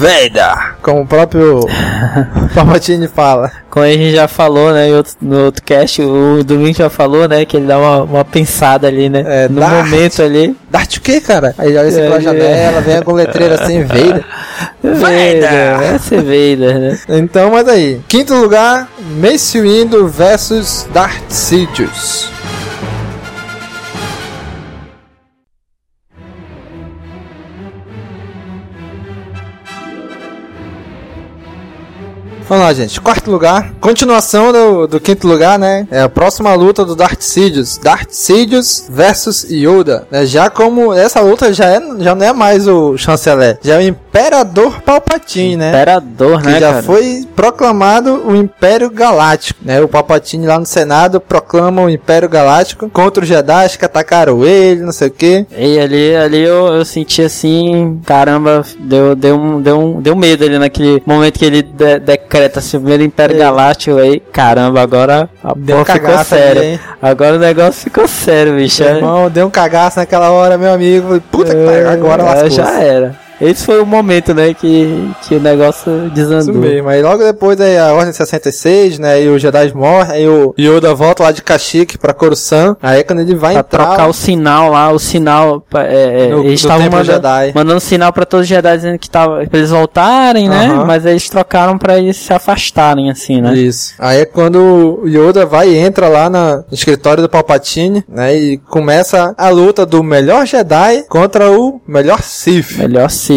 Vader, 0.00 0.76
como 0.80 1.02
o 1.02 1.06
próprio 1.06 1.60
Palpatine 2.54 3.06
fala. 3.06 3.52
Como 3.68 3.84
a 3.84 3.88
gente 3.90 4.12
já 4.14 4.26
falou, 4.26 4.72
né? 4.72 4.88
outro- 4.96 5.12
no 5.20 5.44
outro 5.44 5.62
cast, 5.62 6.00
o 6.02 6.42
Domingo 6.42 6.76
já 6.78 6.88
falou, 6.88 7.28
né? 7.28 7.44
Que 7.44 7.58
ele 7.58 7.66
dá 7.66 7.78
uma, 7.78 8.02
uma 8.02 8.24
pensada 8.24 8.88
ali, 8.88 9.10
né? 9.10 9.22
É, 9.26 9.48
no 9.48 9.60
Darth. 9.60 9.84
momento 9.90 10.22
ali. 10.22 10.56
Darth 10.70 10.96
o 10.96 11.00
quê, 11.02 11.20
cara? 11.20 11.54
Aí 11.58 11.76
olha 11.76 11.88
assim 11.88 12.00
É, 12.00 12.04
pela 12.04 12.16
é. 12.16 12.20
janela, 12.22 12.80
vem 12.80 13.02
com 13.02 13.12
letreiro 13.12 13.54
assim, 13.54 13.82
Vader. 13.84 14.24
Vader! 14.82 15.78
Vai 15.78 15.98
ser 15.98 16.16
Vader, 16.22 16.78
né? 16.80 16.98
Então, 17.10 17.50
mas 17.50 17.68
aí. 17.68 18.00
Quinto 18.08 18.34
lugar, 18.34 18.88
Mace 19.20 19.60
Windu 19.60 20.08
versus 20.08 20.86
Darth 20.94 21.30
Sidious. 21.30 22.28
Vamos 32.50 32.64
lá, 32.64 32.72
gente. 32.72 33.00
Quarto 33.00 33.30
lugar. 33.30 33.74
Continuação 33.80 34.52
do, 34.52 34.88
do 34.88 34.98
quinto 34.98 35.24
lugar, 35.28 35.56
né? 35.56 35.86
É 35.88 36.00
a 36.00 36.08
próxima 36.08 36.52
luta 36.52 36.84
do 36.84 36.96
Darth 36.96 37.20
Sidious. 37.20 37.78
Darth 37.78 38.10
Sidious 38.10 38.88
versus 38.90 39.44
Yoda. 39.48 40.08
Né? 40.10 40.26
Já 40.26 40.50
como 40.50 40.92
essa 40.92 41.20
luta 41.20 41.52
já, 41.52 41.66
é, 41.66 41.80
já 42.00 42.12
não 42.12 42.26
é 42.26 42.32
mais 42.32 42.66
o 42.66 42.98
chanceler. 42.98 43.56
Já 43.62 43.76
é 43.76 43.78
o 43.78 43.82
Imperador 43.86 44.82
Palpatine, 44.82 45.56
né? 45.56 45.68
Imperador, 45.68 46.42
que 46.42 46.48
né, 46.48 46.58
já 46.58 46.70
cara? 46.72 46.82
foi 46.82 47.24
proclamado 47.36 48.26
o 48.26 48.34
Império 48.34 48.90
Galáctico, 48.90 49.60
né? 49.64 49.80
O 49.80 49.86
Palpatine 49.86 50.44
lá 50.44 50.58
no 50.58 50.66
Senado 50.66 51.20
proclama 51.20 51.82
o 51.82 51.88
Império 51.88 52.28
Galáctico 52.28 52.90
contra 52.90 53.22
os 53.22 53.28
Jedi 53.28 53.78
que 53.78 53.84
atacaram 53.84 54.44
ele, 54.44 54.82
não 54.82 54.90
sei 54.90 55.06
o 55.06 55.12
que. 55.12 55.46
E 55.56 55.78
ali, 55.78 56.16
ali 56.16 56.40
eu, 56.42 56.66
eu 56.66 56.84
senti 56.84 57.22
assim, 57.22 58.00
caramba, 58.04 58.64
deu, 58.80 59.14
deu, 59.14 59.36
um, 59.36 59.62
deu, 59.62 59.78
um, 59.78 60.02
deu 60.02 60.16
medo 60.16 60.44
ali 60.44 60.58
naquele 60.58 61.00
momento 61.06 61.38
que 61.38 61.44
ele 61.44 61.62
de, 61.62 62.00
decreta 62.40 62.58
assim, 62.60 62.76
o 62.76 62.80
primeiro 62.80 63.02
Império 63.02 63.36
Galáctico 63.36 63.98
aí, 63.98 64.20
caramba, 64.32 64.80
agora 64.80 65.28
a 65.44 65.52
Deu 65.54 65.78
um 65.78 65.84
ficou 65.84 66.18
sério. 66.24 66.80
agora 67.02 67.36
o 67.36 67.38
negócio 67.38 67.82
ficou 67.82 68.08
sério, 68.08 68.56
bicho. 68.56 68.82
Meu 68.82 68.96
irmão, 68.96 69.30
deu 69.30 69.46
um 69.46 69.50
cagaço 69.50 69.98
naquela 69.98 70.30
hora, 70.30 70.56
meu 70.56 70.72
amigo. 70.72 71.20
Puta 71.30 71.54
que 71.54 71.64
pariu, 71.64 71.90
agora 71.90 72.22
É, 72.22 72.26
lascou. 72.26 72.50
já 72.50 72.80
era. 72.80 73.14
Esse 73.40 73.64
foi 73.64 73.80
o 73.80 73.86
momento, 73.86 74.34
né, 74.34 74.52
que, 74.54 75.10
que 75.22 75.34
o 75.36 75.40
negócio 75.40 76.06
Isso 76.06 76.14
desandou. 76.14 76.54
mesmo. 76.56 76.88
Aí 76.88 77.02
logo 77.02 77.22
depois 77.24 77.60
aí 77.60 77.78
a 77.78 77.92
Ordem 77.92 78.12
66, 78.12 78.98
né? 78.98 79.22
E 79.22 79.28
os 79.28 79.40
Jedi 79.40 79.72
morrem, 79.74 80.12
aí 80.12 80.28
o 80.28 80.54
Yoda 80.58 80.94
volta 80.94 81.22
lá 81.22 81.32
de 81.32 81.42
Kashyyyk 81.42 81.98
pra 81.98 82.12
Coruscant. 82.12 82.76
Aí 82.82 83.00
é 83.00 83.02
quando 83.02 83.20
ele 83.20 83.34
vai 83.34 83.52
Pra 83.52 83.60
entrar... 83.60 83.86
trocar 83.86 84.08
o 84.08 84.12
sinal 84.12 84.70
lá, 84.70 84.90
o 84.92 84.98
sinal. 84.98 85.64
É, 85.74 86.26
é, 86.26 86.28
No- 86.28 86.44
eles 86.44 86.60
estavam 86.60 86.90
mandando, 86.90 87.22
mandando 87.54 87.80
sinal 87.80 88.12
pra 88.12 88.24
todos 88.26 88.44
os 88.44 88.48
Jedi 88.48 88.76
dizendo 88.76 88.98
que 88.98 89.08
tava, 89.08 89.46
pra 89.46 89.58
eles 89.58 89.70
voltarem, 89.70 90.48
né? 90.48 90.66
Aham. 90.66 90.84
Mas 90.84 91.06
eles 91.06 91.28
trocaram 91.28 91.78
pra 91.78 91.98
eles 91.98 92.16
se 92.16 92.32
afastarem, 92.32 93.10
assim, 93.10 93.40
né? 93.40 93.54
Isso. 93.54 93.94
Aí 93.98 94.20
é 94.20 94.24
quando 94.24 95.00
o 95.02 95.08
Yoda 95.08 95.46
vai 95.46 95.68
e 95.70 95.76
entra 95.76 96.08
lá 96.08 96.28
na- 96.28 96.56
no 96.58 96.64
escritório 96.72 97.22
do 97.22 97.28
Palpatine, 97.28 98.04
né? 98.08 98.36
E 98.36 98.58
começa 98.58 99.34
a 99.38 99.48
luta 99.48 99.86
do 99.86 100.02
melhor 100.02 100.46
Jedi 100.46 101.04
contra 101.08 101.50
o 101.50 101.80
melhor 101.86 102.20
Sith. 102.22 102.76
Melhor 102.76 103.08
Sith. 103.10 103.29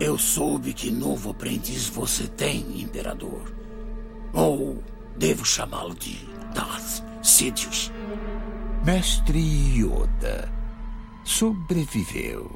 Eu 0.00 0.18
soube 0.18 0.72
que 0.72 0.90
novo 0.90 1.30
aprendiz 1.30 1.88
você 1.88 2.26
tem, 2.26 2.82
Imperador. 2.82 3.54
Ou 4.32 4.82
devo 5.16 5.44
chamá-lo 5.44 5.94
de 5.94 6.18
Darth 6.52 7.04
Sidious. 7.22 7.92
Mestre 8.84 9.38
Yoda 9.38 10.52
sobreviveu. 11.24 12.50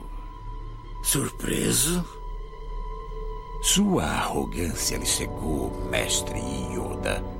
Surpreso? 1.05 2.05
Sua 3.63 4.03
arrogância 4.03 4.99
lhe 4.99 5.07
cegou, 5.07 5.71
Mestre 5.89 6.41
Yoda. 6.73 7.34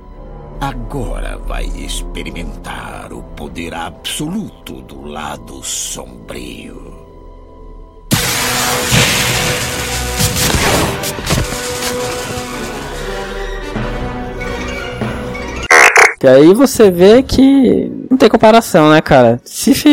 Agora 0.59 1.37
vai 1.37 1.65
experimentar 1.65 3.11
o 3.11 3.21
poder 3.21 3.73
absoluto 3.73 4.81
do 4.81 5.03
lado 5.03 5.61
sombrio. 5.61 6.94
E 16.23 16.27
aí 16.27 16.53
você 16.53 16.89
vê 16.89 17.21
que 17.21 17.91
não 18.09 18.17
tem 18.17 18.29
comparação, 18.29 18.91
né, 18.91 19.01
cara? 19.01 19.39
Sif, 19.43 19.85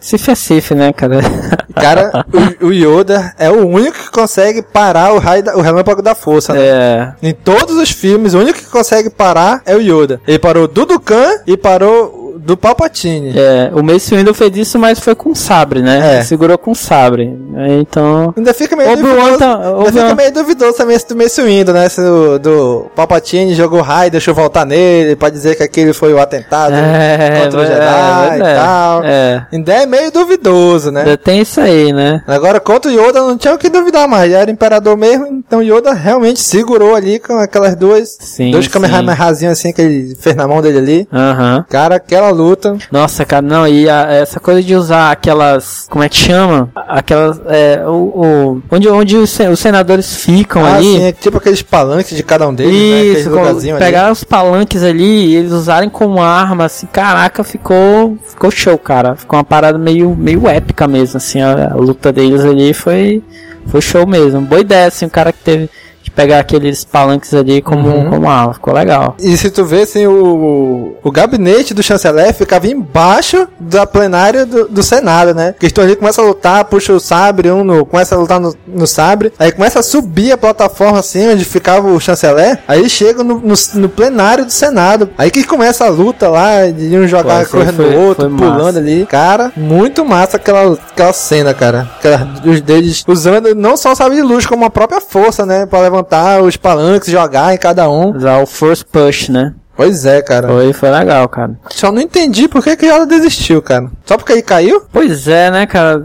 Sif 0.00 0.30
é 0.30 0.34
Sif, 0.34 0.74
né, 0.74 0.92
cara? 0.92 1.20
Cara, 1.76 2.24
o, 2.62 2.68
o 2.68 2.72
Yoda 2.72 3.34
é 3.38 3.50
o 3.50 3.66
único 3.66 3.98
que 3.98 4.10
consegue 4.10 4.62
parar 4.62 5.12
o 5.12 5.18
raio 5.18 5.42
da, 5.42 5.54
o 5.58 5.60
relâmpago 5.60 6.00
da 6.00 6.14
força, 6.14 6.54
né? 6.54 6.60
É. 6.60 7.12
Em 7.22 7.34
todos 7.34 7.76
os 7.76 7.90
filmes, 7.90 8.32
o 8.32 8.38
único 8.38 8.58
que 8.58 8.70
consegue 8.70 9.10
parar 9.10 9.60
é 9.66 9.76
o 9.76 9.80
Yoda. 9.80 10.18
Ele 10.26 10.38
parou 10.38 10.66
do 10.66 10.86
Dukan 10.86 11.28
e 11.46 11.54
parou 11.54 12.25
do 12.38 12.56
Palpatine. 12.56 13.32
É, 13.38 13.70
o 13.74 13.82
Mace 13.82 14.14
Windu 14.14 14.32
fez 14.34 14.56
isso, 14.56 14.78
mas 14.78 14.98
foi 15.00 15.14
com 15.14 15.34
sabre, 15.34 15.80
né? 15.82 16.18
É. 16.18 16.22
Segurou 16.22 16.56
com 16.58 16.74
sabre. 16.74 17.36
Então. 17.80 18.32
Ainda 18.36 18.52
fica 18.54 18.76
meio 18.76 18.96
duvidoso, 18.96 19.38
tá- 19.38 19.60
ainda 19.78 19.92
fica 19.92 20.14
meio 20.14 20.32
duvidoso 20.32 20.76
também 20.76 20.96
esse 20.96 21.08
do 21.08 21.16
Mace 21.16 21.42
Windu, 21.42 21.72
né? 21.72 21.86
Esse 21.86 22.00
do, 22.00 22.38
do 22.38 22.86
Palpatine 22.94 23.54
jogou 23.54 23.80
raio, 23.80 24.10
deixou 24.10 24.34
voltar 24.34 24.64
nele, 24.64 25.16
pra 25.16 25.30
dizer 25.30 25.56
que 25.56 25.62
aquele 25.62 25.92
foi 25.92 26.12
o 26.12 26.20
atentado 26.20 26.74
É, 26.74 27.40
contra 27.44 27.60
o 27.60 27.62
é, 27.62 27.66
Jedi 27.66 28.30
é, 28.32 28.36
e 28.36 28.54
tal. 28.56 29.04
é. 29.04 29.46
Ainda 29.52 29.72
é 29.72 29.86
meio 29.86 30.10
duvidoso, 30.10 30.90
né? 30.90 31.00
Ainda 31.00 31.16
tem 31.16 31.40
isso 31.40 31.60
aí, 31.60 31.92
né? 31.92 32.22
Agora, 32.26 32.60
contra 32.60 32.90
o 32.90 32.94
Yoda, 32.94 33.20
não 33.20 33.36
tinha 33.36 33.54
o 33.54 33.58
que 33.58 33.68
duvidar 33.68 34.06
mais. 34.08 34.30
Já 34.30 34.38
era 34.38 34.50
imperador 34.50 34.96
mesmo, 34.96 35.26
então 35.26 35.62
Yoda 35.62 35.92
realmente 35.92 36.40
segurou 36.40 36.94
ali 36.94 37.18
com 37.18 37.38
aquelas 37.38 37.74
duas. 37.76 38.16
Sim, 38.20 38.50
dois. 38.50 38.66
Kamehamehazinhos 38.68 39.58
assim 39.58 39.72
que 39.72 39.80
ele 39.80 40.14
fez 40.20 40.34
na 40.36 40.46
mão 40.46 40.60
dele 40.60 40.78
ali. 40.78 41.08
Aham. 41.12 41.64
Cara, 41.68 41.96
aquela 41.96 42.25
luta. 42.30 42.76
Nossa, 42.90 43.24
cara, 43.24 43.42
não, 43.42 43.66
e 43.66 43.88
a- 43.88 44.10
essa 44.12 44.38
coisa 44.40 44.62
de 44.62 44.74
usar 44.74 45.10
aquelas. 45.12 45.86
Como 45.90 46.04
é 46.04 46.08
que 46.08 46.16
chama? 46.16 46.70
Aquelas. 46.74 47.40
é, 47.48 47.82
o, 47.86 47.90
o- 47.90 48.62
onde, 48.70 48.88
onde 48.88 49.16
os, 49.16 49.38
os 49.38 49.58
senadores 49.60 50.16
ficam 50.16 50.64
Ah, 50.64 50.74
ali. 50.76 50.84
sim, 50.84 51.02
é 51.04 51.12
tipo 51.12 51.38
aqueles 51.38 51.62
palanques 51.62 52.16
de 52.16 52.22
cada 52.22 52.48
um 52.48 52.54
deles, 52.54 52.72
né? 52.72 53.20
Isso, 53.20 53.30
lugarzinhos 53.30 53.76
ali. 53.80 53.84
pegar 53.84 54.10
os 54.12 54.24
palanques 54.24 54.82
ali 54.82 55.26
e 55.28 55.36
eles 55.36 55.52
usarem 55.52 55.88
como 55.88 56.20
arma, 56.20 56.64
assim, 56.66 56.86
caraca, 56.86 57.42
ficou, 57.44 58.16
ficou 58.26 58.50
show, 58.50 58.76
cara. 58.78 59.16
Ficou 59.16 59.38
uma 59.38 59.44
parada 59.44 59.78
meio, 59.78 60.14
meio 60.16 60.48
épica 60.48 60.86
mesmo, 60.86 61.16
assim, 61.16 61.40
a, 61.40 61.72
a 61.72 61.76
luta 61.76 62.12
deles 62.12 62.44
ali 62.44 62.72
foi, 62.74 63.22
foi 63.66 63.80
show 63.80 64.06
mesmo. 64.06 64.40
Boa 64.40 64.60
ideia, 64.60 64.86
assim, 64.86 65.06
o 65.06 65.10
cara 65.10 65.32
que 65.32 65.38
teve 65.42 65.70
pegar 66.16 66.40
aqueles 66.40 66.82
palanques 66.84 67.32
ali 67.32 67.62
como, 67.62 67.88
Uhum. 67.88 68.10
como 68.10 68.28
arma, 68.28 68.54
ficou 68.54 68.74
legal. 68.74 69.14
E 69.20 69.36
se 69.36 69.50
tu 69.50 69.64
vê, 69.64 69.82
assim, 69.82 70.06
o, 70.06 70.96
o 71.04 71.10
gabinete 71.12 71.72
do 71.74 71.82
chanceler 71.82 72.34
ficava 72.34 72.66
embaixo 72.66 73.46
da 73.60 73.86
plenária 73.86 74.44
do, 74.46 74.66
do 74.66 74.82
Senado, 74.82 75.34
né? 75.34 75.54
Que 75.60 75.66
estão 75.66 75.84
ali, 75.84 75.94
começa 75.94 76.22
a 76.22 76.24
lutar, 76.24 76.64
puxa 76.64 76.92
o 76.92 76.98
sabre, 76.98 77.50
um 77.50 77.62
no, 77.62 77.84
começa 77.86 78.14
a 78.14 78.18
lutar 78.18 78.40
no, 78.40 78.54
no 78.66 78.86
sabre, 78.86 79.32
aí 79.38 79.52
começa 79.52 79.78
a 79.80 79.82
subir 79.82 80.32
a 80.32 80.38
plataforma, 80.38 80.98
assim, 80.98 81.28
onde 81.28 81.44
ficava 81.44 81.86
o 81.88 82.00
chanceler, 82.00 82.58
aí 82.66 82.88
chega 82.88 83.22
no, 83.22 83.34
no, 83.38 83.54
no 83.74 83.88
plenário 83.88 84.44
do 84.46 84.50
Senado. 84.52 85.10
Aí 85.18 85.30
que 85.30 85.44
começa 85.44 85.84
a 85.84 85.88
luta 85.90 86.28
lá, 86.28 86.66
de 86.66 86.96
um 86.96 87.06
jogar 87.06 87.44
Pô, 87.44 87.50
correndo 87.58 87.76
foi- 87.76 87.90
no 87.94 88.00
outro, 88.00 88.30
pulando 88.30 88.64
massa. 88.64 88.78
ali. 88.78 89.04
Cara, 89.06 89.52
muito 89.54 90.04
massa 90.04 90.38
aquela, 90.38 90.72
aquela 90.72 91.12
cena, 91.12 91.52
cara. 91.52 91.88
Aquela, 91.98 92.26
os 92.44 92.60
deles 92.62 93.04
usando 93.06 93.54
não 93.54 93.76
só 93.76 93.92
o 93.92 93.94
sabre 93.94 94.16
de 94.16 94.22
luz, 94.22 94.46
como 94.46 94.64
a 94.64 94.70
própria 94.70 95.00
força, 95.00 95.44
né? 95.44 95.66
Pra 95.66 95.80
levantar 95.80 96.05
os 96.42 96.56
palanques, 96.56 97.10
jogar 97.10 97.54
em 97.54 97.58
cada 97.58 97.88
um. 97.90 98.16
Usar 98.16 98.38
o 98.42 98.46
first 98.46 98.84
push, 98.90 99.28
né? 99.28 99.54
Pois 99.76 100.06
é, 100.06 100.22
cara. 100.22 100.48
Foi, 100.48 100.72
foi 100.72 100.90
legal, 100.90 101.28
cara. 101.28 101.52
Só 101.68 101.92
não 101.92 102.00
entendi 102.00 102.48
por 102.48 102.64
que 102.64 102.76
que 102.76 102.86
ela 102.86 103.04
desistiu, 103.06 103.60
cara. 103.60 103.90
Só 104.06 104.16
porque 104.16 104.32
ele 104.32 104.42
caiu? 104.42 104.82
Pois 104.90 105.28
é, 105.28 105.50
né, 105.50 105.66
cara? 105.66 106.02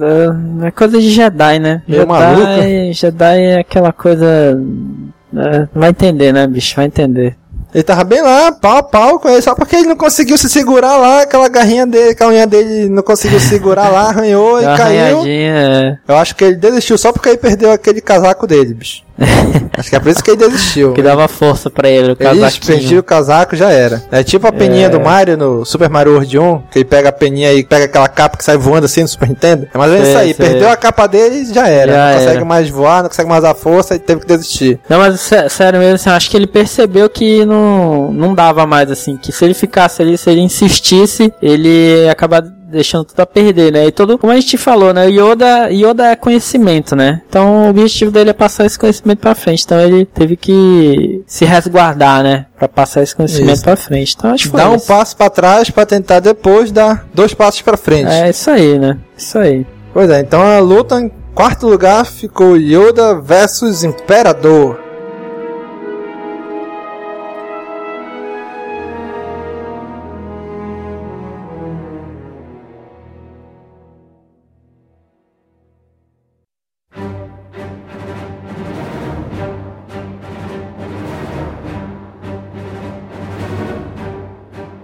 É 0.61 0.67
é 0.67 0.71
coisa 0.71 0.99
de 0.99 1.09
Jedi, 1.09 1.59
né? 1.59 1.81
Meio 1.87 2.01
Jedi, 2.01 2.11
maluca. 2.11 2.93
Jedi 2.93 3.41
é 3.43 3.59
aquela 3.59 3.93
coisa. 3.93 4.59
é, 5.37 5.67
vai 5.73 5.89
entender, 5.89 6.33
né, 6.33 6.45
bicho? 6.47 6.75
Vai 6.75 6.85
entender. 6.85 7.37
Ele 7.73 7.83
tava 7.83 8.03
bem 8.03 8.21
lá, 8.21 8.51
pau 8.51 8.77
a 8.77 8.83
pau 8.83 9.17
com 9.17 9.29
ele, 9.29 9.41
só 9.41 9.55
porque 9.55 9.77
ele 9.77 9.87
não 9.87 9.95
conseguiu 9.95 10.37
se 10.37 10.49
segurar 10.49 10.97
lá, 10.97 11.21
aquela 11.21 11.47
garrinha 11.47 11.87
dele, 11.87 12.09
aquela 12.09 12.31
unha 12.31 12.45
dele 12.45 12.89
não 12.89 13.01
conseguiu 13.01 13.39
segurar 13.39 13.87
lá, 13.87 14.09
arranhou 14.09 14.59
e 14.59 14.63
caiu. 14.75 15.23
é. 15.25 15.97
Eu 16.05 16.17
acho 16.17 16.35
que 16.35 16.43
ele 16.43 16.55
desistiu 16.55 16.97
só 16.97 17.13
porque 17.13 17.29
ele 17.29 17.37
perdeu 17.37 17.71
aquele 17.71 18.01
casaco 18.01 18.45
dele, 18.45 18.73
bicho. 18.73 19.03
Acho 19.77 19.89
que 19.89 19.95
é 19.95 19.99
por 19.99 20.09
isso 20.09 20.23
que 20.23 20.31
ele 20.31 20.37
desistiu. 20.37 20.93
Que 20.93 21.01
dava 21.01 21.27
força 21.27 21.69
pra 21.69 21.89
ele, 21.89 22.09
o 22.09 22.11
Ele 22.11 22.15
casaquinho. 22.15 22.65
perdia 22.77 22.99
o 22.99 23.03
casaco 23.03 23.55
já 23.55 23.69
era. 23.71 24.01
É 24.11 24.23
tipo 24.23 24.47
a 24.47 24.51
peninha 24.51 24.87
É. 24.87 24.89
do 24.89 24.99
Mario 24.99 25.37
no 25.37 25.65
Super 25.65 25.89
Mario 25.89 26.13
World 26.13 26.39
1, 26.39 26.57
que 26.71 26.79
ele 26.79 26.85
pega 26.85 27.09
a 27.09 27.11
peninha 27.11 27.53
e 27.53 27.63
pega 27.63 27.85
aquela 27.85 28.07
capa 28.07 28.37
que 28.37 28.43
sai 28.43 28.57
voando 28.57 28.85
assim 28.85 29.01
no 29.01 29.07
Super 29.07 29.29
Nintendo. 29.29 29.67
É 29.73 29.77
mais 29.77 29.91
ou 29.91 29.97
menos 29.97 30.09
isso 30.09 30.17
aí. 30.17 30.33
Perdeu 30.33 30.69
a 30.69 30.75
capa 30.75 31.07
dele 31.07 31.35
e 31.37 31.53
já 31.53 31.67
era. 31.67 31.91
Já 31.93 32.07
não 32.09 32.13
consegue 32.17 32.35
era. 32.37 32.45
mais 32.45 32.69
voar, 32.69 33.01
não 33.03 33.09
consegue 33.09 33.29
mais 33.29 33.43
usar 33.43 33.55
força 33.55 33.95
e 33.95 33.99
teve 33.99 34.21
que 34.21 34.27
desistir. 34.27 34.79
Não, 34.89 34.97
mas 34.99 35.19
sé- 35.19 35.49
sério 35.49 35.79
mesmo, 35.79 35.95
assim, 35.95 36.09
acho 36.09 36.29
que 36.29 36.37
ele 36.37 36.47
percebeu 36.47 37.09
que 37.09 37.45
não, 37.45 38.11
não 38.11 38.33
dava 38.33 38.65
mais, 38.65 38.89
assim, 38.89 39.17
que 39.17 39.31
se 39.31 39.43
ele 39.45 39.53
ficasse 39.53 40.01
ali, 40.01 40.17
se 40.17 40.29
ele 40.29 40.41
insistisse, 40.41 41.33
ele 41.41 42.03
ia 42.05 42.11
acabar 42.11 42.43
deixando 42.71 43.05
tudo 43.05 43.19
a 43.19 43.25
perder, 43.25 43.71
né? 43.71 43.85
E 43.87 43.91
todo, 43.91 44.17
como 44.17 44.31
a 44.31 44.35
gente 44.35 44.57
falou, 44.57 44.93
né? 44.93 45.09
Yoda, 45.09 45.69
Yoda 45.71 46.07
é 46.07 46.15
conhecimento, 46.15 46.95
né? 46.95 47.21
Então 47.29 47.65
o 47.65 47.69
objetivo 47.69 48.11
dele 48.11 48.29
é 48.31 48.33
passar 48.33 48.65
esse 48.65 48.79
conhecimento 48.79 49.19
pra 49.19 49.35
frente. 49.35 49.63
Então 49.65 49.79
ele 49.79 50.05
teve 50.05 50.35
que 50.37 51.21
se 51.27 51.45
resguardar, 51.45 52.23
né? 52.23 52.45
Pra 52.57 52.67
passar 52.67 53.03
esse 53.03 53.15
conhecimento 53.15 53.61
pra 53.63 53.75
frente. 53.75 54.15
Então 54.17 54.31
acho 54.31 54.45
que 54.45 54.49
foi 54.49 54.59
Dá 54.59 54.69
um 54.69 54.75
isso. 54.75 54.87
passo 54.87 55.15
pra 55.15 55.29
trás 55.29 55.69
pra 55.69 55.85
tentar 55.85 56.19
depois 56.19 56.71
dar 56.71 57.07
dois 57.13 57.33
passos 57.33 57.61
pra 57.61 57.77
frente. 57.77 58.09
É 58.09 58.29
isso 58.29 58.49
aí, 58.49 58.79
né? 58.79 58.97
Isso 59.17 59.37
aí. 59.37 59.65
Pois 59.93 60.09
é, 60.09 60.21
então 60.21 60.41
a 60.41 60.59
luta 60.59 60.99
em 60.99 61.11
quarto 61.35 61.67
lugar 61.67 62.05
ficou 62.05 62.55
Yoda 62.57 63.19
versus 63.19 63.83
Imperador. 63.83 64.79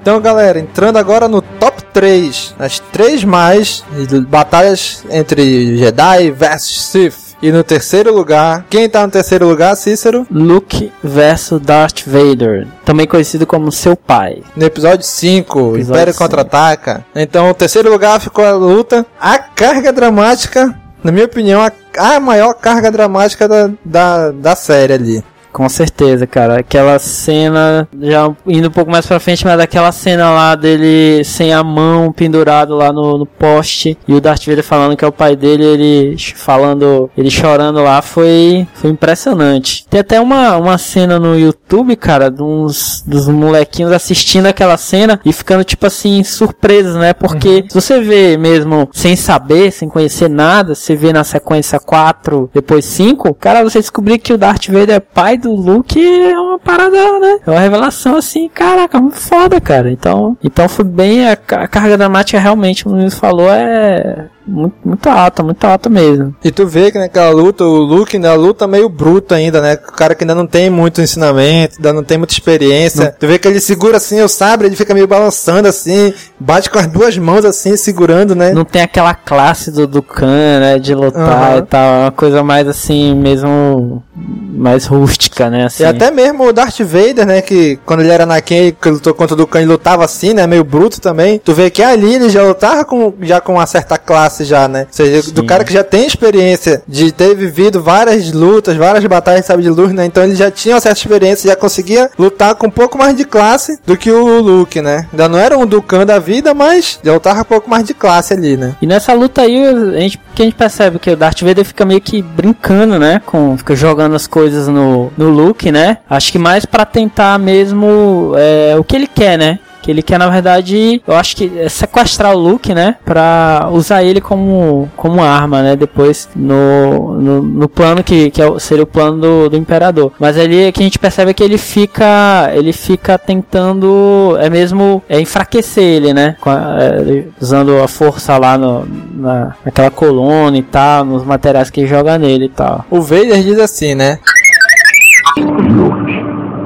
Então, 0.07 0.21
galera, 0.21 0.57
entrando 0.57 0.95
agora 0.95 1.27
no 1.27 1.41
top 1.41 1.83
3, 1.91 2.55
as 2.57 2.79
três 2.79 3.25
mais 3.25 3.83
batalhas 4.29 5.03
entre 5.09 5.75
Jedi 5.75 6.31
versus 6.31 6.85
Sith. 6.85 7.35
E 7.41 7.51
no 7.51 7.61
terceiro 7.61 8.15
lugar, 8.15 8.65
quem 8.69 8.87
tá 8.87 9.05
no 9.05 9.11
terceiro 9.11 9.45
lugar, 9.45 9.75
Cícero? 9.75 10.25
Luke 10.31 10.93
versus 11.03 11.59
Darth 11.59 12.03
Vader, 12.07 12.65
também 12.85 13.05
conhecido 13.05 13.45
como 13.45 13.69
seu 13.69 13.97
pai. 13.97 14.43
No 14.55 14.65
episódio 14.65 15.05
5, 15.05 15.75
Episódio 15.75 15.91
Império. 15.91 16.13
Contra-Ataca. 16.15 17.05
Então, 17.13 17.49
o 17.49 17.53
terceiro 17.53 17.91
lugar 17.91 18.21
ficou 18.21 18.45
a 18.45 18.53
luta. 18.53 19.05
A 19.19 19.37
carga 19.37 19.91
dramática, 19.91 20.73
na 21.03 21.11
minha 21.11 21.25
opinião, 21.25 21.61
a, 21.61 21.69
a 22.15 22.17
maior 22.21 22.53
carga 22.53 22.89
dramática 22.89 23.45
da, 23.45 23.71
da, 23.83 24.31
da 24.31 24.55
série 24.55 24.93
ali. 24.93 25.23
Com 25.51 25.67
certeza, 25.69 26.27
cara. 26.27 26.59
Aquela 26.59 26.99
cena, 26.99 27.87
já 27.99 28.31
indo 28.45 28.67
um 28.67 28.71
pouco 28.71 28.91
mais 28.91 29.05
pra 29.05 29.19
frente, 29.19 29.45
mas 29.45 29.57
daquela 29.57 29.91
cena 29.91 30.29
lá 30.29 30.55
dele 30.55 31.23
sem 31.23 31.53
a 31.53 31.63
mão 31.63 32.11
pendurado 32.11 32.75
lá 32.75 32.91
no, 32.91 33.17
no 33.17 33.25
poste 33.25 33.97
e 34.07 34.13
o 34.13 34.21
Darth 34.21 34.45
Vader 34.45 34.63
falando 34.63 34.95
que 34.95 35.03
é 35.03 35.07
o 35.07 35.11
pai 35.11 35.35
dele, 35.35 35.63
ele 35.63 36.15
falando, 36.35 37.09
ele 37.17 37.29
chorando 37.29 37.81
lá, 37.81 38.01
foi, 38.01 38.67
foi 38.73 38.89
impressionante. 38.89 39.85
Tem 39.89 39.99
até 39.99 40.19
uma, 40.19 40.57
uma 40.57 40.77
cena 40.77 41.19
no 41.19 41.37
YouTube, 41.37 41.95
cara, 41.95 42.29
de 42.29 42.43
uns, 42.43 43.03
dos 43.05 43.27
molequinhos 43.27 43.91
assistindo 43.91 44.45
aquela 44.45 44.77
cena 44.77 45.19
e 45.25 45.33
ficando, 45.33 45.63
tipo 45.63 45.85
assim, 45.87 46.23
surpresos, 46.23 46.95
né? 46.95 47.13
Porque 47.13 47.65
se 47.67 47.73
você 47.73 48.01
vê 48.01 48.37
mesmo 48.37 48.89
sem 48.93 49.15
saber, 49.15 49.71
sem 49.71 49.89
conhecer 49.89 50.29
nada, 50.29 50.75
você 50.75 50.95
vê 50.95 51.11
na 51.11 51.23
sequência 51.23 51.79
4, 51.79 52.49
depois 52.53 52.85
5, 52.85 53.33
cara, 53.35 53.63
você 53.63 53.79
descobrir 53.79 54.19
que 54.19 54.33
o 54.33 54.37
Darth 54.37 54.67
Vader 54.67 54.95
é 54.95 54.99
pai 54.99 55.36
do 55.37 55.53
Luke 55.53 55.99
é 55.99 56.39
uma 56.39 56.59
parada, 56.59 57.19
né? 57.19 57.39
É 57.45 57.49
uma 57.49 57.59
revelação 57.59 58.15
assim, 58.15 58.49
caraca, 58.49 58.99
muito 58.99 59.17
foda, 59.17 59.61
cara. 59.61 59.91
Então, 59.91 60.37
então 60.43 60.67
foi 60.67 60.85
bem, 60.85 61.27
a, 61.27 61.33
a 61.33 61.67
carga 61.67 61.97
dramática 61.97 62.39
realmente, 62.39 62.83
como 62.83 62.95
o 62.95 62.99
Luiz 62.99 63.13
falou, 63.13 63.49
é 63.51 64.27
muito, 64.47 64.75
muito 64.83 65.09
alta, 65.09 65.43
muito 65.43 65.63
alta 65.65 65.89
mesmo. 65.89 66.35
E 66.43 66.51
tu 66.51 66.65
vê 66.65 66.91
que 66.91 66.97
naquela 66.97 67.29
luta, 67.31 67.63
o 67.63 67.77
Luke 67.77 68.17
na 68.17 68.33
luta 68.33 68.65
meio 68.67 68.89
bruto 68.89 69.33
ainda, 69.33 69.61
né? 69.61 69.73
O 69.75 69.91
cara 69.91 70.15
que 70.15 70.23
ainda 70.23 70.33
não 70.33 70.47
tem 70.47 70.69
muito 70.69 71.01
ensinamento, 71.01 71.75
ainda 71.77 71.93
não 71.93 72.03
tem 72.03 72.17
muita 72.17 72.33
experiência. 72.33 73.15
Tu 73.19 73.27
vê 73.27 73.37
que 73.37 73.47
ele 73.47 73.59
segura 73.59 73.97
assim 73.97 74.21
o 74.21 74.27
sabre, 74.27 74.67
ele 74.67 74.75
fica 74.75 74.93
meio 74.93 75.07
balançando 75.07 75.67
assim, 75.67 76.13
bate 76.39 76.69
com 76.69 76.79
as 76.79 76.87
duas 76.87 77.17
mãos 77.17 77.45
assim, 77.45 77.75
segurando, 77.75 78.35
né? 78.35 78.51
Não 78.51 78.65
tem 78.65 78.81
aquela 78.81 79.13
classe 79.13 79.71
do, 79.71 79.85
do 79.85 80.01
Khan, 80.01 80.59
né? 80.59 80.79
De 80.79 80.95
lutar 80.95 81.51
Aham. 81.51 81.57
e 81.57 81.61
tal. 81.63 81.93
É 81.93 82.01
uma 82.05 82.11
coisa 82.11 82.43
mais 82.43 82.67
assim, 82.67 83.13
mesmo. 83.15 84.03
Mais 84.15 84.85
rústica, 84.85 85.49
né? 85.49 85.65
Assim. 85.65 85.83
E 85.83 85.85
até 85.85 86.09
mesmo 86.09 86.47
o 86.47 86.53
Darth 86.53 86.79
Vader, 86.79 87.25
né? 87.25 87.41
Que 87.41 87.77
quando 87.85 87.99
ele 87.99 88.09
era 88.09 88.23
Anakin, 88.23 88.75
que 88.81 88.89
lutou 88.89 89.13
contra 89.13 89.35
o 89.35 89.37
Dukan, 89.37 89.59
ele 89.59 89.67
lutava 89.67 90.03
assim, 90.03 90.33
né? 90.33 90.47
Meio 90.47 90.63
bruto 90.63 90.99
também. 90.99 91.39
Tu 91.39 91.53
vê 91.53 91.69
que 91.69 91.83
ali 91.83 92.15
ele 92.15 92.29
já 92.29 92.43
lutava 92.43 92.83
com, 92.83 93.13
já 93.21 93.39
com 93.39 93.53
uma 93.53 93.65
certa 93.67 93.97
classe 93.97 94.36
já, 94.45 94.67
né? 94.67 94.81
Ou 94.81 94.87
seja, 94.93 95.31
do 95.31 95.41
Sim. 95.41 95.47
cara 95.47 95.63
que 95.63 95.73
já 95.73 95.83
tem 95.83 96.05
experiência 96.05 96.81
de 96.87 97.11
ter 97.11 97.35
vivido 97.35 97.81
várias 97.81 98.31
lutas, 98.31 98.75
várias 98.75 99.05
batalhas, 99.05 99.45
sabe, 99.45 99.63
de 99.63 99.69
luz, 99.69 99.93
né? 99.93 100.05
Então 100.05 100.23
ele 100.23 100.35
já 100.35 100.51
tinha 100.51 100.75
uma 100.75 100.81
certa 100.81 100.99
experiência, 100.99 101.49
já 101.49 101.55
conseguia 101.55 102.09
lutar 102.17 102.55
com 102.55 102.67
um 102.67 102.71
pouco 102.71 102.97
mais 102.97 103.15
de 103.15 103.25
classe 103.25 103.79
do 103.85 103.97
que 103.97 104.11
o 104.11 104.41
Luke, 104.41 104.81
né? 104.81 105.07
Ainda 105.11 105.27
não 105.27 105.39
era 105.39 105.57
um 105.57 105.65
Dukan 105.65 106.05
da 106.05 106.19
vida, 106.19 106.53
mas 106.53 106.99
já 107.03 107.13
lutava 107.13 107.43
com 107.43 107.55
um 107.55 107.57
pouco 107.57 107.69
mais 107.69 107.83
de 107.83 107.93
classe 107.93 108.33
ali, 108.33 108.57
né? 108.57 108.75
E 108.81 108.85
nessa 108.85 109.13
luta 109.13 109.41
aí, 109.41 109.65
a 109.65 109.99
gente, 109.99 110.19
que 110.35 110.41
a 110.41 110.45
gente 110.45 110.55
percebe 110.55 110.99
que 110.99 111.09
o 111.09 111.15
Darth 111.15 111.41
Vader 111.41 111.65
fica 111.65 111.85
meio 111.85 112.01
que 112.01 112.21
brincando, 112.21 112.99
né? 112.99 113.21
Com, 113.25 113.57
fica 113.57 113.75
jogando 113.75 114.15
as 114.15 114.27
coisas 114.27 114.67
no, 114.67 115.11
no 115.17 115.29
Luke, 115.29 115.71
né? 115.71 115.97
Acho 116.09 116.31
que 116.31 116.39
mais 116.39 116.65
pra 116.65 116.85
tentar 116.85 117.37
mesmo 117.39 118.33
é, 118.37 118.75
o 118.77 118.83
que 118.83 118.95
ele 118.95 119.07
quer, 119.07 119.37
né? 119.37 119.59
Que 119.87 119.91
ele 119.91 120.03
quer, 120.03 120.19
na 120.19 120.27
verdade, 120.27 121.01
eu 121.07 121.15
acho 121.15 121.33
que 121.33 121.49
é 121.57 121.69
sequestrar 121.69 122.35
o 122.35 122.37
Luke, 122.37 122.73
né? 122.75 122.97
Pra 123.05 123.69
usar 123.71 124.03
ele 124.03 124.19
como, 124.19 124.89
como 124.97 125.23
arma, 125.23 125.61
né? 125.61 125.77
Depois 125.77 126.27
no, 126.35 127.13
no, 127.13 127.41
no 127.41 127.69
plano 127.69 128.03
que, 128.03 128.29
que 128.29 128.41
é 128.41 128.45
o- 128.51 128.59
seria 128.59 128.83
o 128.83 128.85
plano 128.85 129.17
do, 129.21 129.49
do 129.51 129.55
Imperador. 129.55 130.11
Mas 130.19 130.37
ali 130.37 130.73
que 130.73 130.81
a 130.81 130.83
gente 130.83 130.99
percebe 130.99 131.33
que 131.33 131.41
ele 131.41 131.57
fica. 131.57 132.51
Ele 132.53 132.73
fica 132.73 133.17
tentando. 133.17 134.35
É 134.41 134.49
mesmo. 134.49 135.01
É 135.07 135.21
enfraquecer 135.21 135.81
ele, 135.85 136.13
né? 136.13 136.35
Com 136.41 136.49
a- 136.49 136.75
é, 136.81 137.23
usando 137.39 137.81
a 137.81 137.87
força 137.87 138.37
lá 138.37 138.57
no, 138.57 138.85
na, 139.13 139.55
naquela 139.63 139.89
coluna 139.89 140.57
e 140.57 140.63
tal, 140.63 141.05
nos 141.05 141.23
materiais 141.23 141.69
que 141.69 141.79
ele 141.79 141.87
joga 141.87 142.17
nele 142.17 142.47
e 142.47 142.49
tal. 142.49 142.83
O 142.91 142.99
Vader 142.99 143.41
diz 143.41 143.57
assim, 143.57 143.95
né? 143.95 144.19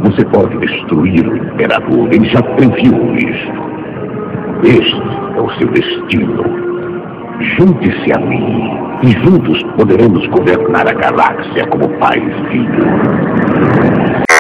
Você 0.04 0.26
pode 0.26 0.58
destruir 0.58 1.28
o 1.28 1.38
Imperador. 1.38 2.12
Ele 2.12 2.28
já 2.28 2.41
previu 2.41 3.16
isso. 3.16 3.52
Este 4.64 5.02
é 5.38 5.41
o 5.41 5.49
seu 5.58 5.68
destino. 5.68 6.43
Junte-se 7.58 8.12
a 8.14 8.20
mim 8.20 8.91
e 9.04 9.12
juntos 9.24 9.64
poderemos 9.78 10.26
governar 10.28 10.88
a 10.88 10.93
galáxia 10.93 11.68
como 11.68 11.89
pai 11.99 12.18
e 12.20 12.52
filho. 12.52 14.30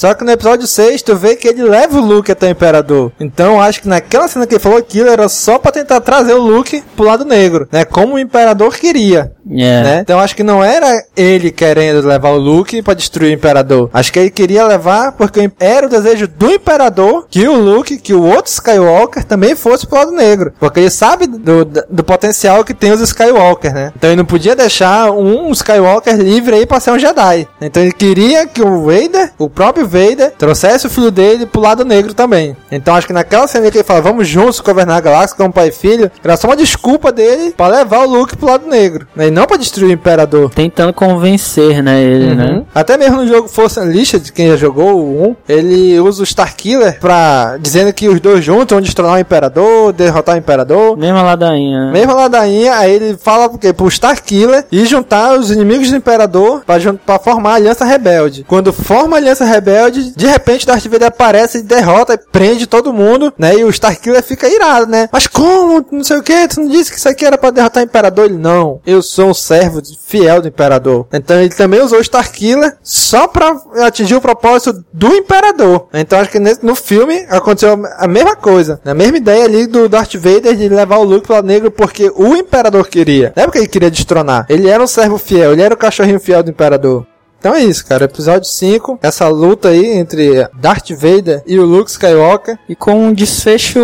Só 0.00 0.14
que 0.14 0.24
no 0.24 0.30
episódio 0.30 0.66
6, 0.66 1.02
tu 1.02 1.14
vê 1.14 1.36
que 1.36 1.46
ele 1.46 1.62
leva 1.62 1.98
o 1.98 2.00
Luke 2.00 2.32
até 2.32 2.46
o 2.46 2.50
Imperador. 2.52 3.12
Então 3.20 3.60
acho 3.60 3.82
que 3.82 3.88
naquela 3.88 4.28
cena 4.28 4.46
que 4.46 4.54
ele 4.54 4.58
falou 4.58 4.78
aquilo 4.78 5.10
era 5.10 5.28
só 5.28 5.58
pra 5.58 5.70
tentar 5.70 6.00
trazer 6.00 6.32
o 6.32 6.40
Luke 6.40 6.82
pro 6.96 7.04
lado 7.04 7.22
negro, 7.22 7.68
né? 7.70 7.84
Como 7.84 8.14
o 8.14 8.18
Imperador 8.18 8.74
queria. 8.78 9.30
Yeah. 9.46 9.86
Né? 9.86 10.00
Então 10.00 10.18
acho 10.18 10.34
que 10.34 10.42
não 10.42 10.64
era 10.64 11.04
ele 11.14 11.50
querendo 11.50 12.06
levar 12.06 12.30
o 12.30 12.38
Luke 12.38 12.80
pra 12.80 12.94
destruir 12.94 13.30
o 13.30 13.34
Imperador. 13.34 13.90
Acho 13.92 14.10
que 14.10 14.18
ele 14.18 14.30
queria 14.30 14.64
levar 14.64 15.12
porque 15.12 15.50
era 15.60 15.86
o 15.86 15.90
desejo 15.90 16.26
do 16.26 16.50
Imperador 16.50 17.26
que 17.28 17.46
o 17.46 17.56
Luke, 17.56 17.98
que 17.98 18.14
o 18.14 18.22
outro 18.22 18.50
Skywalker 18.50 19.22
também 19.24 19.54
fosse 19.54 19.86
pro 19.86 19.98
lado 19.98 20.12
negro. 20.12 20.54
Porque 20.58 20.80
ele 20.80 20.90
sabe 20.90 21.26
do, 21.26 21.66
do 21.66 22.04
potencial 22.04 22.64
que 22.64 22.72
tem 22.72 22.90
os 22.90 23.02
Skywalker, 23.02 23.74
né? 23.74 23.92
Então 23.94 24.08
ele 24.08 24.16
não 24.16 24.24
podia 24.24 24.56
deixar 24.56 25.10
um 25.10 25.50
Skywalker 25.50 26.16
livre 26.16 26.54
aí 26.54 26.64
pra 26.64 26.80
ser 26.80 26.92
um 26.92 26.98
Jedi. 26.98 27.46
Então 27.60 27.82
ele 27.82 27.92
queria 27.92 28.46
que 28.46 28.62
o 28.62 28.84
Vader, 28.84 29.32
o 29.36 29.50
próprio 29.50 29.89
Vader 29.90 30.32
trouxesse 30.38 30.86
o 30.86 30.90
filho 30.90 31.10
dele 31.10 31.46
pro 31.46 31.60
lado 31.60 31.84
negro 31.84 32.14
também. 32.14 32.56
Então 32.70 32.94
acho 32.94 33.06
que 33.06 33.12
naquela 33.12 33.46
cena 33.46 33.70
que 33.70 33.78
ele 33.78 33.84
fala, 33.84 34.00
vamos 34.00 34.26
juntos 34.28 34.60
governar 34.60 34.98
a 34.98 35.00
galáxia 35.00 35.36
como 35.36 35.52
pai 35.52 35.68
e 35.68 35.72
filho, 35.72 36.10
era 36.22 36.36
só 36.36 36.48
uma 36.48 36.56
desculpa 36.56 37.10
dele 37.12 37.52
para 37.56 37.78
levar 37.78 38.00
o 38.06 38.10
Luke 38.10 38.36
pro 38.36 38.48
lado 38.48 38.66
negro, 38.66 39.06
né? 39.14 39.28
E 39.28 39.30
não 39.30 39.46
para 39.46 39.56
destruir 39.56 39.88
o 39.90 39.92
Imperador. 39.92 40.50
Tentando 40.54 40.92
convencer, 40.92 41.82
né, 41.82 42.00
ele, 42.02 42.30
Uhum. 42.30 42.34
né? 42.36 42.62
Até 42.74 42.96
mesmo 42.96 43.16
no 43.18 43.26
jogo 43.28 43.48
Force 43.48 43.78
Unleashed, 43.80 44.32
quem 44.32 44.48
já 44.48 44.56
jogou 44.56 44.96
o 44.98 45.28
1, 45.30 45.36
ele 45.48 45.98
usa 46.00 46.22
o 46.22 46.24
Starkiller 46.24 46.98
pra 47.00 47.56
dizendo 47.60 47.92
que 47.92 48.08
os 48.08 48.20
dois 48.20 48.44
juntos 48.44 48.70
vão 48.74 48.80
destronar 48.80 49.14
o 49.14 49.18
Imperador, 49.18 49.92
derrotar 49.92 50.34
o 50.34 50.38
Imperador. 50.38 50.96
Mesma 50.96 51.22
ladainha. 51.22 51.86
né? 51.86 51.92
Mesmo 51.92 52.14
ladainha, 52.14 52.74
aí 52.76 52.92
ele 52.92 53.16
fala 53.16 53.48
porque 53.48 53.72
pro 53.72 53.88
Starkiller 53.88 54.64
e 54.70 54.84
juntar 54.86 55.38
os 55.38 55.50
inimigos 55.50 55.90
do 55.90 55.96
Imperador 55.96 56.62
pra, 56.66 56.76
pra 57.04 57.18
formar 57.18 57.52
a 57.52 57.54
Aliança 57.54 57.84
Rebelde. 57.84 58.44
Quando 58.46 58.72
forma 58.72 59.16
a 59.16 59.18
Aliança 59.18 59.44
Rebelde, 59.44 59.79
de 59.88 60.26
repente 60.26 60.66
Darth 60.66 60.84
Vader 60.86 61.08
aparece 61.08 61.58
e 61.58 61.62
derrota 61.62 62.14
e 62.14 62.18
prende 62.30 62.66
todo 62.66 62.92
mundo, 62.92 63.32
né? 63.38 63.56
E 63.56 63.64
o 63.64 63.70
Starkiller 63.70 64.22
fica 64.22 64.48
irado, 64.48 64.86
né? 64.90 65.08
Mas 65.12 65.26
como? 65.26 65.84
Não 65.90 66.04
sei 66.04 66.18
o 66.18 66.22
que, 66.22 66.48
tu 66.48 66.60
não 66.60 66.68
disse 66.68 66.90
que 66.90 66.98
isso 66.98 67.08
aqui 67.08 67.24
era 67.24 67.38
pra 67.38 67.50
derrotar 67.50 67.82
o 67.82 67.86
Imperador? 67.86 68.24
Ele, 68.26 68.36
não, 68.36 68.80
eu 68.86 69.02
sou 69.02 69.28
um 69.30 69.34
servo 69.34 69.80
fiel 70.06 70.42
do 70.42 70.48
Imperador. 70.48 71.06
Então 71.12 71.40
ele 71.40 71.54
também 71.54 71.80
usou 71.80 71.98
o 71.98 72.02
Starkiller 72.02 72.76
só 72.82 73.26
pra 73.26 73.56
atingir 73.84 74.14
o 74.16 74.20
propósito 74.20 74.84
do 74.92 75.08
Imperador. 75.14 75.88
Então 75.94 76.18
acho 76.18 76.30
que 76.30 76.38
nesse- 76.38 76.64
no 76.64 76.74
filme 76.74 77.24
aconteceu 77.28 77.78
a 77.98 78.08
mesma 78.08 78.34
coisa. 78.36 78.80
A 78.84 78.94
mesma 78.94 79.16
ideia 79.18 79.44
ali 79.44 79.66
do 79.66 79.88
Darth 79.88 80.14
Vader 80.16 80.56
de 80.56 80.68
levar 80.68 80.98
o 80.98 81.04
Luke 81.04 81.26
pro 81.26 81.42
negro 81.42 81.70
porque 81.70 82.10
o 82.14 82.34
Imperador 82.36 82.86
queria. 82.88 83.32
Não 83.36 83.42
é 83.44 83.46
porque 83.46 83.58
ele 83.58 83.68
queria 83.68 83.90
destronar. 83.90 84.46
Ele 84.48 84.68
era 84.68 84.82
um 84.82 84.86
servo 84.86 85.18
fiel, 85.18 85.52
ele 85.52 85.62
era 85.62 85.74
o 85.74 85.76
cachorrinho 85.76 86.20
fiel 86.20 86.42
do 86.42 86.50
Imperador. 86.50 87.06
Então 87.40 87.54
é 87.54 87.64
isso, 87.64 87.86
cara. 87.86 88.04
Episódio 88.04 88.46
5, 88.46 88.98
essa 89.02 89.26
luta 89.28 89.70
aí 89.70 89.96
entre 89.96 90.46
Darth 90.54 90.90
Vader 90.90 91.42
e 91.46 91.58
o 91.58 91.64
Luke 91.64 91.90
Skywalker. 91.90 92.58
E 92.68 92.76
com 92.76 93.06
um 93.06 93.14
desfecho 93.14 93.80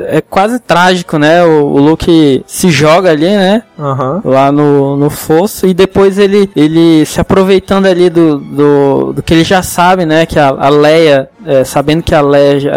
é 0.00 0.20
quase 0.20 0.58
trágico, 0.58 1.16
né? 1.16 1.44
O, 1.44 1.66
o 1.66 1.78
Luke 1.78 2.44
se 2.48 2.68
joga 2.68 3.10
ali, 3.10 3.28
né? 3.28 3.62
Aham. 3.78 4.20
Lá 4.24 4.50
no, 4.50 4.96
no 4.96 5.08
fosso. 5.08 5.68
E 5.68 5.72
depois 5.72 6.18
ele, 6.18 6.50
ele 6.56 7.06
se 7.06 7.20
aproveitando 7.20 7.86
ali 7.86 8.10
do, 8.10 8.38
do, 8.38 9.12
do 9.12 9.22
que 9.22 9.34
ele 9.34 9.44
já 9.44 9.62
sabe, 9.62 10.04
né? 10.04 10.26
Que 10.26 10.38
a, 10.40 10.48
a 10.48 10.68
Leia, 10.68 11.30
é, 11.46 11.64
sabendo 11.64 12.02
que 12.02 12.14
a 12.14 12.20
Leia 12.20 12.70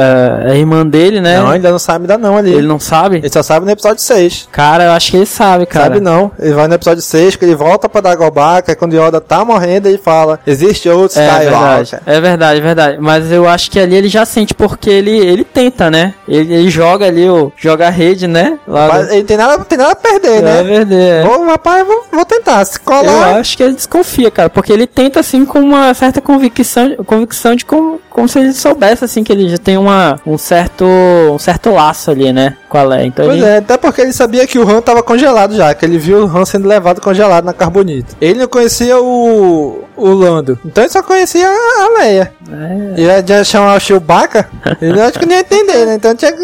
é, 0.47 0.51
é 0.53 0.57
irmã 0.57 0.85
dele, 0.85 1.19
né? 1.21 1.39
Não, 1.39 1.49
ainda 1.49 1.71
não 1.71 1.79
sabe 1.79 2.03
ainda 2.03 2.17
não 2.17 2.37
ali. 2.37 2.51
Ele 2.53 2.67
não 2.67 2.79
sabe? 2.79 3.17
Ele 3.17 3.29
só 3.29 3.41
sabe 3.43 3.65
no 3.65 3.71
episódio 3.71 4.01
6. 4.01 4.47
Cara, 4.51 4.85
eu 4.85 4.91
acho 4.91 5.11
que 5.11 5.17
ele 5.17 5.25
sabe, 5.25 5.65
cara. 5.65 5.85
Sabe 5.85 5.99
não. 5.99 6.31
Ele 6.39 6.53
vai 6.53 6.67
no 6.67 6.73
episódio 6.75 7.01
6, 7.01 7.35
que 7.35 7.45
ele 7.45 7.55
volta 7.55 7.87
pra 7.89 8.01
Dagobah, 8.01 8.61
que 8.61 8.71
é 8.71 8.75
quando 8.75 8.93
Yoda 8.95 9.19
tá 9.21 9.43
morrendo, 9.45 9.87
ele 9.87 9.97
fala, 9.97 10.39
existe 10.45 10.87
outro 10.89 11.19
É 11.19 11.39
verdade, 11.39 11.83
Skywalker. 11.83 11.99
é 12.05 12.21
verdade, 12.21 12.59
é 12.59 12.61
verdade. 12.63 12.97
Mas 12.99 13.31
eu 13.31 13.47
acho 13.47 13.69
que 13.71 13.79
ali 13.79 13.95
ele 13.95 14.07
já 14.07 14.25
sente 14.25 14.53
porque 14.53 14.89
ele, 14.89 15.11
ele 15.17 15.43
tenta, 15.43 15.89
né? 15.89 16.13
Ele, 16.27 16.53
ele 16.53 16.69
joga 16.69 17.05
ali, 17.07 17.29
o, 17.29 17.51
joga 17.57 17.87
a 17.87 17.89
rede, 17.89 18.27
né? 18.27 18.57
Lá 18.67 18.87
Mas 18.87 19.11
ele 19.11 19.23
tem 19.23 19.37
nada, 19.37 19.63
tem 19.65 19.77
nada 19.77 19.91
a 19.91 19.95
perder, 19.95 20.37
É 20.37 20.41
né? 20.41 20.63
verdade. 20.63 20.95
é. 21.01 21.25
Ô, 21.25 21.45
rapaz, 21.45 21.85
vou, 21.85 22.03
vou 22.11 22.25
tentar. 22.25 22.63
Se 22.65 22.77
Eu 22.77 22.83
colar. 22.83 23.37
acho 23.37 23.57
que 23.57 23.63
ele 23.63 23.73
desconfia, 23.73 24.31
cara, 24.31 24.49
porque 24.49 24.71
ele 24.71 24.87
tenta 24.87 25.19
assim 25.19 25.45
com 25.45 25.59
uma 25.59 25.93
certa 25.93 26.21
convicção, 26.21 26.95
convicção 27.05 27.55
de 27.55 27.65
como, 27.65 27.99
como 28.13 28.29
se 28.29 28.39
ele 28.39 28.53
soubesse 28.53 29.03
assim 29.03 29.23
que 29.23 29.33
ele 29.33 29.49
já 29.49 29.57
tem 29.57 29.77
uma, 29.77 30.19
um 30.25 30.37
certo 30.37 30.85
um 30.85 31.39
certo 31.39 31.71
laço 31.71 32.11
ali, 32.11 32.31
né, 32.31 32.55
a 32.77 32.83
Leia. 32.83 33.05
Então 33.07 33.25
Pois 33.25 33.37
ele, 33.37 33.45
é, 33.45 33.57
até 33.57 33.77
porque 33.77 34.01
ele 34.01 34.13
sabia 34.13 34.45
que 34.47 34.57
o 34.59 34.69
Han 34.69 34.81
tava 34.81 35.01
congelado 35.03 35.55
já, 35.55 35.73
que 35.73 35.85
ele 35.85 35.97
viu 35.97 36.25
o 36.25 36.37
Han 36.37 36.45
sendo 36.45 36.67
levado 36.67 37.01
congelado 37.01 37.45
na 37.45 37.53
Carbonita. 37.53 38.15
Ele 38.21 38.39
não 38.39 38.47
conhecia 38.47 38.99
o, 38.99 39.83
o 39.95 40.09
Lando, 40.09 40.57
então 40.65 40.83
ele 40.83 40.91
só 40.91 41.01
conhecia 41.03 41.47
a 41.47 41.99
Leia. 41.99 42.31
É. 42.51 42.99
E 42.99 43.03
ia 43.05 43.23
já 43.25 43.43
chamar 43.43 43.77
o 43.77 43.79
Chewbacca, 43.79 44.47
ele 44.81 44.99
acho 45.01 45.17
que 45.19 45.25
não 45.25 45.33
ia 45.33 45.39
entender, 45.41 45.85
né? 45.85 45.95
Então 45.95 46.15
tinha 46.15 46.31
que... 46.31 46.43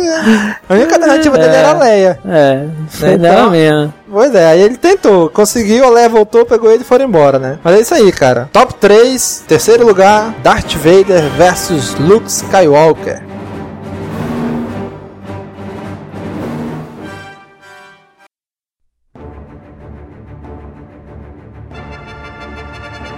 A 0.69 0.73
única 0.73 0.95
alternativa 0.95 1.37
dele 1.37 1.55
era 1.55 1.69
a 1.71 1.77
Leia. 1.79 2.19
é, 2.27 2.63
foi 2.89 3.13
Então- 3.13 3.49
mesmo. 3.51 3.93
Pois 4.11 4.33
é, 4.33 4.47
aí 4.47 4.61
ele 4.61 4.75
tentou, 4.75 5.29
conseguiu, 5.29 5.85
a 5.85 5.89
Leia 5.91 6.09
voltou, 6.09 6.43
pegou 6.43 6.71
ele 6.71 6.81
e 6.81 6.83
foram 6.83 7.05
embora, 7.05 7.37
né? 7.37 7.59
Mas 7.63 7.75
é 7.75 7.79
isso 7.81 7.93
aí, 7.93 8.11
cara. 8.11 8.49
Top 8.51 8.73
3, 8.73 9.43
terceiro 9.47 9.85
lugar, 9.85 10.33
Darth 10.41 10.73
Vader 10.73 11.29
versus 11.37 11.93
Luke 11.99 12.27
Skywalker. 12.27 13.21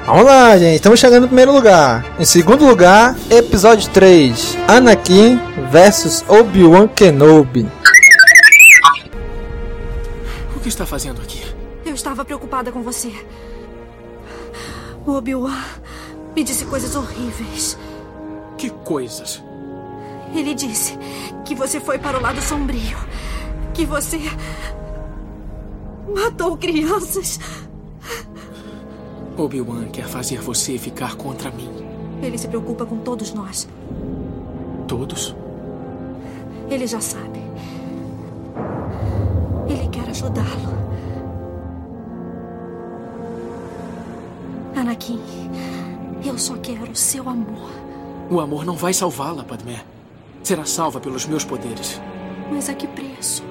Vamos 0.06 0.26
lá, 0.26 0.58
gente. 0.58 0.76
Estamos 0.76 0.99
chegando 0.99 1.22
no 1.22 1.28
primeiro 1.28 1.52
lugar. 1.52 2.16
Em 2.20 2.26
segundo 2.26 2.66
lugar, 2.66 3.16
episódio 3.30 3.88
3. 3.91 4.58
Anakin 4.68 5.39
versus 5.72 6.26
Obi-Wan 6.28 6.88
Kenobi. 6.88 7.70
O 10.56 10.60
que 10.60 10.70
está 10.70 10.88
fazendo 10.88 11.22
aqui? 11.22 11.41
Eu 11.86 11.93
estava 11.93 12.26
preocupada 12.26 12.72
com 12.72 12.82
você. 12.82 13.14
O 15.06 15.14
Obi-Wan 15.14 15.64
me 16.36 16.43
disse 16.43 16.66
coisas 16.66 16.95
horríveis. 16.95 17.78
Que 18.58 18.72
coisas? 18.72 19.41
Ele 20.34 20.56
disse 20.56 20.97
que 21.45 21.54
você 21.54 21.80
foi 21.80 21.99
para 21.99 22.18
o 22.18 22.22
lado 22.22 22.41
sombrio. 22.41 22.97
Que 23.74 23.86
você. 23.86 24.20
matou 26.14 26.58
crianças. 26.58 27.39
Obi-Wan 29.42 29.86
quer 29.92 30.08
fazer 30.08 30.39
você 30.39 30.78
ficar 30.78 31.16
contra 31.16 31.50
mim. 31.50 31.70
Ele 32.22 32.38
se 32.38 32.48
preocupa 32.48 32.86
com 32.86 32.98
todos 32.98 33.34
nós. 33.34 33.68
Todos? 34.88 35.36
Ele 36.70 36.86
já 36.86 37.02
sabe. 37.02 37.42
Ele 39.68 39.88
quer 39.89 40.08
ajudá-lo. 40.10 40.72
Anakin, 44.76 45.20
eu 46.24 46.38
só 46.38 46.56
quero 46.58 46.92
o 46.92 46.96
seu 46.96 47.28
amor. 47.28 47.72
O 48.30 48.39
amor 48.39 48.64
não 48.64 48.76
vai 48.76 48.94
salvá-la, 48.94 49.44
Padmé. 49.44 49.84
Será 50.44 50.66
salva 50.66 51.00
pelos 51.00 51.26
meus 51.26 51.44
poderes. 51.44 52.00
Mas 52.52 52.70
a 52.70 52.76
que 52.76 52.88
preço? 52.88 53.44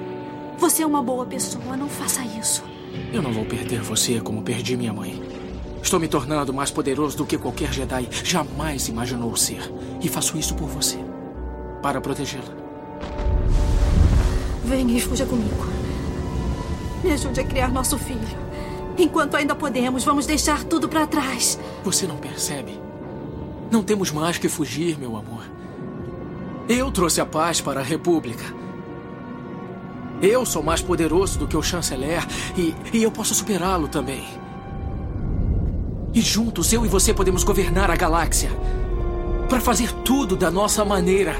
Você 0.57 0.83
é 0.83 0.85
uma 0.85 1.03
boa 1.03 1.25
pessoa, 1.25 1.75
não 1.75 1.89
faça 1.89 2.23
isso. 2.23 2.63
Eu 3.11 3.21
não 3.21 3.33
vou 3.33 3.45
perder 3.45 3.81
você 3.81 4.21
como 4.21 4.41
perdi 4.41 4.77
minha 4.77 4.93
mãe. 4.93 5.40
Estou 5.81 5.99
me 5.99 6.07
tornando 6.07 6.53
mais 6.53 6.71
poderoso 6.71 7.17
do 7.17 7.25
que 7.25 7.37
qualquer 7.37 7.71
Jedi 7.73 8.07
jamais 8.23 8.87
imaginou 8.87 9.35
ser. 9.35 9.61
E 10.01 10.07
faço 10.07 10.37
isso 10.37 10.55
por 10.55 10.67
você. 10.67 10.97
Para 11.81 11.99
protegê-la. 11.99 12.53
Venha 14.63 14.97
e 14.97 15.01
fuja 15.01 15.25
comigo. 15.25 15.67
Me 17.03 17.11
ajude 17.11 17.39
a 17.39 17.43
criar 17.43 17.71
nosso 17.71 17.97
filho. 17.97 18.19
Enquanto 18.97 19.35
ainda 19.35 19.55
podemos, 19.55 20.03
vamos 20.03 20.25
deixar 20.25 20.63
tudo 20.63 20.87
para 20.87 21.07
trás. 21.07 21.59
Você 21.83 22.05
não 22.05 22.17
percebe? 22.17 22.79
Não 23.71 23.81
temos 23.81 24.11
mais 24.11 24.37
que 24.37 24.47
fugir, 24.47 24.97
meu 24.99 25.15
amor. 25.15 25.43
Eu 26.69 26.91
trouxe 26.91 27.19
a 27.19 27.25
paz 27.25 27.59
para 27.59 27.79
a 27.79 27.83
República. 27.83 28.43
Eu 30.21 30.45
sou 30.45 30.61
mais 30.61 30.81
poderoso 30.81 31.39
do 31.39 31.47
que 31.47 31.57
o 31.57 31.63
chanceler 31.63 32.23
e, 32.55 32.75
e 32.93 33.01
eu 33.01 33.11
posso 33.11 33.33
superá-lo 33.33 33.87
também. 33.87 34.23
E 36.13 36.19
juntos, 36.19 36.73
eu 36.73 36.85
e 36.85 36.89
você 36.89 37.13
podemos 37.13 37.43
governar 37.43 37.89
a 37.89 37.95
galáxia. 37.95 38.49
Para 39.47 39.61
fazer 39.61 39.91
tudo 40.03 40.35
da 40.35 40.51
nossa 40.51 40.83
maneira. 40.83 41.35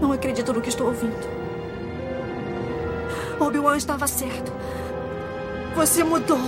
Não 0.00 0.12
acredito 0.12 0.52
no 0.52 0.62
que 0.62 0.70
estou 0.70 0.86
ouvindo. 0.86 1.28
Obi-Wan 3.38 3.76
estava 3.76 4.06
certo. 4.06 4.50
Você 5.76 6.02
mudou. 6.02 6.38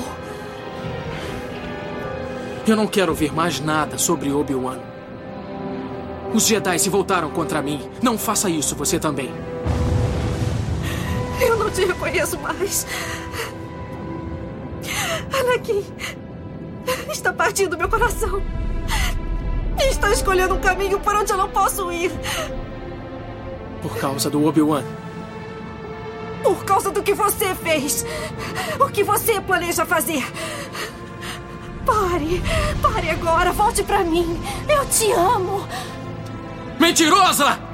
Eu 2.66 2.76
não 2.76 2.86
quero 2.86 3.12
ouvir 3.12 3.32
mais 3.32 3.60
nada 3.60 3.98
sobre 3.98 4.32
Obi-Wan. 4.32 4.78
Os 6.32 6.46
Jedi 6.46 6.78
se 6.78 6.88
voltaram 6.88 7.30
contra 7.30 7.60
mim. 7.60 7.80
Não 8.02 8.16
faça 8.16 8.48
isso, 8.48 8.74
você 8.74 8.98
também. 8.98 9.30
Eu 11.40 11.56
não 11.56 11.70
te 11.70 11.84
reconheço 11.84 12.38
mais. 12.38 12.86
Anakin 15.32 15.84
está 17.10 17.32
partindo 17.32 17.76
meu 17.76 17.88
coração. 17.88 18.42
Está 19.78 20.10
escolhendo 20.10 20.54
um 20.54 20.60
caminho 20.60 20.98
por 21.00 21.14
onde 21.14 21.32
eu 21.32 21.36
não 21.36 21.48
posso 21.48 21.90
ir. 21.92 22.10
Por 23.82 23.96
causa 23.98 24.30
do 24.30 24.44
Obi-Wan. 24.44 24.84
Por 26.42 26.64
causa 26.64 26.90
do 26.90 27.02
que 27.02 27.14
você 27.14 27.54
fez. 27.54 28.04
O 28.80 28.88
que 28.88 29.02
você 29.02 29.40
planeja 29.40 29.84
fazer. 29.84 30.24
Pare. 31.84 32.42
Pare 32.80 33.10
agora. 33.10 33.52
Volte 33.52 33.82
pra 33.82 34.04
mim. 34.04 34.40
Eu 34.68 34.86
te 34.86 35.10
amo. 35.12 35.66
Mentirosa! 36.78 37.65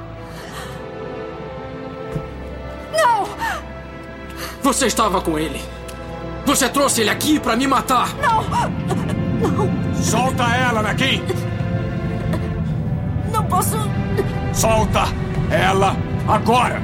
Você 4.63 4.87
estava 4.87 5.19
com 5.19 5.37
ele. 5.37 5.61
Você 6.45 6.69
trouxe 6.69 7.01
ele 7.01 7.09
aqui 7.09 7.37
pra 7.37 7.53
me 7.53 7.67
matar. 7.67 8.15
Não! 8.15 8.43
Não! 8.43 10.01
Solta 10.01 10.43
ela, 10.43 10.79
Anakin! 10.79 11.21
Não 13.31 13.43
posso. 13.43 13.75
Solta 14.53 15.03
ela 15.51 15.97
agora! 16.29 16.81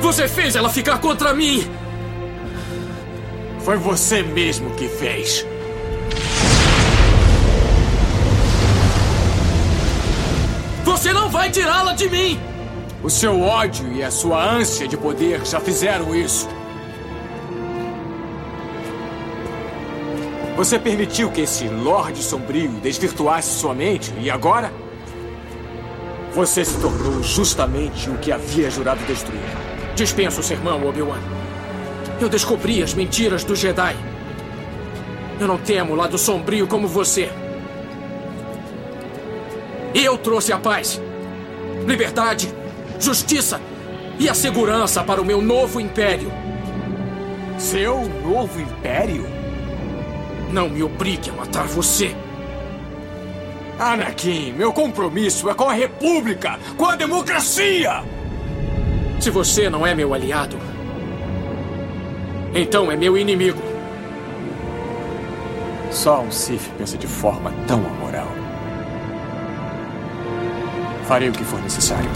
Você 0.00 0.28
fez 0.28 0.54
ela 0.54 0.70
ficar 0.70 0.98
contra 0.98 1.34
mim! 1.34 1.68
Foi 3.64 3.76
você 3.76 4.22
mesmo 4.22 4.70
que 4.76 4.86
fez. 4.88 5.44
Vai 11.42 11.50
tirá-la 11.50 11.92
de 11.92 12.08
mim! 12.08 12.40
O 13.02 13.10
seu 13.10 13.40
ódio 13.40 13.92
e 13.92 14.00
a 14.00 14.12
sua 14.12 14.40
ânsia 14.48 14.86
de 14.86 14.96
poder 14.96 15.44
já 15.44 15.58
fizeram 15.58 16.14
isso. 16.14 16.48
Você 20.54 20.78
permitiu 20.78 21.32
que 21.32 21.40
esse 21.40 21.66
Lorde 21.66 22.22
Sombrio 22.22 22.70
desvirtuasse 22.80 23.58
sua 23.58 23.74
mente 23.74 24.14
e 24.20 24.30
agora? 24.30 24.72
Você 26.32 26.64
se 26.64 26.80
tornou 26.80 27.20
justamente 27.24 28.08
o 28.08 28.18
que 28.18 28.30
havia 28.30 28.70
jurado 28.70 29.04
destruir. 29.04 29.40
Dispensa 29.96 30.38
o 30.38 30.44
sermão, 30.44 30.86
Obi-Wan. 30.86 31.18
Eu 32.20 32.28
descobri 32.28 32.84
as 32.84 32.94
mentiras 32.94 33.42
do 33.42 33.56
Jedi. 33.56 33.96
Eu 35.40 35.48
não 35.48 35.58
temo 35.58 35.94
o 35.94 35.96
lado 35.96 36.16
sombrio 36.16 36.68
como 36.68 36.86
você. 36.86 37.32
Eu 39.92 40.16
trouxe 40.16 40.52
a 40.52 40.58
paz, 40.58 41.00
liberdade, 41.86 42.52
justiça 42.98 43.60
e 44.18 44.28
a 44.28 44.34
segurança 44.34 45.02
para 45.02 45.20
o 45.20 45.24
meu 45.24 45.40
novo 45.40 45.80
império. 45.80 46.32
Seu 47.58 48.02
novo 48.24 48.60
império? 48.60 49.26
Não 50.50 50.68
me 50.68 50.82
obrigue 50.82 51.30
a 51.30 51.32
matar 51.32 51.66
você. 51.66 52.14
Anakin, 53.78 54.52
meu 54.52 54.72
compromisso 54.72 55.48
é 55.48 55.54
com 55.54 55.68
a 55.68 55.72
República, 55.72 56.58
com 56.76 56.86
a 56.86 56.96
democracia! 56.96 58.04
Se 59.20 59.30
você 59.30 59.70
não 59.70 59.86
é 59.86 59.94
meu 59.94 60.12
aliado, 60.12 60.58
então 62.54 62.90
é 62.90 62.96
meu 62.96 63.16
inimigo. 63.16 63.62
Só 65.90 66.20
um 66.20 66.30
Sith 66.30 66.70
pensa 66.76 66.96
de 66.96 67.06
forma 67.06 67.52
tão 67.66 67.78
amoral. 67.78 68.41
Farei 71.06 71.28
o 71.28 71.32
que 71.32 71.44
for 71.44 71.60
necessário. 71.60 72.10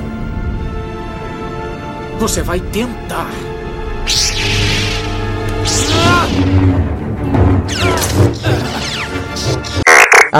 Você 2.18 2.43
vai 2.43 2.61
tentar. 2.61 3.30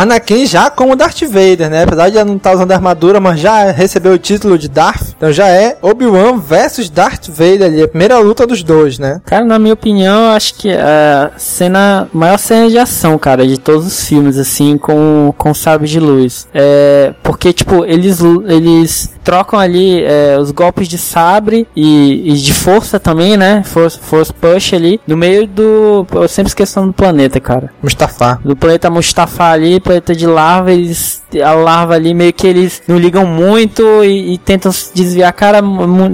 Anakin 0.03 0.47
já 0.47 0.71
como 0.71 0.97
Darth 0.97 1.23
Vader, 1.23 1.71
né? 1.71 1.85
Apesar 1.85 2.11
de 2.11 2.23
não 2.25 2.37
estar 2.37 2.55
usando 2.55 2.73
armadura, 2.73 3.21
mas 3.21 3.41
já 3.41 3.71
recebeu 3.71 4.13
o 4.13 4.19
título 4.19 4.59
de 4.59 4.69
Darth. 4.69 5.15
Então 5.17 5.33
já 5.33 5.49
é 5.49 5.77
Obi-Wan 5.81 6.39
versus 6.39 6.91
Darth 6.91 7.29
Vader 7.29 7.65
ali, 7.65 7.83
a 7.83 7.89
primeira 7.89 8.19
luta 8.19 8.47
dos 8.47 8.63
dois, 8.63 8.99
né? 8.99 9.21
Cara, 9.25 9.45
na 9.45 9.59
minha 9.59 9.75
opinião, 9.75 10.31
acho 10.31 10.55
que 10.55 10.71
a 10.71 11.33
cena, 11.37 12.09
maior 12.13 12.39
cena 12.39 12.69
de 12.69 12.79
ação, 12.79 13.19
cara, 13.19 13.47
de 13.47 13.59
todos 13.59 13.87
os 13.87 14.07
filmes, 14.07 14.39
assim, 14.39 14.77
com, 14.77 15.33
com 15.37 15.55
sabre 15.55 15.89
de 15.89 15.99
luz. 15.99 16.47
É, 16.53 17.15
porque, 17.23 17.53
tipo, 17.53 17.85
eles, 17.85 18.21
eles 18.47 19.16
trocam 19.27 19.59
ali 19.59 20.05
é, 20.05 20.39
os 20.39 20.53
golpes 20.53 20.87
de 20.87 20.97
sabre 20.97 21.67
e, 21.75 22.31
e, 22.33 22.35
de 22.35 22.55
força 22.55 23.01
também, 23.01 23.37
né? 23.37 23.65
Force, 23.65 23.99
force 23.99 24.33
push 24.33 24.73
ali, 24.73 25.01
no 25.05 25.17
meio 25.17 25.49
do. 25.49 26.07
Eu 26.13 26.29
sempre 26.29 26.51
esqueço 26.51 26.81
do 26.81 26.93
planeta, 26.93 27.41
cara. 27.41 27.73
Mustafa. 27.83 28.39
Do 28.45 28.55
planeta 28.55 28.89
Mustafa 28.89 29.51
ali, 29.51 29.81
planeta 29.81 30.15
de 30.15 30.29
larva, 30.29 30.71
eles. 30.71 31.25
A 31.45 31.51
larva 31.55 31.95
ali 31.95 32.15
meio 32.15 32.33
que 32.33 32.47
eles 32.47 32.81
não 32.87 32.97
ligam 32.97 33.27
muito 33.27 33.83
e, 34.05 34.35
e 34.35 34.39
tentam 34.39 34.71
se 34.71 34.95
desviar. 34.95 35.33
Cara, 35.33 35.59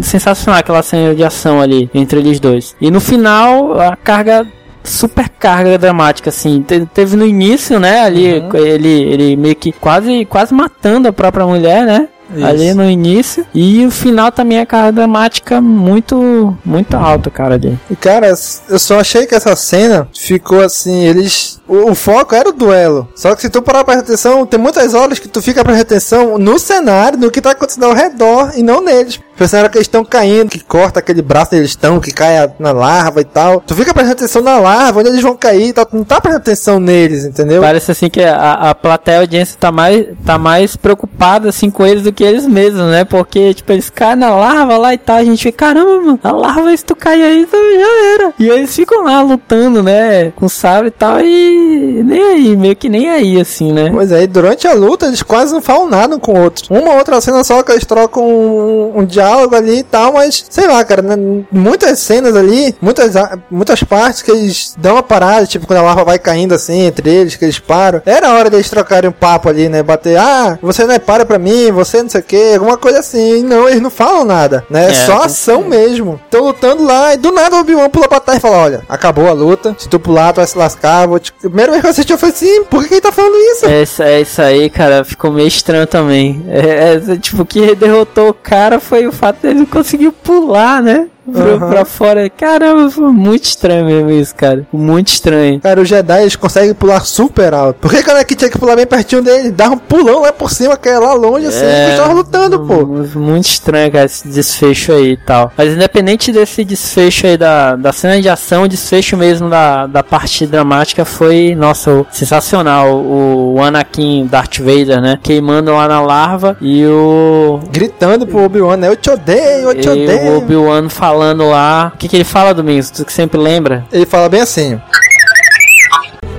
sensacional 0.01 0.61
aquela 0.61 0.83
cena 0.83 1.15
de 1.15 1.23
ação 1.23 1.61
ali 1.61 1.91
entre 1.93 2.19
eles 2.19 2.41
dois. 2.41 2.75
E 2.81 2.91
no 2.91 2.99
final, 2.99 3.79
a 3.79 3.95
carga 3.95 4.47
super 4.83 5.29
carga 5.29 5.77
dramática, 5.77 6.31
assim. 6.31 6.63
Te, 6.63 6.87
teve 6.95 7.15
no 7.15 7.27
início, 7.27 7.79
né? 7.79 8.01
Ali, 8.01 8.39
uhum. 8.39 8.57
ele, 8.57 9.03
ele 9.03 9.37
meio 9.37 9.55
que 9.55 9.71
quase, 9.71 10.25
quase 10.25 10.55
matando 10.55 11.09
a 11.09 11.13
própria 11.13 11.47
mulher, 11.47 11.85
né? 11.85 12.09
Isso. 12.35 12.47
ali 12.47 12.75
no 12.75 12.89
início. 12.89 13.47
E 13.55 13.85
o 13.87 13.91
final 13.91 14.31
também 14.33 14.59
é 14.59 14.67
carga 14.67 14.93
dramática 14.93 15.61
muito, 15.61 16.57
muito 16.65 16.97
alta, 16.97 17.31
cara, 17.31 17.55
ali. 17.55 17.79
E 17.91 17.97
cara, 17.97 18.33
eu 18.69 18.79
só 18.79 19.01
achei 19.01 19.27
que 19.27 19.35
essa 19.35 19.55
cena 19.57 20.09
ficou 20.15 20.61
assim, 20.61 21.05
eles. 21.05 21.61
O, 21.73 21.93
o 21.93 21.95
foco 21.95 22.35
era 22.35 22.51
o 22.51 22.53
duelo. 22.53 23.09
Só 23.15 23.35
que 23.35 23.41
se 23.41 23.49
tu 23.49 23.63
parar 23.63 23.83
pra 23.83 23.95
atenção, 23.95 24.45
tem 24.45 24.61
muitas 24.61 24.93
horas 24.93 25.19
que 25.19 25.27
tu 25.27 25.41
fica 25.41 25.65
pra 25.65 25.81
atenção 25.81 26.37
no 26.37 26.59
cenário, 26.59 27.19
no 27.19 27.31
que 27.31 27.41
tá 27.41 27.53
acontecendo 27.53 27.85
ao 27.85 27.95
redor 27.95 28.53
e 28.55 28.63
não 28.63 28.83
neles. 28.83 29.19
Pensando 29.39 29.71
que 29.71 29.79
eles 29.79 29.87
estão 29.87 30.05
caindo, 30.05 30.51
que 30.51 30.63
corta 30.63 31.01
aquele 31.01 31.23
braço 31.23 31.55
eles 31.55 31.71
estão, 31.71 31.99
que 31.99 32.13
cai 32.13 32.53
na 32.59 32.73
larva 32.73 33.23
e 33.23 33.25
tal. 33.25 33.61
Tu 33.67 33.75
fica 33.75 33.95
prestando 33.95 34.19
atenção 34.19 34.43
na 34.43 34.59
larva, 34.59 35.01
onde 35.01 35.09
eles 35.09 35.23
vão 35.23 35.35
cair, 35.35 35.73
tá, 35.73 35.87
não 35.91 36.05
tá 36.05 36.21
prestando 36.21 36.43
atenção 36.43 36.79
neles, 36.79 37.25
entendeu? 37.25 37.63
Parece 37.63 37.91
assim 37.91 38.11
que 38.11 38.23
a, 38.23 38.71
a 38.71 38.75
plateia 38.75 39.19
a 39.19 39.21
audiência 39.23 39.57
tá 39.59 39.73
mais, 39.73 40.07
tá 40.27 40.39
mais 40.39 40.77
preocupada 40.77 41.49
assim 41.49 41.71
com 41.71 41.87
eles 41.87 42.03
do 42.03 42.13
que 42.13 42.23
eles 42.23 42.47
mesmos, 42.47 42.85
né? 42.91 43.05
Porque, 43.05 43.55
tipo, 43.55 43.73
eles 43.73 43.89
caem 43.89 44.17
na 44.17 44.31
larva 44.31 44.77
lá 44.77 44.93
e 44.93 44.99
tal, 44.99 45.17
a 45.17 45.25
gente 45.25 45.43
fica, 45.43 45.67
caramba, 45.67 46.01
mano, 46.01 46.21
a 46.23 46.33
larva, 46.33 46.77
se 46.77 46.85
tu 46.85 46.95
cair 46.95 47.23
aí, 47.23 47.43
então 47.43 47.59
já 47.59 48.15
era. 48.15 48.35
E 48.39 48.49
eles 48.49 48.77
ficam 48.77 49.03
lá 49.05 49.23
lutando, 49.23 49.83
né? 49.83 50.31
Com 50.33 50.49
sabre 50.49 50.89
e 50.89 50.91
tal, 50.93 51.21
e 51.21 51.62
nem 52.03 52.23
aí, 52.23 52.57
meio 52.57 52.77
que 52.77 52.89
nem 52.89 53.11
aí, 53.11 53.41
assim, 53.41 53.73
né? 53.73 53.91
Pois 53.93 54.13
é, 54.13 54.23
e 54.23 54.27
durante 54.27 54.67
a 54.67 54.73
luta 54.73 55.07
eles 55.07 55.23
quase 55.23 55.53
não 55.53 55.63
falam 55.63 55.89
nada 55.89 56.17
um 56.17 56.19
com 56.19 56.33
o 56.33 56.43
outro. 56.43 56.67
Uma 56.71 56.95
outra 56.95 57.21
cena 57.21 57.45
só 57.45 57.63
que 57.63 57.73
eles 57.73 57.85
trocam 57.85 58.23
um, 58.23 58.99
um 58.99 59.05
diálogo 59.05 59.55
ali 59.55 59.79
e 59.79 59.83
tal, 59.83 60.13
mas 60.15 60.45
sei 60.49 60.67
lá, 60.67 60.85
cara, 60.85 61.03
né? 61.03 61.17
muitas 61.51 61.99
cenas 61.99 62.35
ali, 62.37 62.75
muitas, 62.81 63.15
muitas 63.51 63.83
partes 63.83 64.23
que 64.23 64.31
eles 64.31 64.75
dão 64.79 64.95
uma 64.95 65.03
parada, 65.03 65.47
tipo 65.47 65.67
quando 65.67 65.81
a 65.81 65.83
larva 65.83 66.05
vai 66.05 66.19
caindo 66.19 66.55
assim 66.55 66.83
entre 66.83 67.11
eles, 67.11 67.37
que 67.37 67.45
eles 67.45 67.59
param. 67.59 68.03
Era 68.05 68.29
a 68.29 68.35
hora 68.35 68.51
deles 68.51 68.71
trocarem 68.71 69.11
um 69.11 69.13
papo 69.13 69.49
ali, 69.49 69.69
né? 69.69 69.83
Bater, 69.83 70.19
ah, 70.19 70.59
você 70.63 70.85
não 70.87 70.95
é 70.95 70.99
para 70.99 71.25
pra 71.25 71.39
mim, 71.39 71.71
você 71.73 72.03
não 72.03 72.09
sei 72.09 72.21
o 72.21 72.25
que, 72.25 72.55
alguma 72.55 72.77
coisa 72.77 73.01
assim. 73.01 73.41
E 73.41 73.43
não, 73.43 73.69
eles 73.69 73.81
não 73.81 73.91
falam 73.91 74.25
nada, 74.25 74.65
né? 74.69 74.87
É, 74.87 74.91
é 74.91 74.95
só 74.95 75.23
ação 75.23 75.63
mesmo. 75.65 76.21
Estão 76.25 76.45
lutando 76.45 76.85
lá 76.85 77.15
e 77.15 77.17
do 77.17 77.33
nada 77.33 77.57
o 77.57 77.61
Obi-Wan 77.61 77.89
pula 77.91 78.09
pra 78.09 78.21
trás 78.21 78.39
e 78.39 78.43
fala: 78.43 78.57
Olha, 78.57 78.83
acabou 78.89 79.29
a 79.29 79.33
luta, 79.33 79.75
se 79.79 79.89
tu 79.89 79.99
pular, 79.99 80.33
tu 80.33 80.37
vai 80.37 80.47
se 80.47 80.59
lascar. 80.59 81.07
Vou 81.07 81.19
te... 81.19 81.33
Primeira 81.53 81.73
vez 81.73 81.83
que 81.83 81.87
eu 81.87 81.91
assisti, 81.91 82.13
eu 82.13 82.19
falei 82.19 82.35
assim: 82.35 82.65
por 82.65 82.89
que, 82.89 82.95
ele 82.95 83.01
tá 83.03 83.13
falando 83.13 83.37
isso? 83.37 83.67
É 83.67 83.83
isso, 83.83 84.03
é 84.03 84.21
isso 84.23 84.41
aí, 84.41 84.71
cara, 84.71 85.05
ficou 85.05 85.31
meio 85.31 85.47
estranho 85.47 85.87
também. 85.87 86.43
É, 86.49 86.95
é, 87.13 87.17
tipo, 87.19 87.43
o 87.43 87.47
que 87.47 87.75
derrotou 87.75 88.31
o 88.31 88.35
cara 88.35 88.81
foi 88.81 89.07
o 89.07 89.13
fato 89.13 89.43
dele 89.43 89.67
conseguir 89.67 90.13
pular, 90.13 90.83
né? 90.83 91.09
Uhum. 91.27 91.59
pra 91.59 91.85
fora. 91.85 92.29
Caramba, 92.29 92.91
foi 92.91 93.13
muito 93.13 93.45
estranho 93.45 93.87
mesmo 93.87 94.11
isso, 94.11 94.35
cara. 94.35 94.67
Muito 94.73 95.09
estranho. 95.09 95.61
Cara, 95.61 95.81
os 95.81 95.89
Jedi 95.89 96.23
eles 96.23 96.37
conseguem 96.37 96.75
pular 96.75 97.01
super 97.01 97.55
alto. 97.55 97.79
Por 97.81 97.91
que 97.91 98.09
o 98.09 98.11
Anakin 98.11 98.35
tinha 98.35 98.51
que 98.51 98.59
pular 98.59 98.77
bem 98.77 98.87
pertinho 98.87 99.23
dele? 99.23 99.51
Dar 99.51 99.71
um 99.71 99.79
pulão 99.79 100.21
lá 100.21 100.33
por 100.33 100.51
cima, 100.51 100.77
que 100.77 100.89
é 100.89 100.99
lá 100.99 101.15
longe, 101.15 101.47
assim, 101.47 101.65
é, 101.65 101.95
eles 101.95 102.15
lutando, 102.15 102.61
pô. 102.61 102.87
Muito 103.19 103.47
estranho, 103.47 103.91
cara, 103.93 104.05
esse 104.05 104.27
desfecho 104.29 104.93
aí 104.93 105.13
e 105.13 105.17
tal. 105.17 105.53
Mas 105.57 105.73
independente 105.73 106.33
desse 106.33 106.65
desfecho 106.65 107.27
aí 107.27 107.37
da, 107.37 107.77
da 107.77 107.93
cena 107.93 108.21
de 108.21 108.29
ação, 108.29 108.65
o 108.65 108.69
desfecho 108.69 109.17
mesmo 109.17 109.49
da, 109.49 109.87
da 109.87 110.03
parte 110.03 110.47
dramática 110.47 111.05
foi, 111.05 111.55
nossa, 111.55 112.05
sensacional. 112.11 112.97
O, 112.97 113.55
o 113.55 113.63
Anakin 113.63 114.27
Darth 114.27 114.59
Vader, 114.59 115.01
né? 115.01 115.19
Queimando 115.23 115.73
lá 115.73 115.87
na 115.87 116.01
larva 116.01 116.57
e 116.61 116.85
o. 116.87 117.61
Gritando 117.71 118.27
pro 118.27 118.45
Obi-Wan, 118.45 118.77
né? 118.77 118.89
Eu 118.89 118.97
te 118.97 119.11
odeio, 119.11 119.71
eu 119.71 119.81
te 119.81 119.89
odeio. 119.89 120.33
O 120.33 120.39
Obi-Wan 120.39 120.89
falando 120.89 121.12
falando 121.13 121.47
lá. 121.47 121.93
O 121.95 121.99
que, 121.99 122.09
que 122.09 122.17
ele 122.17 122.25
fala, 122.25 122.55
Domingos? 122.55 122.91
Tu 122.91 123.05
que 123.05 123.13
sempre 123.13 123.39
lembra? 123.39 123.85
Ele 123.93 124.07
fala 124.07 124.31
bem 124.31 124.41
assim. 124.41 124.81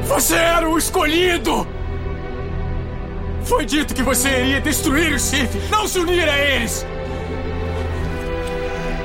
Você 0.06 0.36
era 0.36 0.68
o 0.68 0.78
escolhido! 0.78 1.68
Foi 3.44 3.66
dito 3.66 3.94
que 3.94 4.02
você 4.02 4.30
iria 4.30 4.62
destruir 4.62 5.14
os 5.14 5.22
Sith, 5.22 5.52
não 5.70 5.88
se 5.88 6.00
unir 6.00 6.28
a 6.28 6.38
eles! 6.38 6.86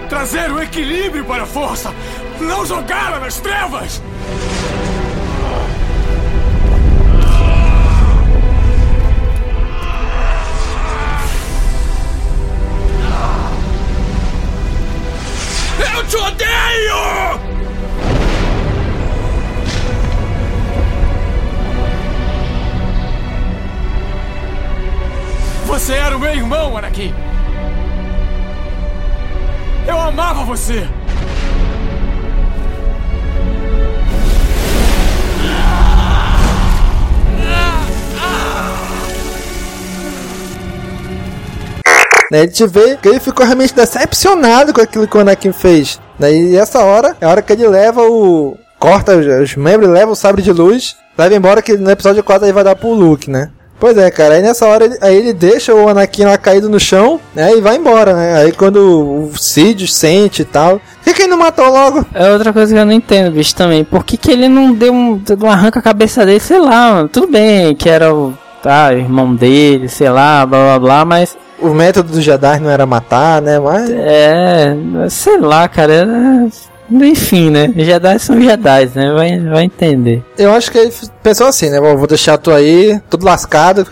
Trazer 0.08 0.50
o 0.50 0.62
equilíbrio 0.62 1.24
para 1.24 1.42
a 1.42 1.46
força, 1.46 1.92
não 2.40 2.64
jogá-la 2.64 3.20
nas 3.20 3.38
trevas! 3.38 4.00
Eu 15.78 16.06
te 16.06 16.16
odeio! 16.16 17.48
Você 25.66 25.92
era 25.92 26.16
o 26.16 26.20
meu 26.20 26.34
irmão, 26.34 26.76
Anakin! 26.76 27.14
Eu 29.86 30.00
amava 30.00 30.44
você! 30.44 30.86
Né, 42.30 42.42
a 42.42 42.46
gente 42.46 42.66
vê 42.66 42.96
que 42.96 43.08
ele 43.08 43.20
ficou 43.20 43.44
realmente 43.44 43.74
decepcionado 43.74 44.72
com 44.72 44.80
aquilo 44.80 45.08
que 45.08 45.16
o 45.16 45.20
Anakin 45.20 45.52
fez. 45.52 45.98
Né, 46.18 46.32
e 46.32 46.56
essa 46.56 46.80
hora 46.80 47.16
é 47.20 47.26
a 47.26 47.30
hora 47.30 47.42
que 47.42 47.52
ele 47.52 47.66
leva 47.66 48.02
o. 48.02 48.56
corta 48.78 49.16
os, 49.16 49.26
os 49.26 49.56
membros, 49.56 49.88
leva 49.88 50.12
o 50.12 50.16
sabre 50.16 50.42
de 50.42 50.52
luz, 50.52 50.96
leva 51.16 51.34
embora 51.34 51.62
que 51.62 51.76
no 51.76 51.90
episódio 51.90 52.22
4 52.22 52.46
ele 52.46 52.52
vai 52.52 52.64
dar 52.64 52.76
pro 52.76 52.92
Luke, 52.92 53.30
né? 53.30 53.50
Pois 53.80 53.96
é, 53.96 54.10
cara, 54.10 54.34
aí 54.34 54.42
nessa 54.42 54.66
hora 54.66 54.86
ele, 54.86 54.98
aí 55.00 55.16
ele 55.16 55.32
deixa 55.32 55.72
o 55.72 55.88
Anakin 55.88 56.24
lá 56.24 56.36
caído 56.36 56.68
no 56.68 56.80
chão, 56.80 57.20
né, 57.32 57.56
e 57.56 57.60
vai 57.60 57.76
embora, 57.76 58.12
né? 58.12 58.36
Aí 58.38 58.52
quando 58.52 59.30
o 59.30 59.38
Sidious 59.38 59.94
sente 59.94 60.42
e 60.42 60.44
tal, 60.44 60.80
por 60.80 61.04
que, 61.04 61.14
que 61.14 61.22
ele 61.22 61.30
não 61.30 61.38
matou 61.38 61.70
logo? 61.70 62.04
É 62.12 62.32
outra 62.32 62.52
coisa 62.52 62.74
que 62.74 62.80
eu 62.80 62.84
não 62.84 62.92
entendo, 62.92 63.32
bicho, 63.32 63.54
também. 63.54 63.84
Por 63.84 64.04
que, 64.04 64.16
que 64.16 64.32
ele 64.32 64.48
não 64.48 64.72
deu 64.72 64.92
um, 64.92 65.22
um 65.42 65.50
arranca 65.50 65.78
a 65.78 65.82
cabeça 65.82 66.26
dele, 66.26 66.40
sei 66.40 66.58
lá, 66.58 66.92
mano. 66.94 67.08
Tudo 67.08 67.28
bem 67.28 67.74
que 67.76 67.88
era 67.88 68.12
o 68.12 68.34
tá, 68.62 68.92
irmão 68.92 69.34
dele, 69.34 69.88
sei 69.88 70.10
lá, 70.10 70.44
blá 70.44 70.58
blá 70.58 70.78
blá, 70.80 71.04
mas 71.04 71.36
o 71.60 71.68
método 71.70 72.12
do 72.12 72.20
Jedi 72.20 72.60
não 72.60 72.70
era 72.70 72.86
matar, 72.86 73.42
né? 73.42 73.58
Mas. 73.58 73.90
É, 73.90 74.76
sei 75.08 75.38
lá, 75.38 75.68
cara. 75.68 75.92
É... 75.92 76.68
Enfim, 76.90 77.50
né? 77.50 77.70
Jedi 77.76 78.18
são 78.18 78.40
Jedi, 78.40 78.90
né? 78.94 79.12
Vai, 79.12 79.38
vai 79.40 79.64
entender. 79.64 80.24
Eu 80.38 80.52
acho 80.52 80.70
que 80.70 80.78
ele 80.78 80.92
pensou 81.22 81.46
assim, 81.46 81.68
né? 81.68 81.78
Vou 81.80 82.06
deixar 82.06 82.38
tu 82.38 82.50
aí, 82.50 82.98
tudo 83.10 83.26
lascado, 83.26 83.86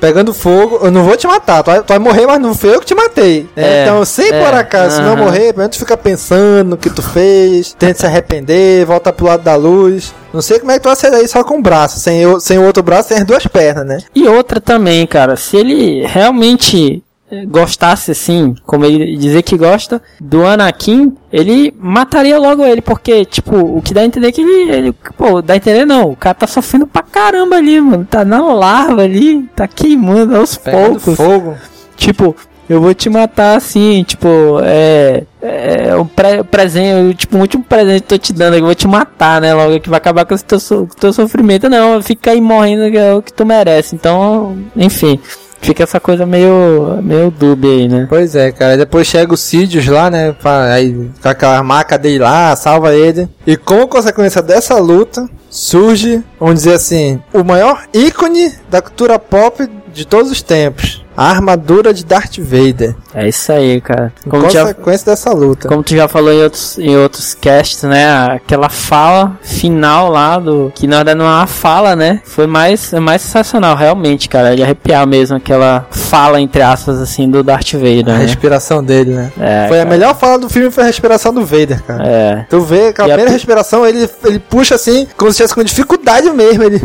pegando 0.00 0.34
fogo. 0.34 0.80
Eu 0.82 0.90
não 0.90 1.02
vou 1.02 1.16
te 1.16 1.26
matar, 1.26 1.62
tu 1.62 1.70
vai, 1.70 1.80
tu 1.80 1.88
vai 1.88 1.98
morrer, 1.98 2.26
mas 2.26 2.40
não 2.40 2.54
foi 2.54 2.74
eu 2.74 2.80
que 2.80 2.86
te 2.86 2.94
matei. 2.94 3.48
É, 3.56 3.84
então, 3.84 4.04
se 4.04 4.30
é, 4.30 4.44
por 4.44 4.54
acaso 4.54 5.00
uh 5.00 5.04
-huh. 5.04 5.06
não 5.06 5.16
morrer, 5.16 5.52
pelo 5.52 5.58
menos 5.58 5.76
fica 5.76 5.96
pensando 5.96 6.70
no 6.70 6.76
que 6.76 6.90
tu 6.90 7.02
fez, 7.02 7.74
tenta 7.78 8.00
se 8.00 8.06
arrepender, 8.06 8.84
volta 8.84 9.12
pro 9.12 9.26
lado 9.26 9.42
da 9.42 9.56
luz. 9.56 10.12
Não 10.32 10.42
sei 10.42 10.58
como 10.58 10.72
é 10.72 10.74
que 10.74 10.80
tu 10.80 10.88
vai 10.88 10.96
sair 10.96 11.10
daí 11.10 11.28
só 11.28 11.42
com 11.44 11.58
o 11.58 11.62
braço, 11.62 12.00
sem, 12.00 12.26
o, 12.26 12.40
sem 12.40 12.58
o 12.58 12.64
outro 12.64 12.82
braço, 12.82 13.08
sem 13.08 13.18
as 13.18 13.24
duas 13.24 13.46
pernas, 13.46 13.86
né? 13.86 13.98
E 14.14 14.26
outra 14.28 14.60
também, 14.60 15.06
cara, 15.06 15.36
se 15.36 15.56
ele 15.56 16.06
realmente 16.06 17.02
gostasse 17.46 18.10
assim, 18.10 18.54
como 18.66 18.84
ele 18.84 19.16
dizer 19.16 19.42
que 19.42 19.56
gosta 19.56 20.02
do 20.20 20.44
Anakin, 20.44 21.14
ele 21.32 21.74
mataria 21.78 22.38
logo 22.38 22.64
ele, 22.64 22.80
porque, 22.80 23.24
tipo, 23.24 23.56
o 23.56 23.80
que 23.82 23.94
dá 23.94 24.02
a 24.02 24.04
entender 24.04 24.28
é 24.28 24.32
que 24.32 24.40
ele, 24.40 24.70
ele 24.70 24.92
pô, 25.16 25.40
dá 25.40 25.54
a 25.54 25.56
entender 25.56 25.84
não, 25.84 26.10
o 26.10 26.16
cara 26.16 26.34
tá 26.34 26.46
sofrendo 26.46 26.86
pra 26.86 27.02
caramba 27.02 27.56
ali, 27.56 27.80
mano, 27.80 28.06
tá 28.08 28.24
na 28.24 28.40
larva 28.52 29.02
ali, 29.02 29.42
tá 29.56 29.66
queimando 29.66 30.36
aos 30.36 30.56
Pegando 30.56 31.00
poucos. 31.00 31.16
fogo. 31.16 31.56
Tipo, 31.96 32.34
eu 32.68 32.80
vou 32.80 32.94
te 32.94 33.10
matar 33.10 33.56
assim, 33.56 34.02
tipo, 34.02 34.28
é. 34.62 35.24
É 35.44 35.96
um 35.96 36.06
pre 36.06 36.44
presente, 36.44 37.16
tipo, 37.16 37.36
um 37.36 37.40
último 37.40 37.64
presente 37.64 38.02
que 38.02 38.14
eu 38.14 38.18
tô 38.18 38.22
te 38.22 38.32
dando, 38.32 38.56
eu 38.56 38.64
vou 38.64 38.74
te 38.74 38.86
matar, 38.86 39.40
né? 39.40 39.52
Logo 39.52 39.80
que 39.80 39.90
vai 39.90 39.96
acabar 39.96 40.24
com 40.24 40.34
o 40.34 40.38
teu, 40.38 40.60
so 40.60 40.88
teu 40.98 41.12
sofrimento. 41.12 41.68
Não, 41.68 42.00
fica 42.00 42.30
aí 42.30 42.40
morrendo 42.40 42.90
que 42.90 42.96
é 42.96 43.12
o 43.12 43.20
que 43.20 43.32
tu 43.32 43.44
merece. 43.44 43.94
Então, 43.94 44.56
enfim. 44.76 45.18
Fica 45.62 45.84
essa 45.84 46.00
coisa 46.00 46.26
meio, 46.26 46.98
meio 47.02 47.30
dúbia 47.30 47.70
aí, 47.70 47.88
né? 47.88 48.06
Pois 48.08 48.34
é, 48.34 48.50
cara. 48.50 48.76
Depois 48.76 49.06
chega 49.06 49.32
o 49.32 49.36
Sidious 49.36 49.86
lá, 49.86 50.10
né? 50.10 50.34
Aí 50.72 51.08
com 51.22 51.28
aquela 51.28 51.62
marca 51.62 51.96
dele 51.96 52.18
lá, 52.18 52.54
salva 52.56 52.92
ele. 52.94 53.28
E 53.46 53.56
como 53.56 53.86
consequência 53.86 54.42
dessa 54.42 54.76
luta, 54.78 55.28
surge, 55.48 56.22
vamos 56.38 56.56
dizer 56.56 56.74
assim, 56.74 57.22
o 57.32 57.44
maior 57.44 57.84
ícone 57.94 58.52
da 58.68 58.82
cultura 58.82 59.20
pop 59.20 59.68
de 59.94 60.04
todos 60.04 60.32
os 60.32 60.42
tempos. 60.42 61.01
A 61.22 61.30
armadura 61.30 61.94
de 61.94 62.04
Darth 62.04 62.38
Vader. 62.38 62.96
É 63.14 63.28
isso 63.28 63.52
aí, 63.52 63.80
cara. 63.80 64.12
Como 64.28 64.42
consequência 64.42 65.04
já, 65.06 65.12
dessa 65.12 65.32
luta. 65.32 65.68
Como 65.68 65.80
tu 65.80 65.94
já 65.94 66.08
falou 66.08 66.32
em 66.32 66.42
outros, 66.42 66.76
em 66.80 66.96
outros 66.96 67.32
casts, 67.32 67.84
né? 67.84 68.12
Aquela 68.34 68.68
fala 68.68 69.38
final 69.40 70.10
lá 70.10 70.40
do. 70.40 70.72
Que 70.74 70.88
na 70.88 70.96
verdade 70.96 71.18
não 71.20 71.26
é 71.26 71.28
uma 71.28 71.46
fala, 71.46 71.94
né? 71.94 72.20
Foi 72.24 72.48
mais, 72.48 72.92
é 72.92 72.98
mais 72.98 73.22
sensacional, 73.22 73.76
realmente, 73.76 74.28
cara. 74.28 74.56
De 74.56 74.64
arrepiar 74.64 75.06
mesmo 75.06 75.36
aquela 75.36 75.86
fala, 75.92 76.40
entre 76.40 76.60
aspas, 76.60 77.00
assim, 77.00 77.30
do 77.30 77.44
Darth 77.44 77.74
Vader. 77.74 78.08
A 78.08 78.18
né? 78.18 78.24
respiração 78.24 78.82
dele, 78.82 79.14
né? 79.14 79.32
É, 79.38 79.68
foi 79.68 79.76
cara. 79.76 79.88
a 79.88 79.92
melhor 79.92 80.18
fala 80.18 80.40
do 80.40 80.50
filme 80.50 80.72
foi 80.72 80.82
a 80.82 80.86
respiração 80.88 81.32
do 81.32 81.46
Vader, 81.46 81.80
cara. 81.84 82.04
É. 82.04 82.46
Tu 82.50 82.60
vê 82.62 82.88
aquela 82.88 83.06
primeira 83.06 83.30
a... 83.30 83.32
respiração, 83.32 83.86
ele, 83.86 84.10
ele 84.24 84.40
puxa 84.40 84.74
assim, 84.74 85.06
como 85.16 85.30
se 85.30 85.34
estivesse 85.34 85.54
com 85.54 85.62
dificuldade 85.62 86.28
mesmo. 86.30 86.64
Ele. 86.64 86.82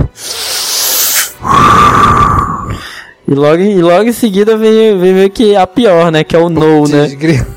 E 3.28 3.36
logo, 3.36 3.61
e 3.61 3.82
logo 3.82 4.03
em 4.03 4.13
seguida 4.13 4.55
vem, 4.55 4.97
vem 4.97 5.13
meio 5.13 5.30
que 5.30 5.53
a 5.53 5.67
pior, 5.67 6.09
né? 6.11 6.23
Que 6.23 6.34
é 6.34 6.39
o 6.39 6.49
No, 6.49 6.88
né? 6.88 7.09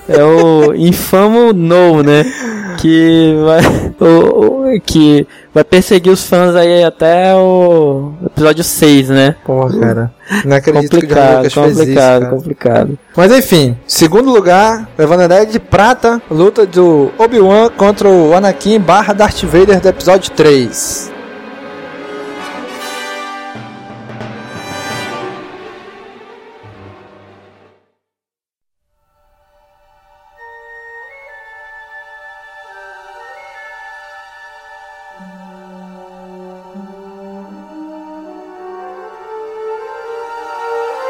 É 0.09 0.25
o 0.25 0.75
infamo 0.75 1.53
No, 1.53 2.03
né? 2.03 2.25
Que 2.77 3.37
vai, 3.45 3.61
o, 4.01 4.75
o, 4.75 4.81
que 4.81 5.29
vai 5.55 5.63
perseguir 5.63 6.13
os 6.13 6.25
fãs 6.25 6.57
aí 6.57 6.83
até 6.83 7.37
o 7.37 8.13
episódio 8.27 8.65
6, 8.65 9.11
né? 9.11 9.37
Pô, 9.45 9.69
cara. 9.79 10.11
Não 10.45 10.57
acredito 10.57 10.91
complicado, 10.91 11.49
que 11.49 11.59
o 11.59 11.63
complicado, 11.63 12.23
isso, 12.23 12.31
complicado. 12.31 12.99
Mas 13.17 13.31
enfim, 13.31 13.77
segundo 13.87 14.33
lugar, 14.33 14.89
levando 14.99 15.21
a 15.21 15.23
medalha 15.23 15.47
de 15.47 15.61
prata, 15.61 16.21
luta 16.29 16.67
do 16.67 17.13
Obi-Wan 17.17 17.71
contra 17.77 18.09
o 18.09 18.35
Anakin 18.35 18.81
barra 18.81 19.13
Darth 19.13 19.45
Vader 19.45 19.81
do 19.81 19.89
episódio 19.89 20.33
3. 20.33 21.20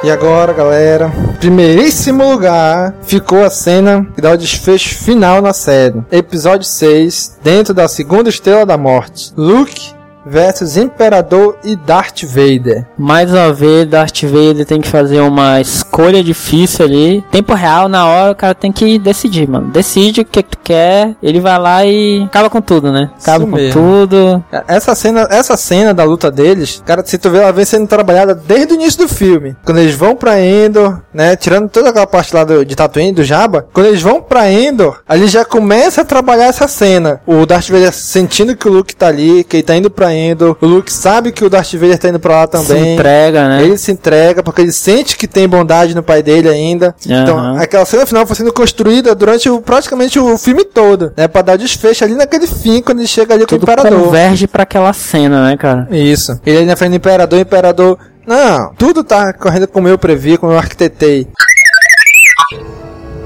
E 0.03 0.11
agora, 0.11 0.55
galera, 0.55 1.13
primeiríssimo 1.39 2.31
lugar 2.33 2.95
ficou 3.03 3.45
a 3.45 3.51
cena 3.51 4.07
que 4.15 4.21
dá 4.23 4.33
o 4.33 4.37
desfecho 4.37 4.95
final 4.95 5.43
na 5.43 5.53
série. 5.53 6.03
Episódio 6.11 6.67
6, 6.67 7.39
dentro 7.43 7.75
da 7.75 7.87
segunda 7.87 8.31
estrela 8.31 8.65
da 8.65 8.79
morte. 8.79 9.31
Luke 9.37 9.93
versus 10.25 10.77
Imperador 10.77 11.57
e 11.65 11.77
Darth 11.77 12.23
Vader. 12.25 12.87
Mais 12.99 13.33
uma 13.33 13.53
vez, 13.53 13.87
Darth 13.87 14.23
Vader 14.23 14.65
tem 14.67 14.81
que 14.81 14.89
fazer 14.89 15.21
uma 15.21 15.61
escolha 15.61 16.23
difícil 16.23 16.85
ali. 16.85 17.25
Tempo 17.31 17.55
real, 17.55 17.89
na 17.89 18.07
hora, 18.07 18.33
o 18.33 18.37
cara 18.37 18.55
tem 18.55 18.73
que 18.73 18.99
decidir, 18.99 19.49
mano. 19.49 19.69
Decide 19.69 20.21
o 20.21 20.25
que 20.25 20.43
tu 20.43 20.59
quer, 20.63 21.15
ele 21.23 21.41
vai 21.41 21.59
lá 21.59 21.85
e 21.85 22.23
acaba 22.25 22.51
com 22.51 22.61
tudo, 22.61 22.93
né? 22.93 23.11
Acaba 23.21 23.45
Isso 23.45 23.47
com 23.51 23.57
mesmo. 23.57 23.81
tudo. 23.81 24.45
Essa 24.67 24.95
cena, 24.95 25.27
essa 25.31 25.57
cena 25.57 25.95
da 25.95 26.05
luta 26.05 26.31
deles, 26.31 26.83
cara, 26.85 27.03
se 27.05 27.19
tu 27.19 27.31
vê, 27.31 27.39
ela 27.39 27.53
vem 27.53 27.65
sendo 27.65 27.87
trabalhada 27.87 28.35
desde 28.35 28.73
o 28.73 28.77
início 28.77 29.01
do 29.01 29.09
filme. 29.09 29.57
Quando 29.65 29.79
eles 29.79 29.95
vão 29.95 30.15
pra 30.15 30.41
Endor, 30.41 31.01
né? 31.13 31.37
Tirando 31.37 31.69
toda 31.69 31.91
aquela 31.91 32.07
parte 32.07 32.35
lá 32.35 32.45
do, 32.45 32.65
de 32.65 32.75
Tatooine, 32.75 33.13
do 33.13 33.25
Jabba. 33.25 33.67
Quando 33.73 33.87
eles 33.87 34.03
vão 34.03 34.21
pra 34.23 34.51
Endor, 34.51 35.01
ali 35.09 35.27
já 35.27 35.45
começa 35.45 36.03
a 36.03 36.05
trabalhar 36.05 36.47
essa 36.47 36.69
cena. 36.69 37.21
O 37.27 37.47
Darth 37.47 37.69
Vader 37.69 37.93
sentindo 37.93 38.57
que 38.57 38.69
o 38.69 38.73
Luke 38.73 38.95
tá 38.95 39.09
ali, 39.09 39.45
que 39.45 39.57
ele 39.57 39.63
tá 39.63 39.77
indo 39.77 39.91
pra 39.91 40.10
indo. 40.15 40.57
O 40.61 40.67
Luke 40.67 40.93
sabe 40.93 41.33
que 41.33 41.45
o 41.45 41.51
Darth 41.51 41.73
Vader 41.75 41.99
tá 41.99 42.09
indo 42.09 42.21
pra 42.21 42.37
lá 42.37 42.47
também. 42.47 42.67
Se 42.67 42.89
entrega, 42.95 43.49
né? 43.49 43.63
Ele 43.63 43.79
se 43.79 43.93
entrega 43.93 44.43
porque 44.43 44.61
ele 44.61 44.73
sente 44.73 45.17
que 45.17 45.27
tem 45.27 45.49
bondade 45.49 45.95
no 45.95 46.03
pai 46.03 46.23
dele 46.23 46.49
ainda. 46.49 46.95
Uhum. 47.07 47.23
Então, 47.23 47.57
aquela 47.57 47.85
cena 47.85 48.07
final 48.07 48.27
foi 48.27 48.37
sendo 48.37 48.53
construída 48.53 49.15
durante 49.15 49.49
o, 49.49 49.61
praticamente 49.61 50.19
o 50.19 50.37
filme 50.39 50.65
todo, 50.65 51.13
né? 51.17 51.29
Pra 51.29 51.43
dar 51.43 51.57
desfecho 51.57 52.05
ali 52.05 52.15
naquele 52.15 52.47
fim, 52.47 52.83
quando 52.83 52.99
ele 52.99 53.09
chega 53.09 53.35
ali 53.35 53.47
Tudo 53.47 53.67
com 53.67 53.71
o 53.71 53.75
Imperador. 53.75 54.05
converge 54.05 54.47
pra 54.47 54.65
aquela 54.65 54.93
cena, 54.93 55.49
né, 55.49 55.57
cara? 55.57 55.89
Isso. 55.91 56.39
Ele 56.45 56.59
ali 56.59 56.67
na 56.67 56.77
frente 56.77 56.91
do 56.91 56.97
Imperador, 56.97 57.39
o 57.39 57.43
Imperador... 57.43 57.99
Não, 58.27 58.73
tudo 58.75 59.03
tá 59.03 59.33
correndo 59.33 59.67
como 59.67 59.89
eu 59.89 59.99
previ, 59.99 60.37
como 60.37 60.53
eu 60.53 60.59
arquitetei. 60.59 61.27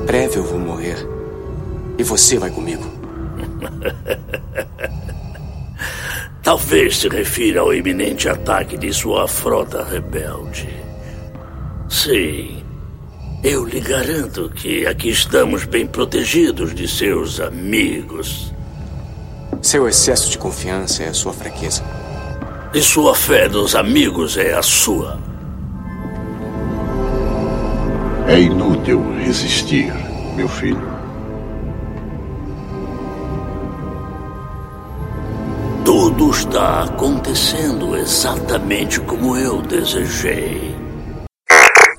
Breve 0.07 0.37
eu 0.37 0.45
vou 0.45 0.59
morrer. 0.59 0.97
E 1.99 2.03
você 2.03 2.39
vai 2.39 2.51
comigo. 2.51 2.85
Talvez 6.45 6.99
se 6.99 7.09
refira 7.09 7.63
ao 7.63 7.73
iminente 7.73 8.29
ataque 8.29 8.77
de 8.77 8.93
sua 8.93 9.27
frota 9.27 9.83
rebelde. 9.83 10.69
Sim, 11.89 12.63
eu 13.43 13.65
lhe 13.65 13.81
garanto 13.81 14.51
que 14.51 14.87
aqui 14.87 15.09
estamos 15.09 15.65
bem 15.65 15.87
protegidos 15.87 16.75
de 16.75 16.87
seus 16.87 17.41
amigos. 17.41 18.53
Seu 19.63 19.89
excesso 19.89 20.29
de 20.29 20.37
confiança 20.37 21.05
é 21.05 21.09
a 21.09 21.15
sua 21.15 21.33
fraqueza. 21.33 21.83
E 22.75 22.83
sua 22.83 23.15
fé 23.15 23.49
nos 23.49 23.75
amigos 23.75 24.37
é 24.37 24.53
a 24.53 24.63
sua. 24.63 25.19
É 28.29 28.39
inútil 28.39 29.03
resistir, 29.17 29.91
meu 30.37 30.49
filho. 30.49 30.94
Tudo 35.97 36.33
está 36.33 36.83
acontecendo 36.83 37.97
exatamente 37.97 38.99
como 38.99 39.37
eu 39.37 39.63
desejei. 39.63 40.84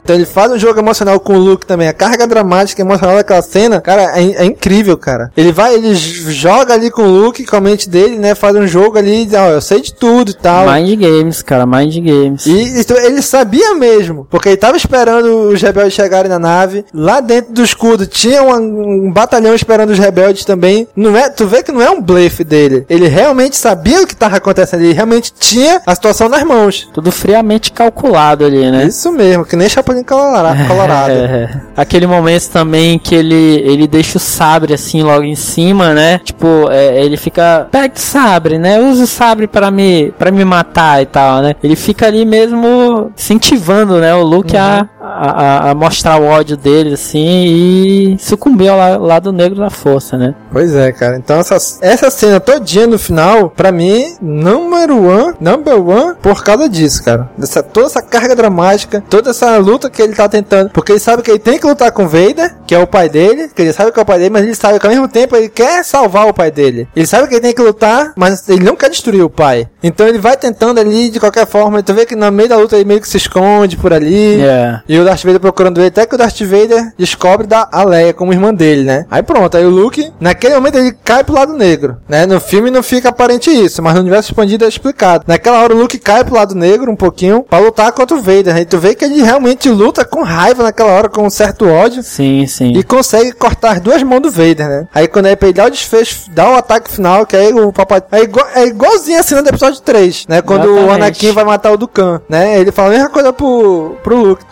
Então 0.06 0.16
ele 0.16 0.26
faz 0.26 0.52
um 0.52 0.60
jogo 0.60 0.80
emocional 0.80 1.20
com 1.20 1.34
o 1.34 1.40
Luke 1.40 1.66
também. 1.66 1.88
A 1.88 1.94
carga 1.94 2.28
dramática 2.28 2.80
emocional 2.80 3.16
daquela 3.16 3.42
cena, 3.42 3.82
cara, 3.82 4.20
é, 4.20 4.44
é 4.44 4.46
incrível, 4.46 4.96
cara. 4.96 5.32
Ele 5.36 5.52
vai, 5.52 5.74
ele 5.74 5.96
joga 5.96 6.76
ali 6.76 6.92
com 6.92 7.02
o 7.02 7.10
Luke, 7.10 7.44
com 7.44 7.56
a 7.56 7.62
mente 7.62 7.90
dele, 7.90 8.16
né? 8.16 8.36
Faz 8.36 8.56
um 8.56 8.68
jogo 8.68 9.00
ali, 9.00 9.28
ó, 9.34 9.50
eu 9.50 9.62
sei 9.62 9.82
de 9.82 9.96
tudo 9.96 10.30
e 10.30 10.36
tal. 10.36 10.72
Mind 10.72 11.00
Games, 11.00 11.42
cara, 11.42 11.66
Mind 11.66 11.96
Games. 11.96 12.46
E 12.46 12.80
então, 12.80 12.96
ele 12.98 13.20
sabia 13.24 13.74
mesmo, 13.74 14.28
porque 14.30 14.50
ele 14.50 14.58
tava 14.58 14.78
esperando 14.78 15.50
os 15.50 15.60
rebeldes 15.60 15.94
chegarem 15.94 16.30
na 16.30 16.38
nave. 16.38 16.86
Lá 16.94 17.20
dentro 17.20 17.52
do 17.52 17.64
escudo 17.64 18.06
tinha 18.06 18.44
um, 18.44 19.08
um 19.08 19.12
batalhão 19.12 19.56
esperando 19.56 19.90
os 19.90 19.98
rebeldes 19.98 20.46
também. 20.46 20.88
Não 20.96 21.18
é, 21.18 21.30
tu 21.30 21.48
vê 21.48 21.64
que 21.64 21.72
não 21.72 21.82
é 21.82 21.90
um 21.90 22.00
blefe 22.00 22.44
dele. 22.44 22.86
Ele 22.88 23.08
realmente 23.08 23.58
sabia 23.58 24.04
o 24.04 24.08
que 24.08 24.16
tava 24.16 24.38
acontecendo. 24.38 24.82
Ele 24.82 24.94
realmente 24.94 25.34
tinha 25.34 25.82
a 25.84 25.96
situação 25.96 26.30
nas 26.30 26.44
mãos. 26.44 26.88
Tudo 26.94 27.12
friamente 27.12 27.72
calculado 27.72 28.46
ali, 28.46 28.70
né? 28.70 28.86
Isso 28.86 29.12
mesmo, 29.12 29.44
que 29.44 29.56
nem 29.56 29.68
Chapolin 29.68 29.95
Colorado. 30.08 30.68
Colorado. 30.68 31.12
É, 31.12 31.62
aquele 31.76 32.08
momento 32.08 32.50
também 32.50 33.00
que 33.00 33.16
ele, 33.16 33.62
ele 33.66 33.88
deixa 33.88 34.18
o 34.18 34.22
sabre 34.22 34.74
assim 34.74 35.04
logo 35.04 35.24
em 35.24 35.36
cima, 35.36 35.94
né? 35.94 36.20
Tipo, 36.24 36.70
é, 36.70 37.04
ele 37.04 37.18
fica. 37.18 37.68
Pega 37.72 37.94
o 37.96 38.00
sabre, 38.00 38.58
né? 38.58 38.80
Usa 38.80 39.04
o 39.04 39.08
sabre 39.08 39.48
para 39.48 39.72
me, 39.72 40.12
pra 40.18 40.32
me 40.32 40.44
matar 40.44 41.02
e 41.02 41.06
tal, 41.06 41.42
né? 41.42 41.56
Ele 41.64 41.76
fica 41.76 42.08
ali 42.08 42.26
mesmo 42.26 43.12
incentivando, 43.16 44.00
né? 44.00 44.14
O 44.14 44.24
Luke 44.24 44.56
uhum. 44.56 44.62
a, 44.62 44.90
a, 45.06 45.72
a, 45.72 45.76
mostrar 45.76 46.20
o 46.20 46.26
ódio 46.26 46.58
dele, 46.58 46.94
assim, 46.94 47.26
e 47.26 48.18
sucumbiu 48.20 48.74
ao 48.74 49.00
lado 49.00 49.32
negro 49.32 49.60
da 49.60 49.70
força, 49.70 50.18
né? 50.18 50.36
Pois 50.52 50.76
é, 50.76 50.92
cara. 50.92 51.18
Então 51.18 51.40
essa, 51.40 51.58
essa 51.82 52.10
cena 52.10 52.40
todinha 52.40 52.88
no 52.88 52.98
final, 52.98 53.50
pra 53.50 53.72
mim, 53.72 54.16
number 54.22 54.92
one, 54.92 55.34
number 55.40 55.80
one, 55.80 56.16
por 56.22 56.44
causa 56.44 56.68
disso, 56.68 57.04
cara. 57.04 57.30
Dessa, 57.38 57.62
toda 57.62 57.88
essa 57.88 58.02
carga 58.02 58.36
dramática, 58.36 59.04
toda 59.10 59.30
essa 59.30 59.58
luta 59.58 59.90
que 59.90 60.02
ele 60.02 60.14
tá 60.14 60.28
tentando. 60.28 60.70
Porque 60.72 60.94
ele 60.94 61.00
sabe 61.00 61.22
que 61.22 61.32
ele 61.32 61.40
tem 61.40 61.60
que 61.60 61.68
lutar 61.68 61.92
com 61.92 62.08
Vader, 62.08 62.56
que 62.66 62.74
é 62.74 62.80
o 62.80 62.88
pai 62.88 63.10
dele, 63.10 63.50
que 63.54 63.62
ele 63.62 63.74
sabe 63.74 63.92
que 63.92 64.00
é 64.00 64.04
o 64.04 64.06
pai 64.06 64.18
dele, 64.18 64.30
mas 64.32 64.44
ele 64.44 64.56
sabe 64.56 64.80
que 64.80 64.86
ao 64.86 64.92
mesmo 64.92 65.08
tempo 65.08 65.36
ele 65.36 65.50
quer 65.50 65.84
salvar 65.84 66.28
o 66.28 66.34
pai 66.34 66.52
dele. 66.52 66.88
Ele 66.96 67.08
sabe 67.08 67.28
que 67.28 67.36
ele 67.36 67.42
tem 67.42 67.54
que 67.54 67.62
lutar, 67.62 68.14
mas 68.16 68.48
ele 68.50 68.64
não 68.64 68.76
quer 68.76 68.90
destruir 68.90 69.24
o 69.24 69.30
pai. 69.30 69.68
Então 69.84 70.08
ele 70.08 70.18
vai 70.18 70.36
tentando 70.36 70.80
ali 70.80 71.10
de 71.10 71.20
qualquer 71.20 71.46
forma. 71.46 71.84
Tu 71.84 71.94
vê 71.94 72.06
que 72.06 72.16
no 72.16 72.32
meio 72.32 72.50
da 72.50 72.58
luta 72.58 72.76
ele 72.76 72.86
meio 72.86 73.02
que 73.02 73.08
se 73.08 73.18
esconde 73.18 73.78
por 73.78 73.94
ali. 73.94 74.36
Yeah. 74.36 74.84
E 74.88 74.95
o 75.00 75.06
Darth 75.06 75.24
Vader 75.24 75.40
procurando 75.40 75.80
ele, 75.80 75.88
até 75.88 76.06
que 76.06 76.16
o 76.16 76.18
Darth 76.18 76.40
Vader 76.42 76.94
descobre 76.98 77.48
da 77.48 77.70
Leia 77.86 78.14
como 78.14 78.34
irmã 78.34 78.54
dele, 78.54 78.84
né? 78.84 79.06
Aí 79.10 79.22
pronto, 79.22 79.56
aí 79.56 79.66
o 79.66 79.70
Luke, 79.70 80.12
naquele 80.20 80.56
momento 80.56 80.78
ele 80.78 80.92
cai 81.04 81.24
pro 81.24 81.36
lado 81.36 81.54
negro, 81.54 81.98
né? 82.08 82.26
No 82.26 82.40
filme 82.40 82.72
não 82.72 82.82
fica 82.82 83.10
aparente 83.10 83.50
isso, 83.50 83.82
mas 83.82 83.94
no 83.94 84.02
universo 84.02 84.32
expandido 84.32 84.66
é 84.66 84.68
explicado. 84.68 85.26
Naquela 85.28 85.62
hora 85.62 85.76
o 85.76 85.78
Luke 85.78 85.98
cai 85.98 86.24
pro 86.24 86.36
lado 86.36 86.56
negro 86.56 86.92
um 86.92 86.96
pouquinho 86.96 87.44
para 87.44 87.64
lutar 87.64 87.92
contra 87.92 88.16
o 88.16 88.22
Vader. 88.22 88.56
Aí 88.56 88.66
tu 88.66 88.78
vê 88.78 88.96
que 88.96 89.06
ele 89.06 89.22
realmente 89.22 89.70
luta 89.70 90.04
com 90.04 90.24
raiva 90.24 90.64
naquela 90.64 90.92
hora, 90.92 91.10
com 91.10 91.26
um 91.26 91.30
certo 91.30 91.68
ódio. 91.68 92.02
Sim, 92.04 92.46
sim. 92.48 92.74
E 92.74 92.84
consegue 92.84 93.32
cortar 93.32 93.74
as 93.74 93.82
duas 93.82 94.02
mãos 94.04 94.22
do 94.22 94.32
Vader, 94.32 94.68
né? 94.68 94.88
Aí 94.94 95.08
quando 95.08 95.26
pra 95.36 95.48
ele 95.48 95.54
dar 95.54 95.68
o 95.68 95.72
desfecho, 95.72 96.30
dá 96.32 96.50
o 96.50 96.56
ataque 96.56 96.92
final, 96.92 97.26
que 97.26 97.36
aí 97.36 97.54
o 97.54 97.72
papai. 97.72 98.02
É, 98.12 98.22
igual, 98.22 98.48
é 98.54 98.66
igualzinho 98.66 99.20
a 99.20 99.24
cena 99.24 99.42
do 99.42 99.50
episódio 99.50 99.82
3, 99.82 100.26
né? 100.28 100.42
Quando 100.42 100.66
Exatamente. 100.66 100.90
o 100.90 100.92
Anakin 100.92 101.32
vai 101.32 101.44
matar 101.44 101.72
o 101.72 101.78
Dukan, 101.78 102.22
né? 102.30 102.60
Ele 102.60 102.72
fala 102.72 102.90
a 102.90 102.92
mesma 102.92 103.10
coisa 103.10 103.34
pro, 103.34 103.96
pro 104.04 104.16
Luke. 104.16 104.46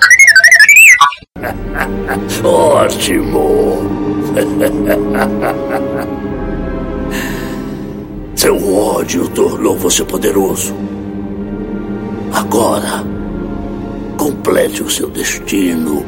Ótimo! 2.43 3.77
Seu 8.35 8.73
ódio 8.73 9.27
tornou 9.29 9.77
você 9.77 10.03
poderoso. 10.03 10.75
Agora, 12.33 13.05
complete 14.17 14.83
o 14.83 14.89
seu 14.89 15.07
destino 15.09 16.03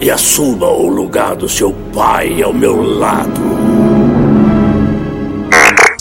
e 0.00 0.10
assuma 0.10 0.68
o 0.68 0.88
lugar 0.88 1.36
do 1.36 1.48
seu 1.48 1.72
pai 1.94 2.42
ao 2.42 2.52
meu 2.52 2.82
lado. 2.98 3.75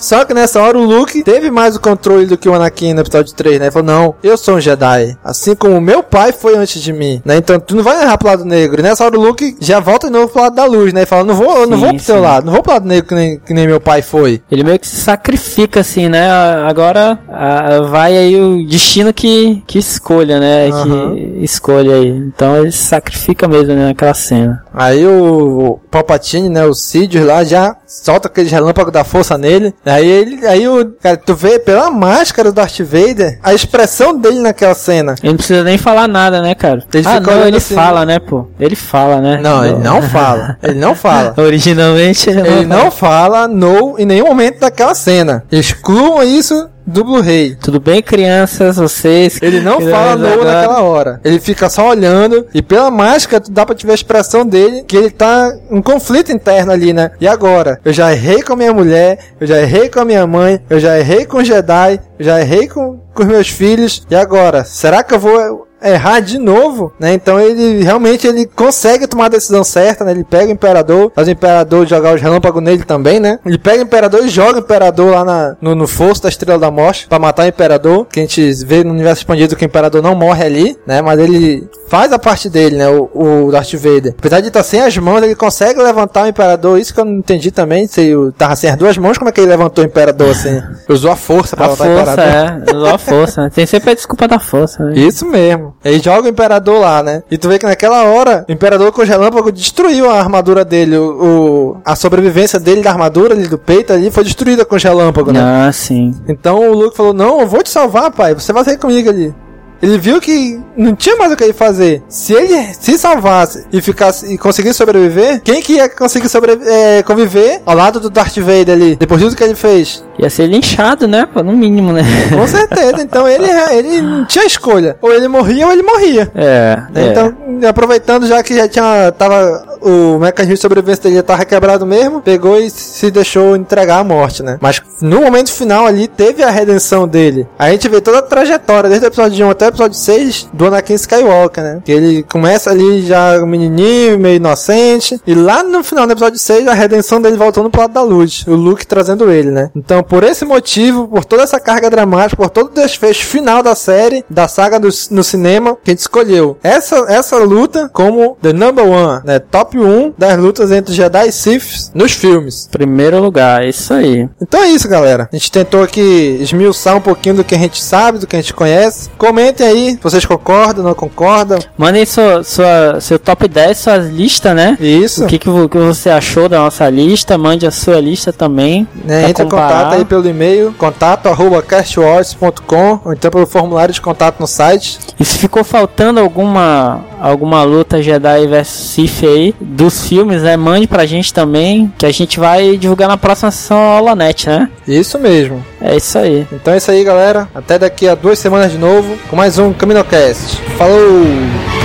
Só 0.05 0.23
que 0.23 0.35
nessa 0.35 0.61
hora 0.61 0.77
o 0.77 0.85
Luke 0.85 1.23
teve 1.23 1.49
mais 1.49 1.75
o 1.75 1.79
controle 1.79 2.27
do 2.27 2.37
que 2.37 2.47
o 2.47 2.53
Anakin 2.53 2.93
no 2.93 3.01
episódio 3.01 3.33
3, 3.33 3.57
né? 3.57 3.65
Ele 3.65 3.71
falou: 3.71 3.87
Não, 3.87 4.15
eu 4.21 4.37
sou 4.37 4.57
um 4.57 4.61
Jedi. 4.61 5.17
Assim 5.23 5.55
como 5.55 5.81
meu 5.81 6.03
pai 6.03 6.31
foi 6.31 6.55
antes 6.55 6.79
de 6.79 6.93
mim, 6.93 7.23
né? 7.25 7.37
Então 7.37 7.59
tu 7.59 7.75
não 7.75 7.81
vai 7.81 8.03
errar 8.03 8.15
pro 8.15 8.27
lado 8.27 8.45
negro. 8.45 8.79
E 8.79 8.83
nessa 8.83 9.03
hora 9.03 9.17
o 9.17 9.21
Luke 9.21 9.57
já 9.59 9.79
volta 9.79 10.05
de 10.05 10.13
novo 10.13 10.27
pro 10.27 10.43
lado 10.43 10.55
da 10.55 10.65
luz, 10.65 10.93
né? 10.93 11.01
E 11.01 11.05
fala: 11.07 11.23
Não 11.23 11.33
vou, 11.33 11.57
eu 11.57 11.67
não 11.67 11.79
vou 11.79 11.89
pro 11.89 11.99
sim. 11.99 12.05
teu 12.05 12.21
lado, 12.21 12.45
não 12.45 12.53
vou 12.53 12.61
pro 12.61 12.73
lado 12.73 12.87
negro 12.87 13.07
que 13.07 13.15
nem, 13.15 13.39
que 13.39 13.51
nem 13.51 13.65
meu 13.65 13.81
pai 13.81 14.03
foi. 14.03 14.43
Ele 14.51 14.63
meio 14.63 14.77
que 14.77 14.87
se 14.87 14.97
sacrifica, 14.97 15.79
assim, 15.79 16.07
né? 16.07 16.29
Agora 16.29 17.17
a, 17.27 17.81
vai 17.81 18.15
aí 18.15 18.39
o 18.39 18.63
destino 18.67 19.11
que, 19.11 19.63
que 19.65 19.79
escolha, 19.79 20.39
né? 20.39 20.67
Uhum. 20.67 21.15
Que 21.15 21.43
escolha 21.43 21.95
aí. 21.95 22.09
Então 22.09 22.57
ele 22.57 22.71
se 22.71 22.83
sacrifica 22.83 23.47
mesmo 23.47 23.73
né, 23.73 23.87
naquela 23.87 24.13
cena. 24.13 24.63
Aí 24.71 25.03
o 25.07 25.79
Palpatine, 25.89 26.47
né? 26.47 26.63
O 26.63 26.75
Sidious 26.75 27.25
lá 27.25 27.43
já 27.43 27.75
solta 27.87 28.27
aquele 28.27 28.49
relâmpago 28.49 28.91
da 28.91 29.03
força 29.03 29.35
nele. 29.35 29.73
Aí 29.95 30.09
ele, 30.09 30.45
aí 30.45 30.67
o, 30.67 30.93
cara, 31.01 31.15
tu 31.15 31.33
vê 31.33 31.57
pela 31.57 31.89
máscara 31.89 32.51
do 32.51 32.55
Darth 32.55 32.79
Vader, 32.81 33.39
a 33.41 33.53
expressão 33.53 34.17
dele 34.17 34.41
naquela 34.41 34.73
cena. 34.73 35.15
Ele 35.23 35.31
não 35.31 35.37
precisa 35.37 35.63
nem 35.63 35.77
falar 35.77 36.05
nada, 36.05 36.41
né, 36.41 36.53
cara? 36.53 36.83
Ele 36.93 37.07
ah, 37.07 37.19
não, 37.21 37.47
ele 37.47 37.57
assim, 37.57 37.75
fala, 37.75 38.05
né, 38.05 38.19
pô? 38.19 38.45
Ele 38.59 38.75
fala, 38.75 39.21
né? 39.21 39.39
Não, 39.41 39.63
ele 39.63 39.79
não 39.79 40.01
fala. 40.09 40.57
Ele 40.61 40.77
não 40.77 40.95
fala. 40.95 41.33
Originalmente 41.39 42.29
ele, 42.29 42.41
ele 42.41 42.65
não, 42.65 42.91
fala 42.91 43.47
no 43.47 43.97
em 43.97 44.05
nenhum 44.05 44.27
momento 44.27 44.59
daquela 44.59 44.93
cena. 44.93 45.45
Excluam 45.49 46.21
isso 46.23 46.69
do 46.85 47.03
Blu-ray. 47.03 47.55
Tudo 47.55 47.79
bem, 47.79 48.01
crianças, 48.01 48.77
vocês? 48.77 49.39
Ele 49.43 49.59
não 49.59 49.79
fala 49.81 50.15
no 50.15 50.43
naquela 50.43 50.81
hora. 50.81 51.19
Ele 51.23 51.39
fica 51.39 51.69
só 51.69 51.89
olhando 51.89 52.45
e 52.53 52.61
pela 52.61 52.91
máscara 52.91 53.43
dá 53.49 53.65
pra 53.65 53.75
te 53.75 53.85
ver 53.85 53.93
a 53.93 53.95
expressão 53.95 54.45
dele 54.45 54.83
que 54.83 54.95
ele 54.95 55.09
tá 55.09 55.51
um 55.69 55.81
conflito 55.81 56.31
interno 56.31 56.71
ali, 56.71 56.93
né? 56.93 57.11
E 57.19 57.27
agora? 57.27 57.79
Eu 57.83 57.93
já 57.93 58.11
errei 58.11 58.41
com 58.41 58.53
a 58.53 58.55
minha 58.55 58.73
mulher, 58.73 59.19
eu 59.39 59.47
já 59.47 59.61
errei 59.61 59.89
com 59.89 59.99
a 59.99 60.05
minha 60.05 60.25
mãe, 60.27 60.61
eu 60.69 60.79
já 60.79 60.97
errei 60.99 61.25
com 61.25 61.37
o 61.37 61.43
Jedi, 61.43 61.99
eu 62.19 62.25
já 62.25 62.39
errei 62.39 62.67
com, 62.67 62.99
com 63.13 63.23
os 63.23 63.27
meus 63.27 63.49
filhos. 63.49 64.05
E 64.09 64.15
agora? 64.15 64.63
Será 64.63 65.03
que 65.03 65.13
eu 65.13 65.19
vou 65.19 65.64
errar 65.81 66.19
de 66.19 66.37
novo, 66.37 66.93
né? 66.99 67.13
Então 67.13 67.39
ele 67.39 67.83
realmente 67.83 68.27
ele 68.27 68.45
consegue 68.45 69.07
tomar 69.07 69.25
a 69.25 69.29
decisão 69.29 69.63
certa, 69.63 70.03
né? 70.03 70.11
Ele 70.11 70.23
pega 70.23 70.47
o 70.47 70.51
imperador, 70.51 71.11
faz 71.13 71.27
o 71.27 71.31
imperador 71.31 71.85
jogar 71.85 72.15
os 72.15 72.21
relâmpagos 72.21 72.61
nele 72.61 72.83
também, 72.83 73.19
né? 73.19 73.39
Ele 73.45 73.57
pega 73.57 73.79
o 73.79 73.85
imperador 73.85 74.25
e 74.25 74.29
joga 74.29 74.59
o 74.59 74.61
imperador 74.61 75.11
lá 75.11 75.23
na, 75.23 75.55
no, 75.61 75.75
no 75.75 75.87
fosso 75.87 76.23
da 76.23 76.29
Estrela 76.29 76.59
da 76.59 76.71
Morte 76.71 77.07
para 77.07 77.19
matar 77.19 77.45
o 77.45 77.49
imperador, 77.49 78.05
que 78.05 78.19
a 78.19 78.23
gente 78.23 78.65
vê 78.65 78.83
no 78.83 78.91
universo 78.91 79.21
expandido 79.21 79.55
que 79.55 79.65
o 79.65 79.67
imperador 79.67 80.01
não 80.01 80.15
morre 80.15 80.43
ali, 80.43 80.77
né? 80.85 81.01
Mas 81.01 81.19
ele 81.19 81.67
faz 81.87 82.11
a 82.11 82.19
parte 82.19 82.49
dele, 82.49 82.77
né? 82.77 82.87
O, 82.89 83.09
o 83.13 83.51
Darth 83.51 83.73
Vader. 83.73 84.15
Apesar 84.17 84.41
de 84.41 84.47
estar 84.47 84.63
sem 84.63 84.81
as 84.81 84.97
mãos, 84.97 85.21
ele 85.21 85.35
consegue 85.35 85.81
levantar 85.81 86.25
o 86.25 86.27
imperador. 86.27 86.79
Isso 86.79 86.93
que 86.93 86.99
eu 86.99 87.05
não 87.05 87.17
entendi 87.17 87.51
também. 87.51 87.87
Se 87.87 88.01
ele 88.01 88.31
tava 88.37 88.55
sem 88.55 88.69
as 88.69 88.77
duas 88.77 88.97
mãos, 88.97 89.17
como 89.17 89.29
é 89.29 89.31
que 89.31 89.39
ele 89.39 89.49
levantou 89.49 89.83
o 89.83 89.87
imperador 89.87 90.31
assim? 90.31 90.61
Usou 90.89 91.11
a 91.11 91.15
força 91.15 91.55
para 91.55 91.67
levantar 91.67 91.85
força, 91.85 92.09
o 92.09 92.13
imperador. 92.13 92.73
É, 92.73 92.75
usou 92.75 92.87
a 92.87 92.97
força. 92.97 93.43
Né? 93.43 93.51
Tem 93.53 93.65
sempre 93.65 93.91
a 93.91 93.93
desculpa 93.93 94.27
da 94.27 94.39
força. 94.39 94.83
Né? 94.83 94.99
Isso 94.99 95.25
mesmo. 95.25 95.64
Ele 95.83 95.99
joga 95.99 96.27
o 96.27 96.31
imperador 96.31 96.79
lá, 96.79 97.01
né? 97.03 97.23
E 97.29 97.37
tu 97.37 97.47
vê 97.47 97.57
que 97.59 97.65
naquela 97.65 98.03
hora, 98.03 98.45
o 98.47 98.51
imperador 98.51 98.91
com 98.91 99.01
o 99.01 99.05
relâmpago 99.05 99.51
destruiu 99.51 100.09
a 100.09 100.19
armadura 100.19 100.65
dele. 100.65 100.97
O, 100.97 101.23
o, 101.23 101.77
a 101.85 101.95
sobrevivência 101.95 102.59
dele 102.59 102.81
da 102.81 102.91
armadura 102.91 103.33
ali, 103.33 103.47
do 103.47 103.57
peito 103.57 103.93
ali, 103.93 104.11
foi 104.11 104.23
destruída 104.23 104.65
com 104.65 104.75
o 104.75 104.79
relâmpago, 104.79 105.31
né? 105.31 105.39
Ah, 105.41 105.71
sim. 105.71 106.13
Então 106.27 106.59
o 106.59 106.73
Luke 106.73 106.95
falou: 106.95 107.13
Não, 107.13 107.41
eu 107.41 107.47
vou 107.47 107.63
te 107.63 107.69
salvar, 107.69 108.11
pai. 108.11 108.33
Você 108.33 108.51
vai 108.53 108.63
sair 108.63 108.77
comigo 108.77 109.09
ali. 109.09 109.33
Ele 109.81 109.97
viu 109.97 110.21
que 110.21 110.59
não 110.75 110.95
tinha 110.95 111.15
mais 111.15 111.31
o 111.31 111.35
que 111.35 111.43
ele 111.43 111.53
fazer. 111.53 112.01
Se 112.07 112.33
ele 112.33 112.73
se 112.73 112.97
salvasse 112.97 113.65
e 113.71 113.81
ficasse 113.81 114.33
e 114.33 114.37
conseguisse 114.37 114.75
sobreviver, 114.75 115.41
quem 115.41 115.61
que 115.61 115.73
ia 115.73 115.89
conseguir 115.89 116.29
sobreviver, 116.29 116.73
é, 116.73 117.03
conviver 117.03 117.61
ao 117.65 117.75
lado 117.75 117.99
do 117.99 118.09
Darth 118.09 118.37
Vader 118.37 118.71
ali, 118.71 118.95
depois 118.95 119.19
de 119.19 119.27
tudo 119.27 119.37
que 119.37 119.43
ele 119.43 119.55
fez? 119.55 120.03
Ia 120.17 120.29
ser 120.29 120.47
linchado, 120.47 121.07
né? 121.07 121.27
Pô, 121.31 121.43
no 121.43 121.51
mínimo, 121.51 121.91
né? 121.91 122.03
Com 122.33 122.47
certeza. 122.47 123.01
Então 123.01 123.27
ele, 123.27 123.47
ele 123.71 124.01
não 124.01 124.25
tinha 124.25 124.45
escolha. 124.45 124.97
Ou 125.01 125.13
ele 125.13 125.27
morria 125.27 125.67
ou 125.67 125.73
ele 125.73 125.83
morria. 125.83 126.31
É. 126.33 126.77
Né? 126.91 127.11
Então, 127.11 127.35
aproveitando 127.69 128.27
já 128.27 128.41
que 128.41 128.55
já 128.55 128.67
tinha. 128.67 129.11
Tava. 129.11 129.75
O 129.81 130.17
mecanismo 130.17 130.55
de 130.55 130.61
sobrevivência 130.61 131.03
dele 131.03 131.17
já 131.17 131.23
tava 131.23 131.45
quebrado 131.45 131.85
mesmo, 131.85 132.19
pegou 132.19 132.57
e 132.59 132.71
se 132.71 133.11
deixou 133.11 133.55
entregar 133.55 133.99
à 133.99 134.03
morte, 134.03 134.41
né? 134.41 134.57
Mas 134.59 134.81
no 134.99 135.21
momento 135.21 135.51
final 135.51 135.85
ali 135.85 136.07
teve 136.07 136.41
a 136.41 136.49
redenção 136.49 137.07
dele. 137.07 137.47
A 137.59 137.69
gente 137.69 137.87
vê 137.87 138.01
toda 138.01 138.17
a 138.17 138.21
trajetória, 138.23 138.89
desde 138.89 139.05
o 139.05 139.09
episódio 139.09 139.45
1 139.45 139.49
até 139.51 139.65
o 139.65 139.69
episódio 139.69 139.95
6, 139.95 140.49
do 140.51 140.65
Anakin 140.65 140.95
Skywalker, 140.95 141.63
né? 141.63 141.81
Que 141.85 141.91
ele 141.91 142.23
começa 142.23 142.71
ali 142.71 143.05
já 143.05 143.37
um 143.37 143.45
menininho, 143.45 144.17
meio 144.17 144.37
inocente, 144.37 145.21
e 145.27 145.35
lá 145.35 145.61
no 145.61 145.83
final 145.83 146.07
do 146.07 146.13
episódio 146.13 146.39
6, 146.39 146.67
a 146.67 146.73
redenção 146.73 147.21
dele 147.21 147.37
voltando 147.37 147.69
pro 147.69 147.81
lado 147.81 147.93
da 147.93 148.01
luz, 148.01 148.43
o 148.47 148.55
Luke 148.55 148.87
trazendo 148.87 149.29
ele, 149.29 149.51
né? 149.51 149.69
Então, 149.75 150.01
por 150.07 150.23
esse 150.23 150.45
motivo, 150.45 151.07
por 151.07 151.25
toda 151.25 151.43
essa 151.43 151.59
carga 151.59 151.89
dramática, 151.89 152.41
por 152.41 152.49
todo 152.49 152.67
o 152.67 152.73
desfecho 152.73 153.25
final 153.25 153.61
da 153.63 153.75
série, 153.75 154.23
da 154.29 154.47
saga 154.47 154.79
do, 154.79 154.89
no 155.11 155.23
cinema, 155.23 155.75
que 155.83 155.91
a 155.91 155.93
gente 155.93 155.99
escolheu 155.99 156.57
essa, 156.63 156.95
essa 157.09 157.37
luta 157.37 157.89
como 157.91 158.37
the 158.41 158.53
number 158.53 158.85
one, 158.85 159.21
né? 159.25 159.39
Top 159.39 159.77
1 159.77 160.13
das 160.17 160.37
lutas 160.37 160.71
entre 160.71 160.93
Jedi 160.93 161.27
e 161.27 161.31
Sith 161.31 161.91
nos 161.93 162.11
filmes. 162.13 162.67
Primeiro 162.71 163.19
lugar, 163.21 163.63
é 163.63 163.69
isso 163.69 163.93
aí. 163.93 164.27
Então 164.41 164.61
é 164.61 164.67
isso, 164.69 164.87
galera. 164.87 165.29
A 165.31 165.35
gente 165.35 165.51
tentou 165.51 165.83
aqui 165.83 166.37
esmiuçar 166.41 166.95
um 166.95 167.01
pouquinho 167.01 167.35
do 167.35 167.43
que 167.43 167.55
a 167.55 167.57
gente 167.57 167.81
sabe, 167.83 168.19
do 168.19 168.27
que 168.27 168.35
a 168.35 168.41
gente 168.41 168.53
conhece. 168.53 169.09
Comentem 169.17 169.65
aí 169.67 169.91
se 169.91 169.99
vocês 170.01 170.25
concordam, 170.25 170.83
não 170.83 170.93
concordam. 170.93 171.59
Mandem 171.77 172.05
sua, 172.05 172.43
sua, 172.43 172.99
seu 173.01 173.17
top 173.19 173.47
10, 173.47 173.77
suas 173.77 174.07
listas, 174.09 174.55
né? 174.55 174.77
Isso. 174.79 175.23
O 175.23 175.27
que, 175.27 175.37
que, 175.39 175.49
vo- 175.49 175.67
que 175.69 175.77
você 175.77 176.09
achou 176.09 176.47
da 176.49 176.59
nossa 176.59 176.89
lista. 176.89 177.37
Mande 177.37 177.65
a 177.65 177.71
sua 177.71 177.99
lista 177.99 178.31
também. 178.33 178.87
Né, 179.03 179.21
pra 179.21 179.29
entre 179.29 179.43
em 179.43 179.49
comparar. 179.49 179.83
contato 179.85 179.94
aí 179.95 180.05
pelo 180.05 180.27
e-mail, 180.27 180.73
contato 180.77 181.27
arroba 181.27 181.61
castwars.com 181.61 182.99
ou 183.03 183.13
então 183.13 183.31
pelo 183.31 183.45
formulário 183.45 183.93
de 183.93 184.01
contato 184.01 184.39
no 184.39 184.47
site. 184.47 184.99
E 185.19 185.25
se 185.25 185.37
ficou 185.37 185.63
faltando 185.63 186.19
alguma 186.19 187.03
alguma 187.19 187.63
luta 187.63 188.01
Jedi 188.01 188.47
vs 188.47 188.67
Sith 188.67 189.23
aí 189.23 189.55
dos 189.59 190.07
filmes, 190.07 190.43
né? 190.43 190.55
Mande 190.55 190.87
pra 190.87 191.05
gente 191.05 191.33
também, 191.33 191.91
que 191.97 192.05
a 192.05 192.11
gente 192.11 192.39
vai 192.39 192.77
divulgar 192.77 193.07
na 193.07 193.17
próxima 193.17 193.51
sessão 193.51 193.77
Aulanet, 193.77 194.47
né? 194.47 194.69
Isso 194.87 195.17
mesmo. 195.17 195.63
É 195.81 195.95
isso 195.95 196.17
aí. 196.17 196.47
Então 196.51 196.73
é 196.73 196.77
isso 196.77 196.91
aí, 196.91 197.03
galera. 197.03 197.47
Até 197.53 197.79
daqui 197.79 198.07
a 198.07 198.15
duas 198.15 198.37
semanas 198.39 198.71
de 198.71 198.77
novo 198.77 199.17
com 199.29 199.35
mais 199.35 199.57
um 199.57 199.73
CaminoCast. 199.73 200.61
Falou! 200.77 201.84